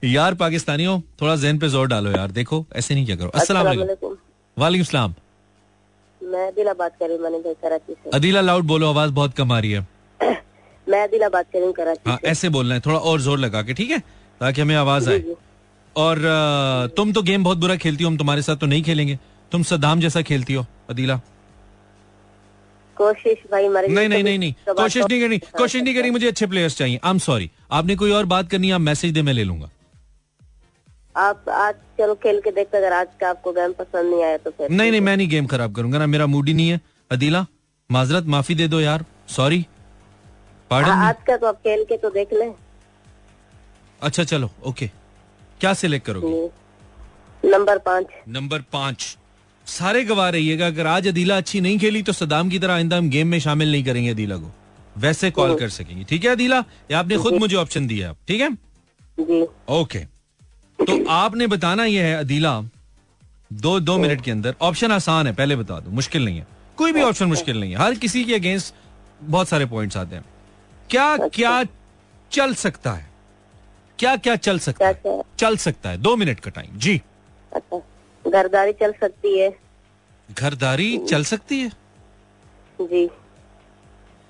यार 0.06 0.34
पाकिस्तानियों 0.36 1.00
थोड़ा 1.22 1.36
जहन 1.36 1.58
पे 1.60 1.68
ज़ोर 1.70 1.88
डालो 1.88 2.12
यार. 2.12 2.32
देखो 2.32 2.66
ऐसे 2.76 2.96
नहीं 2.96 3.06
क्या 3.06 3.16
करो. 3.16 3.30
अस्सलाम 3.36 3.66
वालेकुम 3.66 4.16
वालेकुम 4.58 4.86
सलाम 4.86 5.14
मैं 6.22 6.50
दिला 6.56 6.74
बात 6.74 6.96
कर 7.00 7.08
रही 7.08 7.18
हूँ 7.18 7.24
मैंने 7.24 7.54
कराची 7.56 7.94
से। 7.94 8.10
अदीला 8.14 8.42
लाउड 8.42 8.64
बोलो 8.68 8.90
आवाज़ 8.90 9.12
बहुत 9.12 9.34
कम 9.36 9.52
आ 9.52 9.60
रही 9.60 9.72
है. 9.72 9.88
मैं 10.88 11.08
दिला 11.12 11.30
बात 11.30 11.46
कर 11.54 11.58
रही 11.58 11.66
हूँ 11.66 11.74
कराची 11.76 12.10
हाँ 12.10 12.20
ऐसे 12.26 12.50
बोलना 12.50 12.76
है 12.76 12.82
थोड़ा 12.86 13.00
और 13.00 13.22
ज़ोर 13.22 13.40
लगा 13.40 13.62
के 13.62 13.74
ठीक 13.74 13.92
है? 13.92 14.00
ताकि 14.42 14.62
हमें 14.62 14.76
आवाज़ 14.76 15.10
आए। 15.10 15.24
और 15.96 16.20
तुम 16.98 17.12
तो 17.14 17.22
गेम 17.24 17.44
बहुत 17.44 17.58
बुरा 17.58 17.76
खेलती 17.78 18.04
हो 18.04 18.10
हम 18.10 18.18
तुम्हारे 18.18 18.42
साथ 18.42 18.56
तो 18.58 18.66
नहीं 18.68 18.84
खेलेंगे। 18.84 19.18
तुम 19.52 19.64
सदाम 19.64 20.00
जैसा 20.00 20.22
खेलती 20.22 20.54
हो 20.54 20.66
अदीला। 20.90 21.20
कोशिश 22.98 23.44
भाई 23.52 23.68
नहीं 23.68 24.08
नहीं 24.10 24.24
नहीं 24.24 24.40
नहीं। 24.40 24.54
कोशिश 24.70 25.04
नहीं 25.04 25.20
करनी 25.22 25.38
कोशिश 25.58 25.82
नहीं 25.82 25.96
करनी 25.96 26.10
मुझे 26.12 26.28
अच्छे 26.28 26.48
प्लेयर्स 26.48 26.78
चाहिए। 26.78 27.00
आई 27.04 27.12
एम 27.12 27.18
सॉरी 27.20 27.50
आपने 27.72 27.96
कोई 27.96 28.12
और 28.12 28.26
बात 28.28 28.50
करनी 28.50 28.72
आप 28.72 28.82
मैसेज 28.82 29.14
दे 29.14 29.22
मैं 29.22 29.34
ले 29.34 29.44
लूँगा। 29.44 29.70
आप 31.16 31.50
आज 31.50 31.76
चलो 32.00 32.16
खेल 32.16 32.40
के 32.42 32.52
देखते 32.52 32.78
अगर 32.78 32.94
आज 32.94 33.08
का 33.22 33.30
आपको 33.30 33.52
गेम 33.52 33.74
पसंद 33.74 34.12
नहीं 34.12 34.24
आया 34.24 34.38
तो 34.38 34.52
फिर 34.52 34.70
नहीं 34.72 34.92
नहीं 34.92 35.02
मैं 35.02 35.16
नहीं 35.18 35.28
गेम 35.30 35.48
खराब 35.48 35.76
करूँगा 35.76 36.00
ना 36.00 36.06
मेरा 36.08 36.26
मूड 36.28 36.48
ही 36.48 36.54
नहीं 36.54 36.70
है। 36.70 36.80
अदीला 37.12 37.46
माजरत 37.90 38.26
माफ़ी 38.28 38.56
दे 38.56 38.68
दो 38.68 38.80
यार। 38.82 39.06
सॉरी 39.30 39.66
पार्डन 40.72 40.90
आज 40.90 41.24
का 41.28 41.38
तो 41.38 41.48
आप 41.48 41.56
खेल 41.58 41.84
के 41.84 41.98
तो 41.98 42.10
देख 42.10 42.34
लें। 42.34 42.54
अच्छा 44.02 44.24
चलो 44.26 44.50
ओके 44.68 44.88
क्या 45.60 45.74
सिलेक्ट 45.76 46.06
करोगे? 46.06 46.50
नंबर 47.44 47.78
पाँच। 47.80 48.06
नंबर 48.28 48.62
पाँच। 48.74 49.18
सारे 49.70 50.04
गवा 50.04 50.30
रहिएगा। 50.30 50.68
अगर 50.68 50.88
आज 50.88 51.08
अदीला 51.08 51.38
अच्छी 51.38 51.62
नहीं 51.62 51.78
खेली 51.80 52.02
तो 52.04 52.14
सदाम 52.14 52.50
की 52.50 52.60
तरह 52.60 52.74
आइंदा 52.74 52.98
हम 52.98 53.10
गेम 53.10 53.28
में 53.28 53.40
शामिल 53.40 53.72
नहीं 53.72 53.84
करेंगे 53.84 54.10
अदीला 54.10 54.38
को। 54.38 54.52
वैसे 54.96 55.32
कॉल 55.32 55.58
कर 55.60 55.70
सकेंगे। 55.70 56.04
ठीक 56.04 56.26
है 56.26 56.32
अदीला? 56.32 56.58
ये 56.60 56.94
आपने 56.94 57.18
खुद 57.18 57.34
मुझे 57.34 57.56
ऑप्शन 57.56 57.88
दिया 57.88 58.10
है? 58.10 58.16
ठीक 58.28 58.42
है? 58.42 58.50
ओके 59.72 60.00
तो 60.80 61.04
आपने 61.12 61.48
बताना 61.48 61.86
यह 61.86 62.04
है 62.04 62.16
अदीला 62.16 62.62
दो 63.54 63.80
दो 63.80 63.98
मिनट 63.98 64.22
के 64.22 64.32
अंदर। 64.32 64.56
ऑप्शन 64.62 64.92
आसान 64.92 65.28
है 65.28 65.34
पहले 65.34 65.56
बता 65.56 65.80
दो। 65.80 65.92
मुश्किल 65.92 66.26
नहीं 66.26 66.38
है। 66.38 66.48
कोई 66.78 66.92
भी 66.92 67.02
ऑप्शन 67.02 67.26
मुश्किल 67.26 67.60
नहीं 67.60 67.72
है। 67.72 67.78
हर 67.78 67.96
किसी 67.96 68.24
के 68.24 68.36
अगेंस्ट 68.36 68.74
बहुत 69.22 69.50
सारे 69.50 69.66
पॉइंट्स 69.66 69.98
आते 69.98 70.16
हैं। 70.16 70.26
क्या 70.90 71.16
क्या 71.18 71.64
चल 72.32 72.54
सकता 72.56 72.94
है? 72.94 73.08
क्या 74.00 74.16
क्या 74.18 74.36
चल 74.38 74.60
सकता 74.60 74.88
है? 74.88 75.22
चल 75.40 75.58
सकता 75.58 75.90
है। 75.90 75.98
दो 75.98 76.16
मिनट 76.16 76.40
का 76.40 76.52
टाइम 76.52 76.78
जी। 76.78 77.02
अच्छा। 77.52 77.82
घरदारी 78.30 78.72
चल 78.82 78.92
सकती 79.02 79.38
है। 79.40 79.50
घरदारी 80.30 80.98
चल 81.10 81.24
सकती 81.24 81.60
है? 81.60 81.70
जी। 82.80 83.08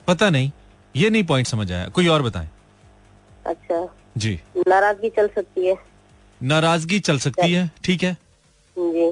पता 0.07 0.29
नहीं 0.29 0.51
ये 0.95 1.09
नहीं 1.09 1.23
पॉइंट 1.23 1.47
समझ 1.47 1.71
आया। 1.71 1.87
कोई 1.95 2.07
और 2.07 2.21
बताएँ। 2.23 2.49
अच्छा। 3.47 3.87
जी। 4.17 4.39
नाराज़गी 4.67 5.09
चल 5.09 5.27
सकती 5.35 5.65
है। 5.67 5.75
नाराज़गी 6.41 6.99
चल 6.99 7.17
सकती 7.19 7.51
है 7.53 7.69
ठीक 7.83 8.03
है? 8.03 8.13
जी। 8.75 9.11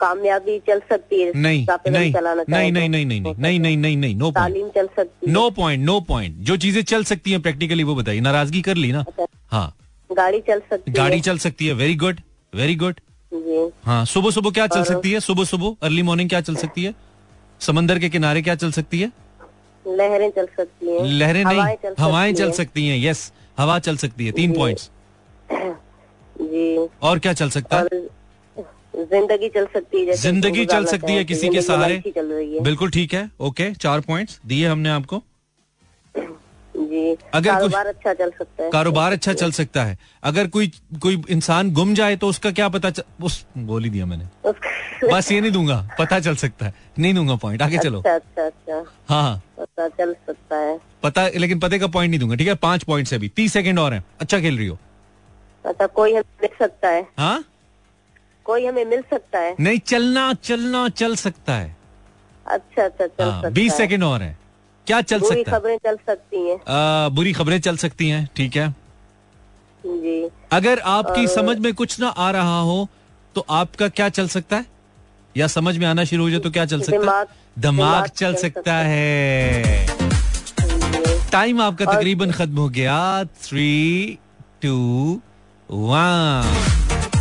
कामयाबी 0.00 0.58
चल 0.66 0.80
सकती 0.88 1.20
है। 1.22 1.32
नहीं 1.36 1.66
नहीं। 1.88 2.12
चलाना 2.12 2.44
नहीं 2.48 2.72
नहीं। 2.72 2.88
नहीं 2.88 3.06
नहीं 3.06 3.20
नहीं 3.20 3.34
नहीं 3.34 3.58
नहीं 3.60 3.76
नहीं 3.76 3.96
नहीं 3.96 4.14
नो 4.16 4.30
तालीम 4.32 4.68
चल 4.70 4.86
सकती 4.96 5.30
नो 5.30 5.48
पॉइंट 5.50 5.84
नो 5.84 5.98
पॉइंट 6.08 6.36
जो 6.48 6.56
चीज़ें 6.56 6.82
चल 6.84 7.04
सकती 7.04 7.30
हैं 7.30 7.40
प्रैक्टिकली 7.42 7.84
वो 7.84 7.94
बताइए। 7.94 8.20
नाराज़गी 8.20 8.62
कर 8.62 8.76
ली 8.76 8.92
ना? 8.92 9.00
अच्छा, 9.00 9.26
हाँ। 9.52 9.76
गाड़ी 10.10 10.40
चल 10.40 10.60
सकती 10.70 10.92
गाड़ी 10.92 11.20
चल 11.20 11.38
सकती 11.38 11.66
है। 11.66 11.72
वेरी 11.74 11.94
गुड 11.96 12.20
वेरी 12.52 12.74
गुड 12.74 13.00
जी 13.32 13.70
हाँ 13.84 14.04
सुबह 14.06 14.30
सुबह 14.30 14.50
क्या 14.50 14.66
चल 14.66 14.84
सकती 14.84 15.12
है? 15.12 15.20
सुबह 15.20 15.44
सुबह 15.44 15.86
अर्ली 15.86 16.02
मॉर्निंग 16.02 16.28
क्या 16.28 16.40
चल 16.40 16.56
सकती 16.56 16.84
है? 16.84 16.94
समंदर 17.60 17.98
के 17.98 18.08
किनारे 18.08 18.42
क्या 18.42 18.54
चल 18.54 18.72
सकती 18.72 19.00
है? 19.00 19.10
लहरें 19.84 20.30
चल 20.30 20.46
सकती 20.56 20.88
हैं। 20.88 21.04
लहरें 21.10 21.42
हवाएँ 21.44 21.64
नहीं 21.64 21.76
चल 21.82 21.94
हवाएँ 21.98 22.32
चल 22.34 22.50
सकती 22.52 22.86
हैं 22.88 22.98
यस 23.00 23.32
हवा 23.58 23.78
चल 23.78 23.96
सकती 23.96 24.26
है 24.26 24.32
तीन। 24.32 24.52
पॉइंट्स 24.54 24.90
जी। 25.52 26.88
और 27.02 27.18
क्या 27.18 27.32
चल 27.32 27.50
सकता? 27.50 27.76
है 27.78 28.08
ज़िंदगी 29.02 29.48
चल 29.48 29.66
सकती 29.74 30.04
है 30.06 30.14
ज़िंदगी 30.16 30.64
चल 30.66 30.84
सकती 30.86 31.12
है 31.12 31.24
किसी 31.24 31.48
के 31.48 31.62
सहारे। 31.62 32.02
बिल्कुल 32.62 32.90
ठीक 32.90 33.14
है 33.14 33.30
ओके 33.40 33.72
चार 33.74 34.00
पॉइंट्स 34.00 34.40
दिए 34.46 34.66
हमने 34.68 34.88
आपको। 34.90 35.22
जी। 36.86 37.10
अगर 37.34 37.40
कुछ- 37.40 37.44
कारोबार 37.44 37.86
अच्छा 37.86 38.14
चल 38.14 38.30
सकता 38.30 38.64
है। 38.64 38.70
कारोबार 38.70 39.12
अच्छा 39.12 39.32
चल 39.32 39.52
सकता 39.52 39.84
है। 39.84 39.98
अगर 40.22 40.46
कोई 40.46 40.72
कोई 41.02 41.22
इंसान 41.30 41.72
गुम 41.72 41.94
जाए 41.94 42.16
तो 42.16 42.28
उसका 42.28 42.50
क्या 42.50 42.68
पता 42.68 42.90
चल, 42.90 43.02
उस 43.22 43.46
बोल 43.58 43.84
ही 43.84 43.90
दिया 43.90 44.06
मैंने। 44.06 44.52
बस 45.12 45.32
ये 45.32 45.40
नहीं 45.40 45.52
दूँगा 45.52 45.88
पता 45.98 46.20
चल 46.20 46.34
सकता 46.34 46.66
है। 46.66 46.74
नहीं 46.98 47.14
दूँगा 47.14 47.34
पॉइंट 47.36 47.62
आगे 47.62 47.78
चलो। 47.78 47.98
अच्छा 47.98 48.14
अच्छा 48.14 48.46
अच्छा। 48.46 48.74
हाँ 49.08 49.22
हाँ। 49.22 49.42
पता 49.58 49.88
चल 49.88 50.12
सकता 50.12 50.56
है। 50.56 50.80
पता 51.02 51.28
लेकिन 51.28 51.58
पते 51.58 51.78
का 51.78 51.86
पॉइंट 51.86 52.10
नहीं 52.10 52.20
दूँगा 52.20 52.34
ठीक 52.34 52.48
है? 52.48 52.54
पाँच 52.54 52.82
पॉइंट 52.82 53.08
से 53.08 53.16
अभी। 53.16 53.28
तीस 53.28 53.52
सेकंड 53.52 53.78
और 53.78 53.94
है। 53.94 54.04
अच्छा 54.20 54.40
खेल 54.40 54.58
रही 54.58 54.66
हो। 54.66 54.78
अच्छा 55.66 55.86
कोई 55.86 56.12
हमें 56.12 56.22
मिल 56.42 56.50
सकता 56.58 56.88
है। 56.88 57.06
हाँ? 57.18 57.44
कोई 58.44 58.66
हमें 58.66 58.84
मिल 58.84 59.02
सकता 59.02 59.38
है। 59.38 59.56
नहीं 59.60 59.78
चलना 59.78 60.34
चलना 60.34 60.88
चल 60.88 61.16
सकता 61.16 61.54
है। 61.54 61.76
अच्छा 62.46 62.84
अच्छा 62.84 63.06
चल 63.06 63.08
सकता 63.08 63.24
हाँ। 63.24 63.52
बीस 63.52 63.76
सेकंड 63.76 64.02
और 64.02 64.22
है। 64.22 64.39
क्या 64.90 65.00
चल 65.00 65.18
बुरी 65.20 65.42
सकता 65.42 65.56
है? 65.56 65.60
खबरें 65.60 65.76
चल 65.76 65.96
सकती 65.96 66.48
हैं। 66.48 66.56
आ, 66.56 67.08
बुरी 67.08 67.32
खबरें 67.32 67.60
चल 67.60 67.76
सकती 67.76 68.08
हैं 68.08 68.28
ठीक 68.36 68.56
है? 68.56 68.68
जी। 69.86 70.28
अगर 70.52 70.78
आपकी 70.78 71.26
समझ 71.28 71.58
में 71.58 71.74
कुछ 71.74 72.00
ना 72.00 72.08
आ 72.08 72.30
रहा 72.30 72.58
हो 72.60 72.88
तो 73.34 73.46
आपका 73.50 73.88
क्या 73.88 74.08
चल 74.08 74.28
सकता 74.28 74.56
है? 74.56 74.66
या 75.36 75.46
समझ 75.46 75.76
में 75.78 75.86
आना 75.86 76.04
शुरू 76.04 76.22
हो 76.22 76.30
जाए 76.30 76.40
तो 76.40 76.50
क्या 76.50 76.64
चल 76.66 76.82
सकता 76.82 77.18
है? 77.18 77.24
दिमाग- 77.58 78.08
चल 78.08 78.32
चल 78.32 78.34
सकता 78.34 78.76
है। 78.76 79.86
टाइम 81.32 81.60
आपका 81.60 81.84
तकरीबन 81.84 82.30
खत्म 82.30 82.58
हो 82.58 82.68
गया। 82.68 83.24
थ्री 83.24 84.18
टू 84.62 85.20
वन 85.70 86.54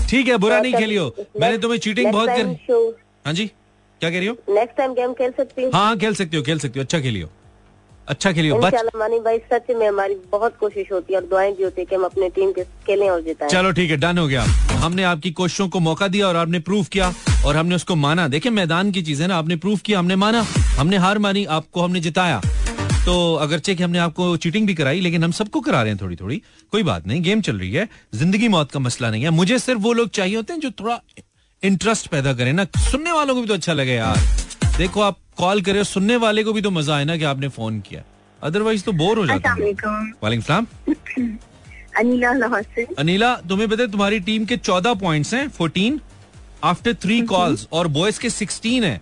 ठीक 0.10 0.28
है 0.28 0.38
बुरा 0.38 0.60
नहीं 0.60 0.74
खेलियो। 0.74 1.16
मैंने 1.42 1.58
तुम्हें 1.58 1.80
चीटिंग 1.80 2.12
बहुत 2.12 2.30
कर 2.30 2.96
हाँ 3.26 3.34
जी 3.34 3.46
क्या 3.48 4.10
कह 4.10 4.18
रही 4.18 4.28
हो? 4.28 4.36
नेक्स्ट 4.50 4.78
टाइम 4.78 4.94
गेम 4.94 5.14
खेल 5.14 5.32
सकती 5.32 5.64
हाँ। 5.64 5.72
हाँ 5.74 5.98
खेल 5.98 6.16
सकती 6.16 6.38
हो 6.38 6.44
खेल 6.44 6.60
सकती 6.60 6.80
हो 6.80 6.84
अच्छा 6.84 7.00
खेलियो। 7.00 7.30
अच्छा 8.10 8.32
खेलियो 8.32 8.56
बच 8.60 8.74
मानी 8.96 9.20
भाई 9.20 9.38
सच 9.52 9.70
में 9.72 9.88
हमारी 9.88 10.16
बहुत 10.32 10.56
कोशिश 10.60 10.92
होती 10.92 11.14
है 11.14 11.20
और 11.20 11.26
दुआएँ 11.26 11.52
भी 11.56 11.64
होती 11.64 11.82
है 11.82 11.86
कि 11.86 11.96
हम 11.96 12.04
अपने 12.04 12.30
टीम 12.30 12.52
के 12.52 12.64
खेलें 12.88 13.10
और 13.10 13.22
जिताएँ। 13.22 13.52
चलो 13.52 13.72
ठीक 13.72 13.92
है 13.92 13.98
डन 13.98 14.18
हो 14.18 14.28
गया। 14.28 14.44
हमने 14.84 15.04
आपकी 15.04 15.32
कोशिशों 15.32 15.68
को 15.70 15.80
मौका 15.80 16.08
दिया 16.08 16.28
और 16.28 16.36
आपने 16.36 16.60
प्रूव 16.60 16.86
किया 16.92 17.12
और 17.46 17.58
हमने 17.58 17.76
उसको 17.76 17.96
माना। 17.96 18.28
देखिए 18.28 18.52
मैदान 18.52 18.92
की 18.92 19.02
चीज़ 19.02 19.22
है 19.22 19.28
ना 19.28 19.38
आपने 19.38 19.56
प्रूव 19.58 19.80
किया 19.86 20.00
हमने 20.00 20.16
माना। 20.16 20.46
हमने 20.78 20.98
हार 20.98 21.18
मानी 21.20 21.46
आपको 21.58 21.82
हमने 21.82 22.00
जिताया। 22.00 22.42
तो 23.06 23.34
अगरचे 23.38 23.76
कि 23.76 23.84
हमने 23.84 24.00
आपको 24.00 24.36
चीटिंग 24.38 24.68
भी 24.68 24.74
कराई 24.76 25.00
लेकिन 25.00 25.24
हम 25.24 25.32
सबको 25.34 25.60
करा 25.62 25.82
रहे 25.82 25.92
हैं 25.92 26.02
थोड़ी 26.02 26.16
थोड़ी 26.16 26.42
कोई 26.74 26.84
बात 26.84 27.08
नहीं 27.08 27.22
गेम 27.24 27.42
चल 27.42 27.60
रही 27.60 27.72
है 27.72 27.88
ज़िंदगी 28.16 28.48
मौत 28.48 28.72
का 28.72 28.80
मसला 28.80 29.10
नहीं 29.12 29.24
है। 29.24 29.30
मुझे 29.32 29.60
सिर्फ़ 29.60 29.82
वो 29.82 29.94
लोग 29.94 30.10
चाहिए 30.12 30.36
होते 30.36 30.54
हैं 30.54 30.60
जो 30.60 30.72
थोड़ा 30.80 31.00
इंटरेस्ट 31.64 32.08
पैदा 32.08 32.34
करें। 32.34 32.54
ना 32.54 32.66
सुनने 32.82 33.12
वालों 33.12 33.36
को 33.36 33.42
भी 33.42 33.48
तो 33.48 33.54
अच्छा 33.54 33.74
लगे 33.74 33.94
यार। 33.94 34.18
देखो 34.80 35.02
आप 35.02 35.18
कॉल 35.38 35.62
करे 35.62 35.84
सुनने 35.84 36.16
वाले 36.16 36.44
को 36.44 36.52
भी 36.54 36.62
तो 36.62 36.70
मज़ा 36.72 36.96
आए 36.96 37.06
ना 37.06 37.16
कि 37.18 37.24
आपने 37.24 37.48
फ़ोन 37.56 37.80
किया। 37.88 38.02
अदरवाइज़ 38.40 38.84
तो 38.84 38.92
बोर 38.92 39.18
हो 39.18 39.26
जाता 39.28 39.50
है। 39.52 39.72
वालेकुम 40.24 40.42
सलाम। 40.42 40.68
अनिला 42.00 42.32
लाहौर 42.34 42.62
से। 42.76 42.86
अनिला 43.00 43.34
तुम्हें 43.50 43.68
पता 43.70 43.84
है 43.84 43.92
तुम्हारी 43.92 44.20
टीम 44.30 44.46
के 44.46 44.58
चौदह 44.60 44.94
पॉइंट्स 45.02 45.34
हैं 45.34 45.48
फोर्टीन 45.58 46.00
आफ्टर 46.64 46.94
थ्री 47.04 47.22
कॉल्स 47.32 47.68
और 47.72 47.88
बॉयज़ 47.98 48.20
के 48.20 48.30
सिक्सटीन 48.30 48.84
है। 48.84 49.00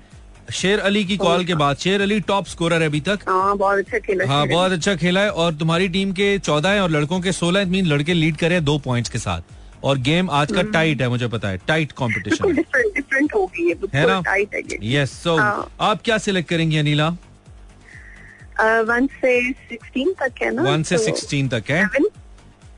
शेर 0.53 0.79
अली 0.79 1.03
की 1.05 1.17
कॉल 1.17 1.45
के 1.45 1.55
बाद। 1.55 1.77
शेर 1.77 2.01
अली 2.01 2.19
टॉप 2.27 2.47
स्कोरर 2.47 2.81
है 2.81 2.87
अभी 2.89 3.01
तक। 3.01 3.19
हाँ 3.27 3.57
बहुत 3.57 3.77
अच्छा 3.77 3.99
खेला 3.99 4.25
हाँ 4.27 4.47
बहुत 4.47 4.71
अच्छा 4.71 4.95
खेला 4.95 5.21
है 5.21 5.31
और 5.31 5.53
तुम्हारी 5.55 5.89
टीम 5.89 6.11
के 6.11 6.37
चौदह 6.39 6.69
है 6.69 6.81
और 6.83 6.89
लड़कों 6.91 7.19
के 7.21 7.31
सोलह 7.33 7.65
मीन 7.67 7.85
लड़के 7.85 8.13
लीड 8.13 8.37
करे 8.37 8.59
दो 8.61 8.77
पॉइंट्स 8.85 9.09
के 9.09 9.19
साथ। 9.19 9.41
और 9.83 9.97
गेम 9.99 10.29
आज 10.29 10.51
का 10.51 10.61
टाइट 10.71 11.01
है 11.01 11.07
मुझे 11.09 11.27
पता 11.27 11.49
है। 11.49 11.57
टाइट 11.67 11.91
कॉम्पिटिशन 11.91 12.55
डिफरेंट 12.55 12.93
डिफरेंट 12.95 13.33
हो 13.35 13.45
गई 13.47 13.69
है 13.95 14.05
ना? 14.07 14.21
है 14.27 14.63
यस 14.83 15.11
सो 15.23 15.37
हाँ। 15.37 15.71
आप 15.81 16.01
क्या 16.01 16.17
सिलेक्ट 16.17 16.49
करेंगी 16.49 16.77
अनिला? 16.77 17.09
वन 18.59 19.07
से 19.21 19.41
सिक्सटीन 19.53 20.13
तक 20.19 20.41
है 20.43 20.53
ना 20.53 20.61
वन 20.61 20.83
से 20.83 20.97
तो 20.97 21.03
सिक्सटीन 21.03 21.49
तक 21.49 21.69
है। 21.69 21.87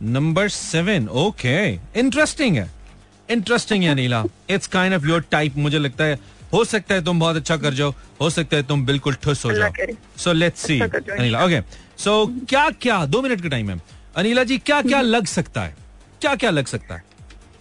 नंबर 0.02 0.50
सेवन 0.50 1.08
ओके 1.20 1.56
इंटरेस्टिंग 2.00 2.58
है। 2.58 2.70
इंटरेस्टिंग 3.30 3.84
है 3.84 3.90
Anila. 3.92 4.24
It's 4.50 4.68
kind 4.68 4.96
of 4.96 5.06
your 5.06 5.26
type 5.32 5.58
मुझे 5.58 5.80
लगता 5.80 6.04
है। 6.04 6.20
हो 6.54 6.64
सकता 6.66 6.96
है 6.96 7.04
तुम 7.06 7.20
बहुत 7.20 7.36
अच्छा 7.36 7.58
कर 7.58 7.74
जाओ 7.74 7.94
हो 8.22 8.30
सकता 8.30 8.58
है 8.58 8.64
तुम 8.64 8.86
बिल्कुल 8.86 9.16
ठुस 9.24 9.46
हो 9.46 9.52
जाओ। 9.54 9.72
So 10.18 10.34
let's 10.34 10.62
see 10.62 10.80
Anila 10.80 11.44
okay 11.46 11.62
so 12.04 12.26
क्या 12.50 12.70
क्या 12.82 13.06
दो 13.06 13.22
मिनट 13.22 13.42
का 13.42 13.50
टाइम 13.50 13.70
है। 13.70 13.82
अनिला 14.16 14.44
जी 14.44 14.58
क्या 14.60 14.82
क्या 14.82 15.02
लग 15.02 15.26
सकता 15.28 15.62
है? 15.62 15.76
क्या 16.22 16.36
क्या 16.36 16.50
लग 16.50 16.66
सकता 16.66 16.96
है? 16.96 17.04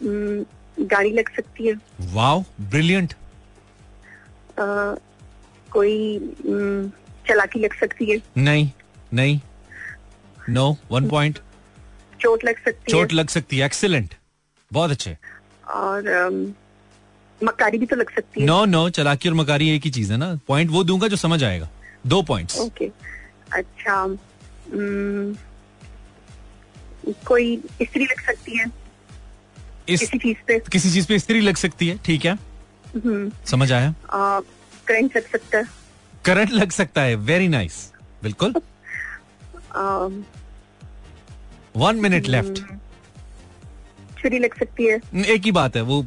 हम्म, 0.03 0.45
गाड़ी 0.87 1.11
लग 1.11 1.37
सकती 1.37 1.67
है। 1.67 1.75
Wow 2.01 2.45
brilliant. 2.61 3.13
अ, 4.59 4.95
कोई 5.71 6.17
हम्म, 6.47 6.89
चलाकी 7.29 7.61
लग 7.61 7.81
सकती 7.81 8.11
है। 8.11 8.19
नहीं 8.37 8.71
नहीं। 9.15 9.41
नो 10.51 10.77
वन 10.91 11.09
पॉइंट 11.09 11.39
चोट 12.21 12.45
लग 12.45 12.65
सकती 12.65 12.93
चोट 12.93 13.11
है। 13.13 13.17
लग 13.17 13.29
सकती 13.29 13.59
है 13.59 13.67
एक्सीलेंट 13.67 14.15
बहुत 14.73 14.91
अच्छे। 14.91 15.17
और 15.69 16.09
अम, 16.09 16.55
मकारी 17.45 17.79
भी 17.79 17.87
तो 17.87 17.97
लग 17.97 18.15
सकती 18.15 18.41
है। 18.41 18.47
नो 18.47 18.65
नो 18.65 18.89
चलाकी 18.91 19.29
और 19.29 19.35
मकारी 19.35 19.71
एक 19.71 19.83
ही 19.85 19.91
चीज़ 19.91 20.13
है 20.13 20.19
ना। 20.19 20.39
पॉइंट 20.49 20.71
वो 20.71 20.85
दूँगा 20.85 21.09
जो 21.09 21.17
समझ 21.17 21.45
आएगा। 21.45 21.69
दो 22.07 22.23
पॉइंट्स 22.23 22.59
ओके 22.59 22.91
अच्छा 23.53 23.95
हम्म, 23.95 25.37
कोई 27.27 27.57
स्त्री 27.83 28.05
लग 28.05 28.21
सकती 28.27 28.59
है। 28.59 28.65
इस 29.89 30.01
किसी 30.01 30.19
चीज़ 30.19 30.39
पे। 30.47 30.59
किसी 30.73 30.91
चीज़ 30.93 31.07
पे 31.09 31.19
स्त्री 31.19 31.41
लग 31.41 31.57
सकती 31.57 31.89
है 31.89 31.99
ठीक 32.07 32.25
है? 32.25 32.33
हम्म, 32.95 33.31
समझ 33.47 33.71
आया? 33.73 33.95
करंट 34.13 35.17
लग 35.17 35.27
सकता 35.33 35.59
है। 35.59 35.65
करंट 36.25 36.51
लग 36.51 36.71
सकता 36.73 37.03
है 37.03 37.15
वेरी 37.29 37.49
नाइस 37.49 37.93
बिल्कुल। 38.23 38.55
वन 41.77 41.97
मिनट 42.03 42.27
लेफ़्ट 42.27 42.59
छुरी 44.21 44.39
लग 44.39 44.59
सकती 44.59 44.87
है। 44.87 45.01
एक 45.27 45.45
ही 45.45 45.53
बात 45.53 45.77
है 45.77 45.83
वो 45.83 46.01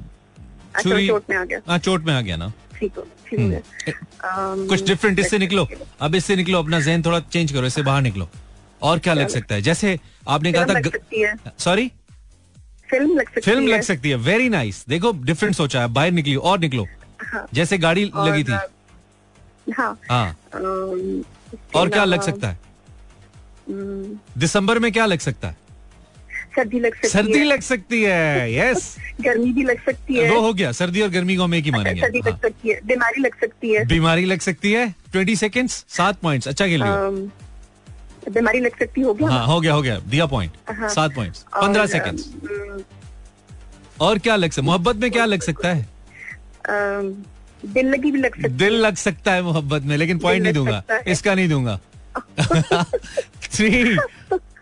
अच्छा 0.76 0.90
छुरी 0.90 1.08
चोट 1.08 1.30
में 1.30 1.38
आ 1.38 1.44
गया। 1.46 1.60
हाँ 1.68 1.78
चोट 1.80 2.06
में 2.06 2.14
आ 2.14 2.22
गया 2.22 2.38
ना। 2.38 2.52
ठीक 2.80 3.00
हम्म। 3.34 4.68
कुछ 4.68 4.84
डिफरेंट 4.88 5.20
इससे 5.20 5.38
निकलो। 5.38 5.68
अब 6.02 6.16
इससे 6.16 6.36
निकलो 6.36 6.60
अपना 6.60 6.80
जहन 6.80 7.04
थोड़ा 7.04 7.20
चेंज 7.20 7.52
करो 7.52 7.66
इससे 7.66 7.82
बाहर 7.82 8.02
निकलो। 8.02 8.30
और 8.82 9.00
क्या 9.00 9.14
लग 9.14 9.28
सकता 9.28 9.56
है? 9.56 9.62
जैसे 9.62 9.99
आपने 10.28 10.51
कहा 10.53 10.66
था 10.66 11.51
सॉरी 11.58 11.91
फ़िल्म 12.91 13.18
लग 13.20 13.26
सकती 13.26 13.41
फ़िल्म 13.41 13.62
है। 13.62 13.68
लग 13.68 13.82
सकती 13.82 14.10
है। 14.10 14.16
वेरी 14.16 14.49
नाइस 14.49 14.84
देखो 14.89 15.12
डिफरेंट 15.24 15.56
सोचा 15.56 15.82
है। 15.82 15.88
बाहर 15.88 16.12
निकली 16.12 16.36
और 16.36 16.60
निकलो। 16.60 16.88
हाँ। 17.24 17.45
जैसे 17.53 17.78
गाड़ी 17.78 18.03
लगी 18.16 18.43
थी। 18.43 19.72
हाँ। 19.78 19.97
हाँ। 20.10 20.38
और 21.76 21.89
क्या 21.89 22.03
लग 22.06 22.22
सकता 22.22 22.49
है? 22.49 22.60
दिसंबर 24.38 24.80
में 24.80 24.91
क्या 24.91 25.06
लग 25.06 25.20
सकता 25.20 25.47
है? 25.47 25.58
सर्दी 26.56 26.80
लग 26.80 26.95
सकती 26.95 27.08
सर्दी 27.08 27.38
है। 27.39 27.43
लग 27.45 27.62
सकती 27.62 28.01
है। 28.03 28.53
यस 28.56 28.95
गर्मी 29.22 29.51
भी 29.53 29.64
लग 29.64 29.86
सकती 29.86 30.16
है। 30.16 30.30
वो 30.32 30.39
हो 30.41 30.53
गया। 30.53 30.72
सर्दी 30.72 31.01
और 31.01 31.10
गर्मी 31.10 31.36
को 31.36 31.43
हम 31.43 31.53
एक 31.56 31.64
ही 31.64 31.70
अच्छा, 31.70 31.78
मानेंगे। 31.78 32.01
सर्दी 32.01 32.20
लग 32.20 32.30
हाँ। 32.30 32.39
सकती 32.41 32.70
है। 32.70 32.80
बीमारी 32.86 33.22
लग 33.22 33.36
सकती 33.39 33.74
है। 33.74 33.86
बीमारी 33.86 34.26
लग 34.26 34.39
सकती 34.39 34.72
है। 34.72 34.95
ट्वेंटी 35.12 35.36
सेकेंड 35.36 35.70
सात 35.70 36.20
पॉइंट 36.20 36.47
अच्छा 36.47 36.68
खेल 36.68 36.82
बीमारी 38.30 38.59
लग 38.59 38.78
सकती 38.80 39.01
हो 39.01 39.13
गया 39.13 39.30
हाँ 39.30 39.45
हो 39.47 39.59
गया 39.61 39.74
हो 39.74 39.82
गया। 39.82 39.97
दिया 39.99 40.26
पॉइंट 40.26 40.51
हाँ। 40.69 40.89
सात 40.89 41.15
पॉइंट्स 41.15 41.45
और, 41.53 41.61
पंद्रह 41.61 41.86
सेकेंड्स 41.86 42.26
अम, 42.26 42.82
और 44.01 44.19
क्या 44.19 44.36
लग 44.36 44.51
सकता 44.51 44.65
मोहब्बत 44.65 44.95
में 44.95 45.09
क्या 45.11 45.26
लग 45.26 45.41
सकता 45.41 45.74
है? 45.74 45.88
दिल 47.65 47.88
लगी 47.89 48.11
भी 48.11 48.19
लग 48.19 48.36
सकती 48.36 48.49
दिल 48.57 48.74
लग 48.82 48.95
सकता 48.95 49.34
है 49.34 49.41
मोहब्बत 49.41 49.84
में 49.84 49.95
लेकिन 49.97 50.19
पॉइंट 50.19 50.43
नहीं 50.43 50.53
दूँगा। 50.53 50.84
इसका 51.07 51.36
नहीं 51.36 51.49
दूँगा। 51.49 51.80
थ्री 53.53 53.95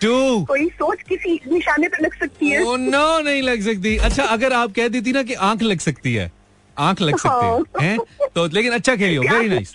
टू 0.01 0.45
कोई 0.45 0.67
सोच 0.69 1.01
किसी 1.09 1.39
निशाने 1.51 1.87
पे 1.87 2.03
लग 2.03 2.13
सकती 2.19 2.49
है। 2.49 2.59
नो 2.77 3.19
नहीं 3.19 3.41
लग 3.41 3.61
सकती। 3.61 3.95
अच्छा 3.97 4.23
अगर 4.23 4.53
आप 4.53 4.71
कह 4.75 4.87
देती 4.87 5.11
ना 5.11 5.23
कि 5.23 5.33
आँख 5.49 5.61
लग 5.61 5.79
सकती 5.79 6.13
है 6.13 6.31
आँख 6.79 7.01
लग 7.01 7.17
सकती 7.17 7.83
है 7.83 7.87
हैं? 7.87 7.97
तो 8.35 8.45
लेकिन 8.47 8.73
अच्छा 8.73 8.95
खेलियो 8.95 9.21
वेरी 9.23 9.49
नाइस 9.49 9.73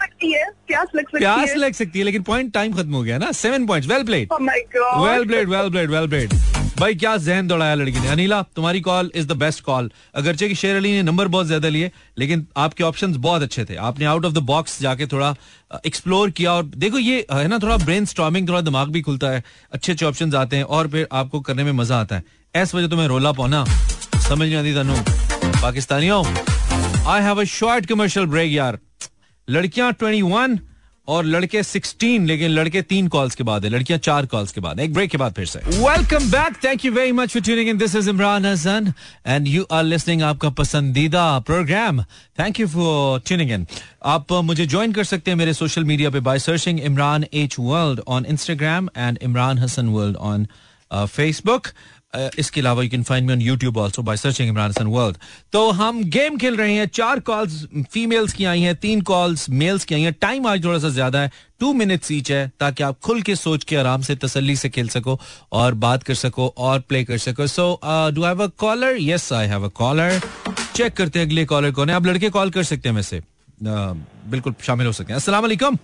प्यास 0.67 0.89
लग 0.95 1.03
सकती 1.03 1.19
प्यास 1.19 1.49
है। 1.49 1.57
लग 1.57 1.73
सकती 1.75 1.99
है 1.99 2.05
लेकिन 2.05 2.23
पॉइंट 2.23 2.53
टाइम 2.53 2.73
खत्म 2.73 2.95
हो 2.95 3.03
गया 3.03 3.19
ना 3.19 3.31
seven 3.35 3.67
point 3.67 3.87
well 3.87 4.05
played. 4.05 4.33
Well 4.33 5.27
played 5.27 5.49
well 5.49 5.71
played 5.71 5.91
well 5.91 6.09
played 6.09 6.33
भाई 6.79 6.95
क्या 6.95 7.17
जहन 7.17 7.49
दौड़ाया 7.49 7.75
लड़की 7.75 8.01
ने। 8.01 8.09
अनिला 8.09 8.41
तुम्हारी 8.57 8.81
call 8.81 9.11
is 9.15 9.27
the 9.27 9.33
best 9.39 9.63
call 9.65 9.91
अगरचे 10.15 10.49
कि 10.49 10.55
शेर 10.55 10.77
अली 10.77 10.91
ने 10.93 11.03
नंबर 11.03 11.29
बहुत 11.29 11.47
ज़्यादा 11.47 11.69
लिए 11.69 11.91
लेकिन 12.19 12.47
आपके 12.57 12.85
ऑप्शंस 12.85 13.17
बहुत 13.19 13.43
अच्छे 13.43 13.65
थे। 13.65 13.77
आपने 13.81 14.05
आउट 14.05 14.25
ऑफ़ 14.25 14.33
द 14.33 14.39
बॉक्स 14.45 14.81
जाके 14.83 15.07
थोड़ा 15.07 15.35
एक्सप्लोर 15.87 16.31
किया 16.31 16.53
और 16.53 16.65
देखो 16.77 16.99
ये 16.99 17.27
है 17.33 17.47
ना 17.49 17.59
थोड़ा 17.59 17.77
ब्रेन 17.77 18.05
स्टॉमिंग 18.07 18.49
थोड़ा 18.49 18.61
दिमाग 18.63 18.89
भी 18.89 19.03
खुलता 19.03 19.31
है। 19.31 19.43
अच्छे 19.73 19.93
अच्छे 19.93 20.07
ऑप्शन 20.07 20.35
आते 20.37 20.57
हैं 20.57 20.65
और 20.65 20.89
फिर 20.89 21.07
आपको 21.13 21.41
करने 21.41 21.65
में 21.65 21.73
मज़ा 21.75 22.01
आता 22.01 22.17
है। 22.17 22.25
इस 22.55 22.75
वजह 22.75 22.89
तुम्हें 22.89 23.07
रोला 23.09 23.33
पाना 23.35 23.65
समझ 23.65 24.41
नहीं 24.41 24.57
आती 24.57 24.75
तनु। 24.75 25.61
पाकिस्तानियों। 25.63 26.23
I 27.07 27.23
have 27.23 27.41
a 27.41 27.45
short 27.45 27.87
commercial 27.87 28.27
break 28.27 28.53
यार 28.53 28.79
लड़कियाँ 29.49 29.93
21 29.95 30.59
और 31.09 31.25
लड़के 31.25 31.63
16 31.63 32.27
लेकिन 32.27 32.51
लड़के 32.51 32.83
तीन 32.83 33.09
कॉल्स 33.09 33.35
के 33.35 33.45
बाद 33.45 33.65
है 33.65 33.71
लड़कियाँ 33.71 33.99
चार 33.99 34.27
कॉल्स 34.27 34.53
के 34.53 34.61
बाद 34.61 34.81
एक 34.81 34.93
ब्रेक 34.95 35.11
के 35.11 35.19
बाद 35.19 35.33
फिर 35.33 35.47
से। 35.47 35.59
Welcome 35.59 36.31
back 36.31 36.57
thank 36.65 36.85
you 36.85 36.93
very 36.93 37.13
much 37.13 37.33
for 37.33 37.43
tuning 37.43 37.69
in 37.69 37.79
this 37.79 37.97
is 37.97 38.11
Imran 38.11 38.47
Hasan 38.47 38.93
and 39.27 39.49
you 39.49 39.67
are 39.73 39.85
listening 39.85 40.23
आपका 40.23 40.51
पसंदीदा 40.51 41.39
programme 41.47 42.03
thank 42.39 42.61
you 42.61 42.69
for 42.69 43.21
tuning 43.27 43.51
in 43.51 43.67
आप 44.05 44.27
uh, 44.29 44.43
मुझे 44.43 44.67
ज्वाइन 44.67 44.93
कर 44.93 45.05
सकते 45.05 45.31
हैं 45.31 45.39
मेरे 45.39 45.55
सोशल 45.55 45.85
मीडिया 45.85 46.11
पे 46.11 46.21
by 46.21 46.39
searching 46.39 46.81
Imran 46.81 47.25
H 47.35 47.57
world 47.59 48.01
on 48.09 48.27
Instagram 48.27 48.89
and 48.97 49.19
Imran 49.23 49.59
Hasan 49.59 49.89
world 49.89 50.17
on 50.17 50.47
Facebook 50.91 51.67
Uh, 51.67 51.94
इसके 52.39 52.61
अलावा 52.61 52.83
you 52.83 52.91
can 52.91 53.03
find 53.03 53.27
me 53.27 53.33
on 53.33 53.41
YouTube 53.41 53.79
also 53.79 54.03
by 54.03 54.17
searching 54.17 54.49
Imran 54.49 54.71
Hasan 54.71 54.87
world 54.87 55.17
तो 55.53 55.71
हम 55.73 56.03
गेम 56.11 56.37
खेल 56.39 56.57
रहे 56.57 56.75
हैं 56.75 56.87
चार 56.95 57.21
कॉल्स 57.21 57.65
फीमेल्स 57.93 58.33
की 58.33 58.45
आई 58.45 58.61
हैं 58.61 58.75
तीन 58.77 59.01
कॉल्स 59.03 59.49
मेल्स 59.51 59.85
की 59.85 59.95
आई 59.95 60.03
हैं। 60.03 60.13
टाइम 60.21 60.47
आज 60.47 60.65
थोड़ा 60.65 60.79
सा 60.79 60.89
ज़्यादा 60.89 61.21
है 61.21 61.31
टू 61.61 61.73
मिनट्स 61.73 62.13
ईच 62.13 62.31
है 62.33 62.47
ताकि 62.61 62.83
आप 62.83 62.99
खुल 63.05 63.23
के 63.23 63.37
सोच 63.37 63.65
के 63.65 63.77
आराम 63.77 64.03
से 64.03 64.17
तसल्ली 64.17 64.57
से 64.57 64.69
खेल 64.71 64.89
सको 64.89 65.19
और 65.53 65.75
बात 65.85 66.03
कर 66.03 66.15
सको 66.15 66.53
और 66.59 66.81
प्ले 66.81 67.05
कर 67.05 67.19
सको। 67.19 67.47
So 67.47 67.81
do 67.85 68.25
have 68.25 68.43
a 68.45 68.47
caller 68.59 68.97
yes 69.01 69.33
I 69.33 69.47
have 69.47 69.65
a 69.65 69.69
caller 69.77 70.21
check 70.75 70.93
करते 70.97 71.19
हैं 71.19 71.27
अगले 71.27 71.45
कॉलर 71.45 71.71
कौन 71.73 71.91
है। 71.91 71.97
आप 71.97 72.07
लड़के 72.07 72.31
कॉल 72.31 72.51
कर 72.51 72.63
सकते 72.65 72.89
हैं 72.89 72.97
वैसे। 72.97 73.23
Uh, 73.55 73.97
बिल्कुल 74.31 74.55
शामिल 74.63 74.87
हो 74.87 74.93
सकते 74.93 75.13
हैं। 75.13 75.41
वालेकुम। 75.41 75.77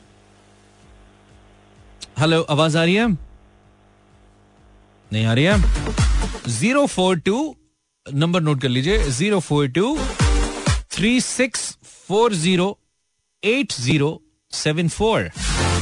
हेलो 2.18 2.40
आवाज़ 2.42 2.76
आ 2.78 2.84
रही 2.84 2.94
है? 2.94 3.06
नहीं 5.10 5.24
आ 5.26 5.32
रही 5.34 5.44
है? 5.44 5.54
Zero 6.50 6.84
four 6.86 7.18
two 7.26 7.36
number 8.06 8.40
note 8.40 8.60
कर 8.62 8.68
लीजिए 8.68 8.98
zero 9.10 9.38
four 9.40 9.66
two 9.76 9.96
three 10.92 11.20
six 11.20 11.60
four 12.06 12.34
zero 12.34 12.66
eight 13.42 13.72
zero 13.72 14.10
seven 14.52 14.88
four 14.88 15.30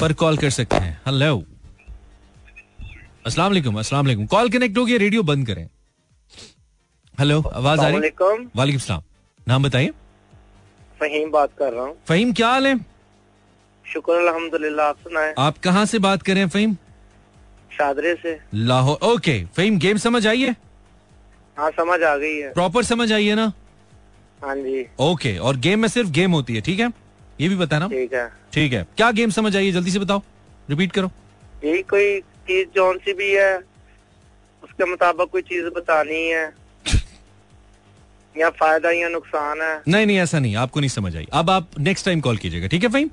पर 0.00 0.12
कॉल 0.22 0.36
कर 0.38 0.50
सकते 0.50 0.76
हैं। 0.76 1.00
हेलो 1.06 1.36
अस्सलाम 3.26 3.48
वालेकुम 3.48 3.78
अस्सलाम 3.78 4.04
वालेकुम। 4.06 4.26
कॉल 4.26 4.50
कनेक्ट 4.50 4.78
हो 4.78 4.84
गया 4.86 4.98
रेडियो 4.98 5.22
बंद 5.22 5.46
करें। 5.46 5.68
हेलो 7.14 7.40
आवाज़ 7.40 7.80
आ 7.80 7.86
रही? 7.86 7.94
वालेकुम 7.94 8.46
वालेकुम 8.56 8.80
सलाम। 8.80 9.02
नाम 9.46 9.62
बताइए। 9.62 9.90
फहीम 11.00 11.30
बात 11.30 11.50
कर 11.58 11.72
रहा 11.72 11.84
हूँ। 11.84 11.96
फहीम 12.08 12.32
क्या 12.32 12.48
हाल 12.48 12.66
है? 12.66 12.76
शुक्र 13.86 14.12
अल्हम्दुलिल्लाह 14.20 14.86
आप 14.88 14.98
सुनाए। 15.04 15.34
आप 15.38 15.58
कहाँ 15.64 15.84
से 15.86 15.98
बात 16.00 16.22
कर 16.22 16.32
रहे 16.32 16.42
हैं 16.42 16.50
फहीम? 16.50 16.76
शादरे 17.79 18.14
से। 18.14 18.39
लाहौर 18.55 18.99
ओके 19.09 19.45
फेम 19.57 19.79
गेम 19.79 19.97
समझ 19.99 20.26
आई 20.26 20.43
है? 20.43 20.57
हाँ 21.57 21.70
समझ 21.70 22.01
आ 22.03 22.16
गई 22.16 22.37
है। 22.37 22.53
प्रॉपर 22.53 22.83
समझ 22.85 23.12
आई 23.12 23.26
है 23.26 23.35
ना? 23.35 23.53
हाँ 24.43 24.55
जी। 24.57 24.87
ओके 25.01 25.37
और 25.39 25.57
गेम 25.66 25.81
में 25.81 25.89
सिर्फ़ 25.89 26.11
गेम 26.18 26.33
होती 26.33 26.55
है 26.55 26.61
ठीक 26.61 26.81
है? 26.81 26.91
ये 27.41 27.49
भी 27.49 27.57
बताना। 27.57 27.89
ठीक 27.89 28.12
है। 28.12 28.29
ठीक 28.53 28.72
है। 28.72 28.87
क्या 28.97 29.11
गेम 29.11 29.31
समझ 29.31 29.57
आई 29.57 29.66
है? 29.66 29.72
जल्दी 29.72 29.91
से 29.91 29.99
बताओ। 29.99 30.22
रिपीट 30.70 30.93
करो। 30.93 31.11
यही 31.64 31.83
कोई 31.91 32.20
चीज़ 32.49 32.68
जौन 32.74 32.99
सी 33.05 33.12
भी 33.12 33.31
है 33.33 33.57
उसके 34.62 34.85
मुताबिक 34.91 35.29
कोई 35.33 35.43
चीज़ 35.43 35.66
बतानी 35.76 36.22
है 36.29 36.45
या 38.37 38.51
फ़ायदा 38.51 38.91
या 38.91 39.09
नुकसान 39.09 39.61
है। 39.62 39.74
नहीं 39.89 40.07
नहीं 40.07 40.18
ऐसा 40.18 40.39
नहीं 40.39 40.57
आपको 40.57 40.81
नहीं 40.81 40.91
समझ 40.91 41.16
आई। 41.16 41.26
अब 41.33 41.51
आप 41.51 41.79
नेक्स्ट 41.81 42.07
टाइम 42.07 42.20
कॉल 42.20 42.37
कीजिएगा 42.37 42.66
ठीक 42.66 42.83
है 42.83 42.89
फहीम 42.89 43.11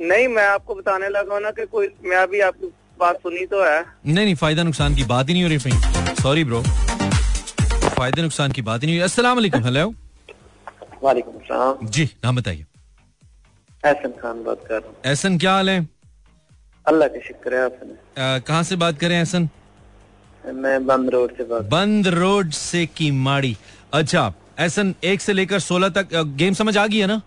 नहीं 0.00 0.28
मैं 0.28 0.46
आपको 0.48 0.74
बताने 0.74 1.08
लगा 1.08 1.34
हूँ 1.34 1.42
ना 1.42 1.50
कि 1.50 1.64
कोई 1.66 1.88
मैं 2.04 2.16
अभी 2.16 2.40
आपकी 2.40 2.66
बात 3.00 3.16
सुनी 3.18 3.44
तो 3.46 3.64
है। 3.64 3.80
नहीं 4.06 4.24
नहीं 4.24 4.34
फ़ायदा 4.34 4.62
नुकसान 4.62 4.94
की 4.94 5.04
बात 5.06 5.28
ही 5.28 5.34
नहीं 5.34 5.42
हो 5.42 5.48
रही 5.48 5.58
फहीम 5.58 6.14
सॉरी 6.22 6.44
ब्रो 6.44 6.62
फ़ायदे 6.62 8.22
नुकसान 8.22 8.52
की 8.52 8.62
बात 8.62 8.82
ही 8.82 8.86
नहीं 8.86 8.96
हुई। 8.96 9.04
अस्सलाम 9.04 9.36
वालेकुम 9.36 9.64
हेलो 9.64 9.92
वालेकुम 11.02 11.88
जी 11.88 12.04
नाम 12.24 12.36
बताइए। 12.36 12.64
एहसन 13.82 14.10
खान 14.20 14.42
बात 14.44 14.64
कर 14.68 14.74
रहा 14.74 14.88
हूँ। 14.88 14.96
एहसन 15.06 15.38
क्या 15.38 15.52
हाल 15.52 15.70
है? 15.70 15.86
अल्लाह 16.86 17.08
का 17.08 17.20
शुक्र 17.26 17.54
है 17.54 17.64
आपने 17.64 18.40
कहाँ 18.40 18.62
से 18.62 18.76
बात 18.76 18.98
करें 18.98 19.16
एहसन? 19.18 19.48
मैं 20.44 20.86
बंद 20.86 21.10
रोड 21.10 21.36
से 21.36 21.44
बात 21.44 21.64
बंद 21.70 22.08
रोड 22.08 22.50
से 22.52 22.84
की 22.96 23.10
माड़ी। 23.24 23.56
अच्छा 23.94 24.32
एहसन 24.60 24.94
एक 25.04 25.20
से 25.20 25.32
लेकर 25.32 25.58
सोलह 25.60 25.88
तक 25.98 26.14
गेम 26.38 26.54
समझ 26.54 26.76
आ 26.76 26.86
गई 26.86 26.98
है 26.98 27.06
ना? 27.06 27.20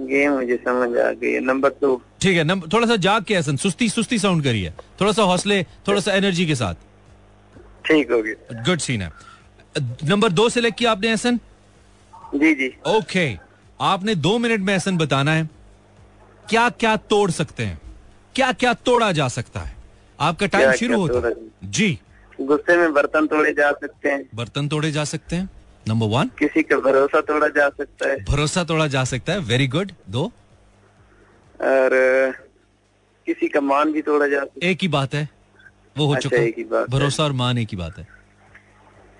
गेम 0.00 0.32
मुझे 0.32 0.56
समझ 0.56 0.98
आ 0.98 1.10
गई 1.12 1.32
है। 1.32 1.40
नंबर 1.40 1.70
टू 1.80 2.00
ठीक 2.20 2.36
है 2.36 2.44
नंबर 2.44 2.68
थोड़ा 2.72 2.86
सा 2.86 2.96
जाग 2.98 3.24
के 3.24 3.34
एहसन 3.34 3.56
सुस्ती 3.56 3.88
सुस्ती 3.88 4.18
साउंड 4.18 4.44
करिए। 4.44 4.72
थोड़ा 5.00 5.12
सा 5.12 5.22
हौसले 5.22 5.62
थोड़ा 5.88 6.00
सा 6.00 6.12
एनर्जी 6.12 6.46
के 6.46 6.54
साथ। 6.54 6.74
ठीक 7.86 8.10
हो 8.12 8.22
गया। 8.22 8.62
गुड 8.62 8.78
सीन 8.78 9.02
है। 9.02 9.10
नंबर 10.04 10.32
दो 10.32 10.48
सेलेक्ट 10.48 10.78
किया 10.78 10.92
आपने 10.92 11.08
एहसन 11.08 11.40
जी 12.34 12.54
जी। 12.54 12.68
Okay 12.68 12.98
okay. 12.98 13.40
आपने 13.80 14.14
दो 14.14 14.36
मिनट 14.38 14.60
में 14.60 14.72
एहसन 14.74 14.96
बताना 14.98 15.32
है। 15.32 15.48
क्या 16.50 16.68
क्या 16.70 16.96
तोड़ 16.96 17.30
सकते 17.30 17.64
हैं? 17.64 17.80
क्या 18.34 18.52
क्या 18.52 18.72
तोड़ा 18.74 19.10
जा 19.12 19.28
सकता 19.28 19.60
है? 19.60 19.74
आपका 20.18 20.46
टाइम 20.46 20.72
शुरू 20.72 20.98
होता 21.00 21.28
है। 21.28 21.34
जी। 21.70 21.98
गुस्से 22.40 22.76
में 22.76 22.92
बर्तन 22.92 23.26
तोड़े 23.26 23.52
जा 23.52 23.70
सकते 23.72 24.08
हैं। 24.08 24.24
बर्तन 24.34 24.68
तोड़े 24.68 24.90
जा 24.92 25.04
सकते 25.04 25.36
हैं। 25.36 25.48
नंबर 25.88 26.06
वन 26.06 26.28
किसी 26.38 26.62
का 26.62 26.76
भरोसा 26.76 27.20
तोड़ा 27.20 27.48
जा 27.48 27.68
सकता 27.68 28.08
है। 28.08 28.16
भरोसा 28.24 28.64
तोड़ा 28.64 28.86
जा 28.86 29.04
सकता 29.04 29.32
है। 29.32 29.38
वेरी 29.38 29.66
गुड 29.66 29.92
दो? 30.10 30.24
और 31.60 31.90
किसी 33.26 33.48
का 33.48 33.60
मान 33.60 33.92
भी 33.92 34.02
तोड़ा 34.02 34.26
जा 34.26 34.40
सकता 34.40 34.66
है। 34.66 34.70
एक 34.72 34.82
ही 34.82 34.88
बात 34.88 35.14
है। 35.14 35.28
वो 35.98 36.06
हो 36.06 36.14
अच्छा, 36.14 36.28
चुका। 36.28 36.84
भरोसा 36.90 37.24
और 37.24 37.32
मान 37.32 37.58
एक 37.58 37.68
ही 37.68 37.76
बात 37.76 37.98
है। 37.98 38.04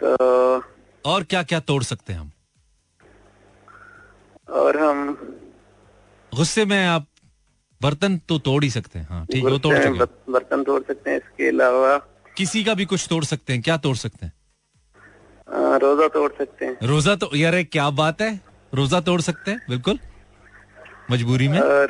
तो 0.03 0.65
और 1.05 1.25
क्या 1.25 1.43
क्या 1.43 1.61
तोड़ 1.61 1.83
सकते 1.83 2.13
हैं 2.13 2.21
हम? 2.21 2.31
और 4.51 4.79
हम 4.79 5.15
गुस्से 6.33 6.65
में 6.65 6.87
आप 6.87 7.07
बर्तन 7.81 8.17
तो 8.29 8.39
तोड़ 8.39 8.63
ही 8.65 8.71
सकते 8.71 8.99
हैं। 8.99 9.07
हाँ 9.11 9.27
ठीक 9.27 9.45
है 9.45 9.51
वो 9.51 9.59
तोड़ 9.59 9.75
हैं। 9.77 9.99
बर्तन 9.99 10.63
तोड़ 10.65 10.83
सकते 10.83 11.11
हैं। 11.11 11.17
इसके 11.17 11.49
अलावा 11.49 11.97
किसी 12.37 12.65
का 12.65 12.75
भी 12.75 12.85
कुछ 12.85 13.07
तोड़ 13.11 13.25
सकते 13.25 13.53
हैं। 13.53 13.63
क्या 13.63 13.77
तोड़ 13.77 13.97
सकते 13.97 14.27
हैं? 14.27 14.33
अ, 15.53 15.77
रोजा 15.77 16.09
तोड़ 16.09 16.31
सकते 16.39 16.65
हैं। 16.67 16.77
रोजा 16.83 17.15
तो 17.15 17.31
यार 17.37 17.63
क्या 17.63 17.89
बात 17.91 18.21
है? 18.23 18.41
रोजा 18.75 19.01
तोड़ 19.01 19.21
सकते 19.21 19.51
हैं? 19.51 19.61
बिल्कुल। 19.69 19.99
मजबूरी 21.11 21.49
में? 21.49 21.59
और 21.61 21.89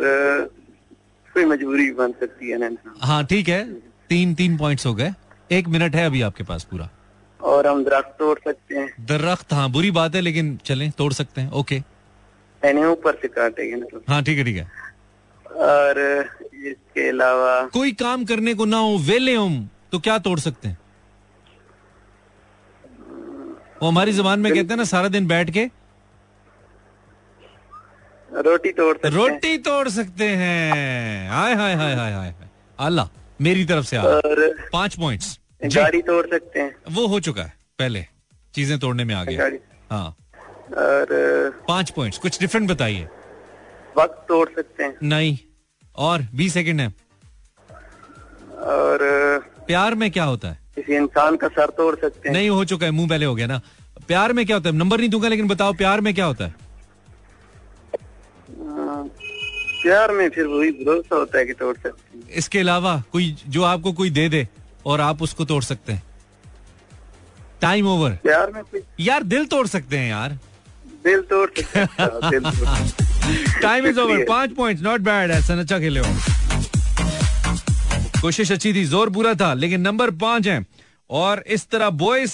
कोई 1.35 1.45
मजबूरी 1.45 1.91
बन 1.91 2.13
सकती 2.13 2.51
है 2.51 2.59
ना 2.59 2.93
हाँ 3.01 3.25
ठीक 3.25 3.49
है। 3.49 3.65
तीन 4.09 4.35
तीन 4.35 4.57
पॉइंट्स 4.57 4.87
हो 4.87 4.95
गए। 4.95 5.13
एक 5.53 5.69
मिनट 5.69 5.95
है 5.95 6.07
अभी 6.07 6.23
आपके 6.23 6.45
पास 6.45 6.65
पूरा। 6.65 6.89
और 7.41 7.67
हम 7.67 7.85
दरख्त 7.85 8.17
तोड़ 8.19 8.39
सकते 8.39 8.75
हैं। 8.75 8.89
दरख्त 9.01 9.53
हाँ 9.53 9.71
बुरी 9.71 9.91
बात 9.91 10.15
है 10.15 10.21
लेकिन 10.21 10.57
चलें 10.65 10.91
तोड़ 10.91 11.13
सकते 11.13 11.41
हैं। 11.41 11.51
ओके। 11.51 11.83
ऊपर 12.63 13.15
से 13.15 13.29
काटेंगे 13.29 13.77
ना 13.77 13.87
तो। 13.87 14.03
हाँ 14.09 14.23
ठीक 14.23 14.39
है 14.39 14.45
ठीक 14.45 14.57
है। 14.57 14.67
और 15.47 15.99
इसके 16.55 17.09
अलावा 17.09 17.61
कोई 17.67 17.93
काम 17.93 18.25
करने 18.25 18.55
को 18.55 18.65
ना 18.65 18.77
हो 18.77 18.97
वेले 18.99 19.35
हम 19.35 19.69
तो 19.93 19.99
क्या 19.99 20.19
तोड़ 20.19 20.39
सकते 20.39 20.69
हैं? 20.69 20.79
वो 23.83 23.89
हमारी 23.89 24.13
जबान 24.13 24.41
में 24.41 24.53
कहते 24.53 24.69
हैं 24.69 24.77
ना 24.77 24.85
सारा 24.87 25.09
दिन 25.09 25.27
बैठ 25.27 25.51
के। 25.51 25.65
रोटी 28.31 28.71
तोड़ 28.73 28.97
सकते 28.97 29.09
रोटी 29.09 29.57
तोड़ 29.59 29.89
सकते 29.89 30.29
हैं। 30.37 31.31
हाय 31.31 31.55
हाय 31.55 31.75
हाय 31.75 31.95
हाय 31.95 32.13
हाय 32.13 32.35
अल्लाह 32.79 33.09
मेरी 33.41 33.65
तरफ़ 33.65 33.87
से 33.87 33.99
पाँच 34.73 34.97
पॉइंट्स 34.97 35.39
गाड़ी 35.77 36.03
तोड़ 36.03 36.27
सकते 36.27 36.61
हैं। 36.61 36.75
वो 36.91 37.07
हो 37.07 37.21
चुका 37.21 37.43
है 37.43 37.53
पहले। 37.79 38.05
चीज़ें 38.55 38.79
तोड़ने 38.79 39.05
में 39.05 39.15
आ 39.15 39.25
गया। 39.25 39.51
हाँ। 39.91 40.09
और 40.79 41.07
पाँच 41.69 41.91
पॉइंट्स 41.91 42.19
कुछ 42.19 42.41
डिफरेंट 42.41 42.71
बताइए। 42.71 43.09
वक्त 43.99 44.25
तोड़ 44.29 44.49
सकते 44.49 44.85
हैं। 44.85 44.95
नहीं। 45.03 45.39
और 45.97 46.27
बीस 46.35 46.55
सेकंड 46.55 46.81
है। 46.81 46.89
और 48.71 48.99
प्यार 49.67 49.95
में 49.95 50.11
क्या 50.11 50.25
होता 50.25 50.49
है? 50.49 50.59
किसी 50.77 50.97
इंसान 50.97 51.37
का 51.37 51.49
सर 51.49 51.71
तोड़ 51.77 51.95
सकते 51.97 52.29
हैं। 52.29 52.35
नहीं 52.37 52.49
हो 52.51 52.65
चुका 52.65 52.87
है 52.87 52.93
मुँह 52.93 53.09
पहले 53.09 53.27
हो 53.27 53.35
गया 53.35 53.47
ना। 53.47 53.61
प्यार 54.09 54.33
में 54.33 54.45
क्या 54.47 54.57
होता 54.57 54.69
है? 54.69 54.77
नंबर 54.77 54.99
नहीं 54.99 55.09
दूँगा 55.11 55.29
लेकिन 55.29 55.49
बताओ 55.49 55.73
प्यार 55.73 56.01
में 56.01 56.13
क्या 56.15 56.25
होता 56.25 56.45
है? 56.45 56.55
प्यार 59.83 60.13
में 60.13 60.29
फिर 60.31 60.47
वही 60.47 60.71
भरोसा 60.71 61.17
होता 61.17 61.39
है 61.39 61.45
कि 61.47 61.53
तोड़ 61.53 61.77
सकते 61.77 62.19
हैं। 62.19 62.29
इसके 62.37 62.59
अलावा 62.59 63.03
कोई 63.13 63.35
जो 63.49 63.63
आपको 63.63 63.93
कोई 63.93 64.11
दे 64.11 64.29
दे 64.29 64.47
और 64.87 65.01
आप 65.01 65.23
उसको 65.23 65.45
तोड़ 65.45 65.63
सकते 65.63 65.93
हैं। 65.93 66.03
टाइम 67.61 67.87
ओवर 67.89 68.11
प्यार 68.23 68.51
में 68.55 68.63
यार 69.01 69.23
दिल 69.23 69.45
तोड़ 69.47 69.67
सकते 69.67 69.99
हैं 69.99 70.09
यार। 70.11 70.39
दिल 71.05 71.21
तोड़ 71.31 71.49
सकता 71.59 72.05
हूँ, 72.05 72.31
दिल 72.31 72.43
तोड़ 72.43 73.61
टाइम 73.63 73.87
इज़ 73.87 74.01
ओवर 74.01 74.25
पाँच 74.29 74.55
पॉइंट 74.55 74.81
नॉट 74.83 75.01
बैड 75.01 75.31
ऐसा 75.31 75.61
अच्छा 75.61 75.79
खेले 75.79 76.01
हो। 76.01 76.15
कोशिश 78.23 78.53
अच्छी 78.53 78.73
थी 78.75 78.85
ज़ोर 78.87 79.11
पूरा 79.11 79.35
था 79.35 79.53
लेकिन 79.55 79.81
नंबर 79.81 80.11
पाँच 80.19 80.47
है। 80.49 80.65
और 81.11 81.45
इस 81.49 81.69
तरह 81.71 81.91
बॉयज़ 81.93 82.33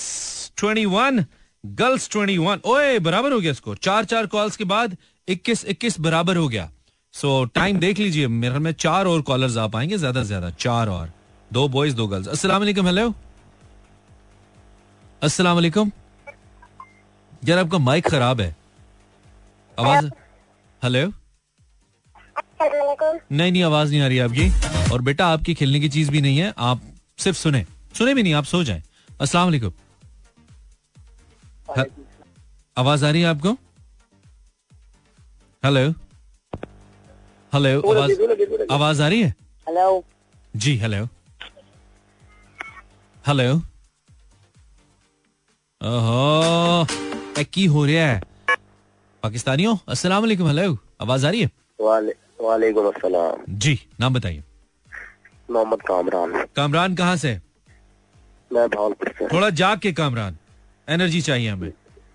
21 0.58 1.24
गर्ल्स 1.64 2.08
21 2.10 2.58
ओए 2.66 2.98
बराबर 3.00 3.32
हो 3.32 3.40
गया 3.40 3.50
इसको। 3.52 3.74
चार 3.76 4.04
चार 4.04 4.26
कॉल्स 4.28 4.56
के 4.56 4.64
बाद 4.66 4.96
21 5.28 5.64
21 5.66 5.98
बराबर 6.00 6.36
हो 6.36 6.48
गया। 6.48 6.70
सो 7.14 7.28
so, 7.44 7.54
टाइम 7.54 7.78
देख 7.78 7.98
लीजिए 7.98 8.26
मेरे 8.28 8.58
में 8.58 8.72
चार 8.74 9.06
और 9.06 9.22
कॉलर्स 9.22 9.56
आ 9.56 9.66
पाएँगे 9.68 9.98
ज़्यादा 9.98 10.22
से 10.22 10.26
ज़्यादा 10.28 10.50
चार 10.60 10.88
और। 10.88 11.10
दो 11.50 11.66
बॉयज़ 11.68 11.94
दो 11.96 12.06
गर्ल्स 12.06 12.28
अस्सलाम 12.28 12.58
वालेकुम 12.58 12.86
हेलो 12.86 13.12
अस्सलाम 15.22 15.54
वालेकुम। 15.54 15.90
यार 17.42 17.58
आपका 17.58 17.78
माइक 17.80 18.08
खराब 18.08 18.40
है। 18.40 18.54
आवाज़ 19.78 20.10
हेलो 20.82 21.12
नहीं 23.32 23.52
नहीं 23.52 23.62
आवाज़ 23.62 23.90
नहीं 23.90 24.00
आ 24.02 24.06
रही 24.06 24.18
आपकी। 24.18 24.77
और 24.92 25.02
बेटा 25.02 25.26
आपकी 25.26 25.54
खेलने 25.54 25.80
की 25.80 25.88
चीज़ 25.88 26.10
भी 26.10 26.20
नहीं 26.20 26.38
है 26.38 26.52
आप 26.58 26.80
सिर्फ़ 27.18 27.38
सुने। 27.38 27.64
सुने 27.98 28.14
भी 28.14 28.22
नहीं 28.22 28.34
आप 28.34 28.44
सो 28.44 28.62
जाए। 28.64 28.82
अस्सलाम 29.20 29.44
वालेकुम। 29.44 29.72
आवाज़ 32.76 33.04
आ 33.04 33.10
रही 33.10 33.22
है 33.22 33.28
आपको? 33.28 33.52
हेलो। 35.62 35.90
हेलो 37.52 37.80
आवाज़ 37.92 38.66
आवाज़ 38.72 39.02
आ 39.02 39.08
रही 39.08 39.22
है? 39.22 39.34
हेलो। 39.68 40.04
जी 40.56 40.76
हेलो। 40.78 41.04
हेलो। 43.26 43.54
ओहो 45.80 46.86
की 47.52 47.64
हो 47.66 47.84
रहा 47.86 48.06
है। 48.06 48.20
पाकिस्तानियों 49.22 49.76
अस्सलाम 49.88 50.22
वालेकुम 50.22 50.46
हेलो। 50.48 50.78
आवाज़ 51.00 51.26
आ 51.26 51.30
रही 51.30 51.40
है? 51.42 51.50
वाले 51.80 52.12
वालेकुम 52.40 52.86
अस्सलाम। 52.86 53.58
जी 53.58 53.78
नाम 54.00 54.14
बताइए। 54.14 54.42
मोहम्मद 55.50 55.82
कामरान। 55.82 56.44
कामरान 56.56 56.94
कहाँ 56.96 57.16
से? 57.16 57.40
मैं 58.52 58.68
भावलपुर 58.68 59.08
से। 59.08 59.26
थोड़ा 59.28 59.50
जाग 59.50 59.78
के 59.78 59.92
कामरान। 59.92 60.36
एनर्जी 60.88 61.20
चाहिए 61.20 61.48
हमें। 61.48 61.72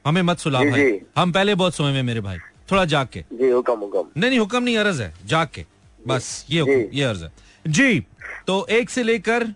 हमें 0.08 0.22
मत 0.22 0.38
सुला 0.38 0.64
जी, 0.64 0.70
भाई। 0.70 0.92
जी। 0.92 1.00
हम 1.18 1.32
पहले 1.32 1.56
बहुत 1.56 1.76
सोए 1.76 1.92
हुए 1.92 2.02
मेरे 2.02 2.22
भाई। 2.22 2.38
थोड़ा 2.72 2.86
जाग 2.86 3.08
के। 3.14 3.22
जी 3.34 3.50
हुक्म 3.50 3.80
हुक्म। 3.80 4.22
नहीं 4.22 4.30
नहीं 4.30 4.40
हुक्म 4.40 4.64
नहीं 4.64 4.78
अर्ज़ 4.78 5.02
है। 5.02 5.14
जाग 5.26 5.48
के। 5.54 5.66
बस 6.08 6.46
ये 6.50 6.60
हुक्म, 6.60 6.90
ये 6.94 7.04
अर्ज़ 7.04 7.24
है। 7.24 7.32
जी 7.68 8.00
तो 8.48 8.66
एक 8.68 8.90
से 8.90 9.04
लेकर 9.04 9.48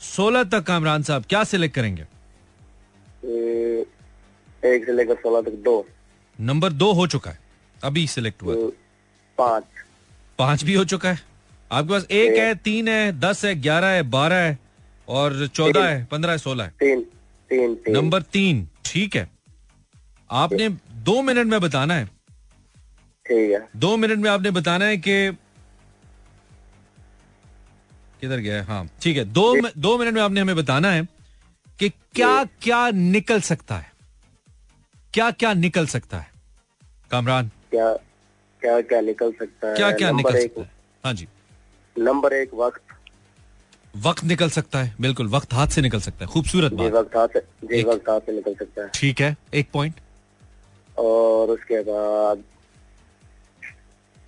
सोलह 0.00 0.44
तक 0.44 0.60
कामरान 0.60 1.02
साहब 1.02 1.24
क्या 1.28 1.44
सिलेक्ट 1.44 1.74
करेंगे? 1.74 2.02
एक 4.68 4.84
से 4.86 4.92
लेकर 4.92 5.14
सोलह 5.14 5.50
तक 5.50 5.56
दो। 5.56 5.86
नंबर 6.40 6.72
दो 6.72 6.92
हो 6.92 7.06
चुका 7.06 7.30
है। 7.30 7.38
अभी 7.84 8.06
सिलेक्ट 8.06 8.42
हुआ। 8.42 8.54
ए, 8.54 8.72
पाँच। 9.38 9.64
पाँच 10.38 10.64
भी 10.64 10.74
हो 10.74 10.84
चुका 10.84 11.08
है। 11.08 11.35
आपके 11.72 11.90
पास 11.90 12.06
एक 12.10 12.38
है 12.38 12.54
तीन 12.54 12.88
है 12.88 13.20
दस 13.20 13.44
है 13.44 13.60
ग्यारह 13.60 13.86
है 13.86 14.02
बारह 14.02 14.36
है 14.36 14.58
और 15.08 15.46
चौदह 15.46 15.88
है 15.88 16.04
पंद्रह 16.04 16.32
है 16.32 16.38
सोलह 16.38 16.64
है। 16.64 16.70
तीन 16.70 17.00
तीन 17.50 17.74
तीन। 17.74 17.94
नंबर 17.96 18.22
तीन 18.22 18.68
ठीक 18.84 19.16
है। 19.16 19.30
आपने 20.30 20.68
दो 20.92 21.22
मिनट 21.22 21.46
में 21.46 21.60
बताना 21.60 21.94
है। 21.94 22.06
ठीक 23.26 23.52
है। 23.52 23.68
दो 23.76 23.96
मिनट 23.96 24.18
में 24.18 24.30
आपने 24.30 24.50
बताना 24.50 24.84
है 24.84 24.96
कि 24.96 25.36
किधर 28.20 28.36
गया 28.36 28.54
है? 28.54 28.62
हाँ 28.62 28.90
ठीक 29.02 29.16
है। 29.16 29.24
दो 29.24 29.54
मि- 29.54 29.78
दो 29.78 29.98
मिनट 29.98 30.14
में 30.14 30.22
आपने 30.22 30.40
हमें 30.40 30.56
बताना 30.56 30.90
है 30.90 31.08
कि 31.78 31.88
क्या 31.88 32.44
क्या 32.44 32.90
निकल 32.90 33.40
सकता 33.40 33.76
है? 33.76 33.92
क्या 35.14 35.30
क्या 35.30 35.54
निकल 35.54 35.86
सकता 35.86 36.18
है? 36.18 36.30
कामरान। 37.10 37.48
क्या 37.48 37.92
क्या 38.60 38.80
क्या 38.80 39.00
निकल 39.00 39.32
सकता 39.32 39.68
है? 39.68 39.76
क्या 39.76 39.92
क्या 39.92 40.10
निकल 40.10 40.40
सकता 40.42 40.60
है? 40.60 40.70
हाँ 41.04 41.14
जी। 41.14 41.28
नंबर 41.98 42.32
एक 42.32 42.50
वक्त। 42.54 42.80
वक्त 43.94 44.24
निकल 44.24 44.50
सकता 44.50 44.78
है 44.78 44.94
बिल्कुल 45.00 45.28
वक्त 45.28 45.52
हाथ 45.54 45.66
से 45.68 45.82
निकल 45.82 46.00
सकता 46.00 46.24
है 46.24 46.30
खूबसूरत 46.32 46.72
बात। 46.72 46.92
वक्त 46.92 47.16
हाथ 47.16 47.28
से 47.28 47.82
वक्त 47.84 48.08
हाथ 48.10 48.20
से 48.20 48.32
निकल 48.32 48.54
सकता 48.54 48.82
है। 48.82 48.90
ठीक 48.94 49.20
है 49.20 49.36
एक 49.54 49.68
पॉइंट 49.72 49.94
और 50.98 51.50
उसके 51.50 51.80
बाद 51.82 52.42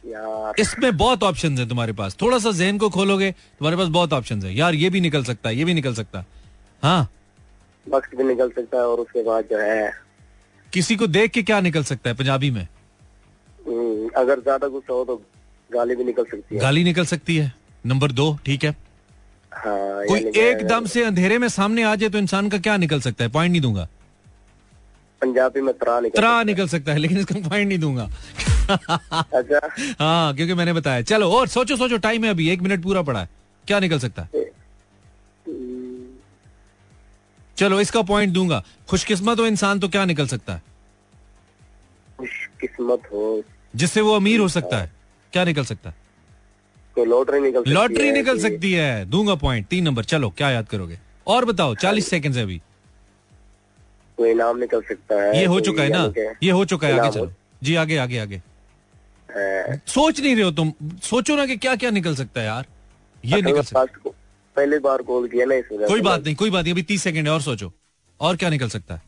यार। 0.04 0.60
इसमें 0.60 0.96
बहुत 0.96 1.22
ऑप्शन 1.24 1.58
है 1.58 1.68
तुम्हारे 1.68 1.92
पास। 1.92 2.16
थोड़ा 2.22 2.38
सा 2.38 2.50
जहन 2.52 2.78
को 2.78 2.88
खोलोगे 2.90 3.30
तुम्हारे 3.30 3.76
पास 3.76 3.88
बहुत 3.90 4.12
ऑप्शन 4.12 4.42
है। 4.42 4.54
यार 4.54 4.74
ये 4.74 4.90
भी 4.90 5.00
निकल 5.00 5.24
सकता 5.24 5.48
है 5.48 5.56
ये 5.56 5.64
भी 5.64 5.74
निकल 5.74 5.94
सकता 5.94 6.18
है। 6.18 6.26
हाँ। 6.82 7.08
वक्त 7.86 8.14
भी 8.16 8.24
निकल 8.24 8.50
सकता 8.50 8.76
है 8.76 8.84
और 8.84 9.00
उसके 9.00 9.22
बाद 9.22 9.44
जो 9.50 9.58
है 9.58 9.90
किसी 10.72 10.96
को 10.96 11.06
देख 11.08 11.30
के 11.30 11.42
क्या 11.42 11.60
निकल 11.60 11.84
सकता 11.84 12.10
है 12.10 12.16
पंजाबी 12.16 12.50
में? 12.50 12.66
हम्म, 13.60 14.08
अगर 14.16 14.40
ज़्यादा 14.40 14.68
गुस्सा 14.68 14.92
हो 14.92 15.04
तो 15.04 15.16
गाली 15.70 15.94
भी 15.96 16.04
निकल 16.04 16.24
सकती 16.24 16.54
है। 16.54 16.60
गाली 16.60 16.84
निकल 16.84 17.04
सकती 17.06 17.36
है। 17.36 17.52
नंबर 17.84 18.12
दो 18.12 18.38
ठीक 18.46 18.64
है? 18.64 18.70
हाँ 19.52 20.04
कोई 20.06 20.20
एकदम 20.40 20.86
से 20.86 21.04
अंधेरे 21.04 21.38
में 21.38 21.48
सामने 21.48 21.82
आ 21.82 21.94
जाए 21.94 22.08
तो 22.08 22.18
इंसान 22.18 22.48
का 22.48 22.58
क्या 22.58 22.76
निकल 22.76 23.00
सकता 23.00 23.24
है? 23.24 23.30
पॉइंट 23.30 23.50
नहीं 23.52 23.62
दूँगा। 23.62 23.88
पंजाबी 25.22 25.60
में 25.60 25.72
त्रा 25.74 25.98
निकल 26.00 26.20
त्रा 26.20 26.42
निकल 26.42 26.68
सकता 26.68 26.92
है 26.92 26.98
लेकिन 26.98 27.18
इसका 27.18 27.48
पॉइंट 27.48 27.68
नहीं 27.68 27.78
दूँगा। 27.78 28.04
अच्छा। 28.70 29.60
हाँ 29.98 30.34
क्योंकि 30.34 30.54
मैंने 30.54 30.72
बताया। 30.72 31.02
चलो 31.02 31.30
और 31.30 31.48
सोचो 31.48 31.76
सोचो 31.76 31.96
टाइम 31.98 32.24
है 32.24 32.30
अभी 32.30 32.48
एक 32.50 32.60
मिनट 32.62 32.82
पूरा 32.82 33.02
पड़ा 33.02 33.20
है। 33.20 33.28
क्या 33.66 33.80
निकल 33.80 33.98
सकता 33.98 34.22
है? 34.22 34.46
चलो 37.56 37.80
इसका 37.80 38.02
पॉइंट 38.02 38.32
दूँगा। 38.32 38.62
खुशकिस्मत 38.88 39.38
हो 39.40 39.46
इंसान 39.46 39.80
तो 39.80 39.88
क्या 39.88 40.04
निकल 40.04 40.26
सकता 40.26 40.52
है? 40.52 40.62
खुशकिस्मत 42.18 43.08
हो। 43.12 43.42
जिससे 43.76 44.00
वो 44.00 44.14
अमीर 44.16 44.40
हो 44.40 44.48
सकता 44.48 44.78
है 44.78 44.90
क्या 45.32 45.44
निकल 45.44 45.64
सकता 45.64 45.90
है? 45.90 45.96
कोई 46.98 47.06
लॉटरी 47.06 47.40
निकल 47.40 47.60
सकती 47.60 47.72
लॉटरी 47.72 48.06
है 48.06 48.12
निकल 48.12 48.38
सकती 48.40 48.72
है। 48.72 49.04
दूँगा 49.06 49.34
पॉइंट 49.36 49.66
तीन 49.66 49.84
नंबर। 49.84 50.04
चलो 50.06 50.30
क्या 50.36 50.50
याद 50.50 50.68
करोगे? 50.68 50.98
और 51.26 51.44
बताओ 51.44 51.74
चालीस 51.76 52.08
सेकंड 52.10 52.36
है 52.36 52.42
अभी। 52.42 52.60
कोई 54.18 54.34
नाम 54.34 54.58
निकल 54.58 54.80
सकता 54.82 55.22
है 55.22 55.38
ये 55.38 55.44
हो 55.46 55.60
चुका 55.60 55.82
है 55.82 55.88
ना? 55.88 56.12
ये 56.42 56.50
हो 56.50 56.64
चुका 56.64 56.86
है 56.88 56.98
आगे 56.98 57.10
चलो। 57.10 57.32
जी 57.62 57.74
आगे 57.76 57.96
आगे 57.98 58.18
आगे। 58.18 58.40
सोच 59.88 60.20
नहीं 60.20 60.34
रहे 60.34 60.44
हो 60.44 60.50
तुम। 60.52 60.72
सोचो 61.04 61.36
ना 61.36 61.46
कि 61.46 61.56
क्या 61.58 61.74
क्या 61.76 61.90
निकल 61.90 62.14
सकता 62.14 62.40
है 62.40 62.46
यार। 62.46 62.66
ये 63.24 63.40
निकल 63.42 63.62
सकता 63.62 63.84
पहली 64.56 64.78
बार 64.80 65.02
कॉल 65.02 65.28
किया 65.28 65.46
ना 65.46 65.54
इस 65.54 65.64
कोई 65.72 66.00
बात 66.02 66.24
नहीं 66.24 66.34
कोई 66.36 66.50
बात 66.50 66.64
नहीं। 66.64 66.72
अभी 66.74 66.82
तीस 66.84 67.02
सेकंड 67.02 67.26
है 67.26 67.32
और 67.32 67.40
सोचो। 67.42 67.72
और 68.20 68.36
क्या 68.36 68.50
निकल 68.50 68.68
सकता 68.68 68.94
है? 68.94 69.02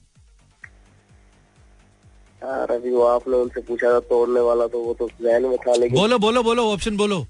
यार 2.42 2.70
अभी 2.72 2.90
वो 2.90 3.02
आपने 3.04 3.36
उनसे 3.36 3.60
पूछा 3.62 3.92
था 3.92 4.00
तोड़ने 4.08 4.40
वाला 4.40 4.66
तो 4.66 4.78
वो 4.80 4.94
तो 4.94 5.08
जहन 5.22 5.42
में 5.44 5.56
था 5.58 5.74
लेकिन 5.74 5.98
बोलो 5.98 6.18
बोलो 6.18 6.42
बोलो 6.42 6.70
ऑप्शन 6.72 6.96
बोलो। 6.96 7.26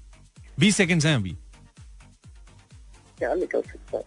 बीस 0.59 0.75
सेकेंड 0.75 1.05
हैं 1.05 1.15
अभी। 1.15 1.35
क्या 3.17 3.33
निकल 3.33 3.61
सकता 3.61 3.97
है? 3.97 4.03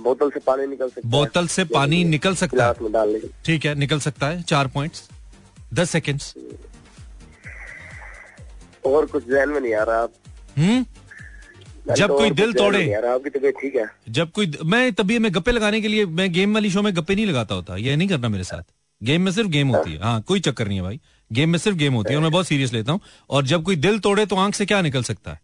बोतल 0.00 0.30
से 0.30 0.40
पानी 0.40 0.66
निकल 0.66 0.88
सकता 0.88 1.06
है। 1.06 1.10
बोतल 1.10 1.46
से 1.46 1.64
पानी 1.64 2.02
निकल 2.04 2.34
सकता 2.34 2.66
है। 2.66 3.28
ठीक 3.44 3.64
है 3.66 3.74
निकल 3.74 4.00
सकता 4.00 4.26
है। 4.26 4.42
चार 4.42 4.66
पॉइंट्स 4.68 5.08
दस 5.74 5.90
सेकंड्स 5.90 6.34
और 8.86 9.06
कुछ 9.06 9.28
जहन 9.28 9.48
में 9.48 9.60
नहीं 9.60 9.74
आ 9.74 9.82
रहा। 9.82 10.02
आप 10.02 10.12
हम्म 10.58 10.84
जब 11.94 12.06
तो 12.08 12.16
कोई 12.18 12.30
दिल 12.30 12.52
तोड़े। 12.52 12.92
आपकी 12.94 13.30
तबीयत 13.30 13.54
ठीक 13.60 13.76
है? 13.76 13.84
जब 14.08 14.30
कोई 14.30 14.52
मैं 14.64 14.92
तभी 14.92 15.18
मैं 15.18 15.34
गप्पे 15.34 15.52
लगाने 15.52 15.80
के 15.80 15.88
लिए 15.88 16.06
मैं 16.06 16.32
गेम 16.32 16.54
वाली 16.54 16.70
शो 16.70 16.82
में 16.82 16.94
गप्पे 16.96 17.14
नहीं 17.14 17.26
लगाता 17.26 17.54
होता। 17.54 17.76
ये 17.76 17.96
नहीं 17.96 18.08
करना 18.08 18.28
मेरे 18.28 18.44
साथ। 18.44 18.62
गेम 19.00 19.22
में 19.22 19.32
सिर्फ़ 19.32 19.48
गेम 19.48 19.68
होती 19.68 19.92
है। 19.92 19.98
हाँ 19.98 20.20
कोई 20.22 20.40
चक्कर 20.40 20.68
नहीं 20.68 20.78
है 20.78 20.82
भाई। 20.84 21.00
गेम 21.30 21.50
में 21.50 21.58
सिर्फ़ 21.58 21.76
गेम 21.78 21.94
होती 21.94 22.12
है 22.12 22.16
और 22.16 22.22
मैं 22.22 22.30
बहुत 22.32 22.46
सीरियस 22.46 22.72
लेता 22.72 22.92
हूँ। 22.92 23.00
और 23.30 23.44
जब 23.44 23.62
कोई 23.62 23.76
दिल 23.76 23.98
तोड़े 23.98 24.26
तो 24.26 24.36
आँख 24.36 24.54
से 24.54 24.66
क्या 24.66 24.80
निकल 24.82 25.02
सकता 25.02 25.30
है? 25.30 25.40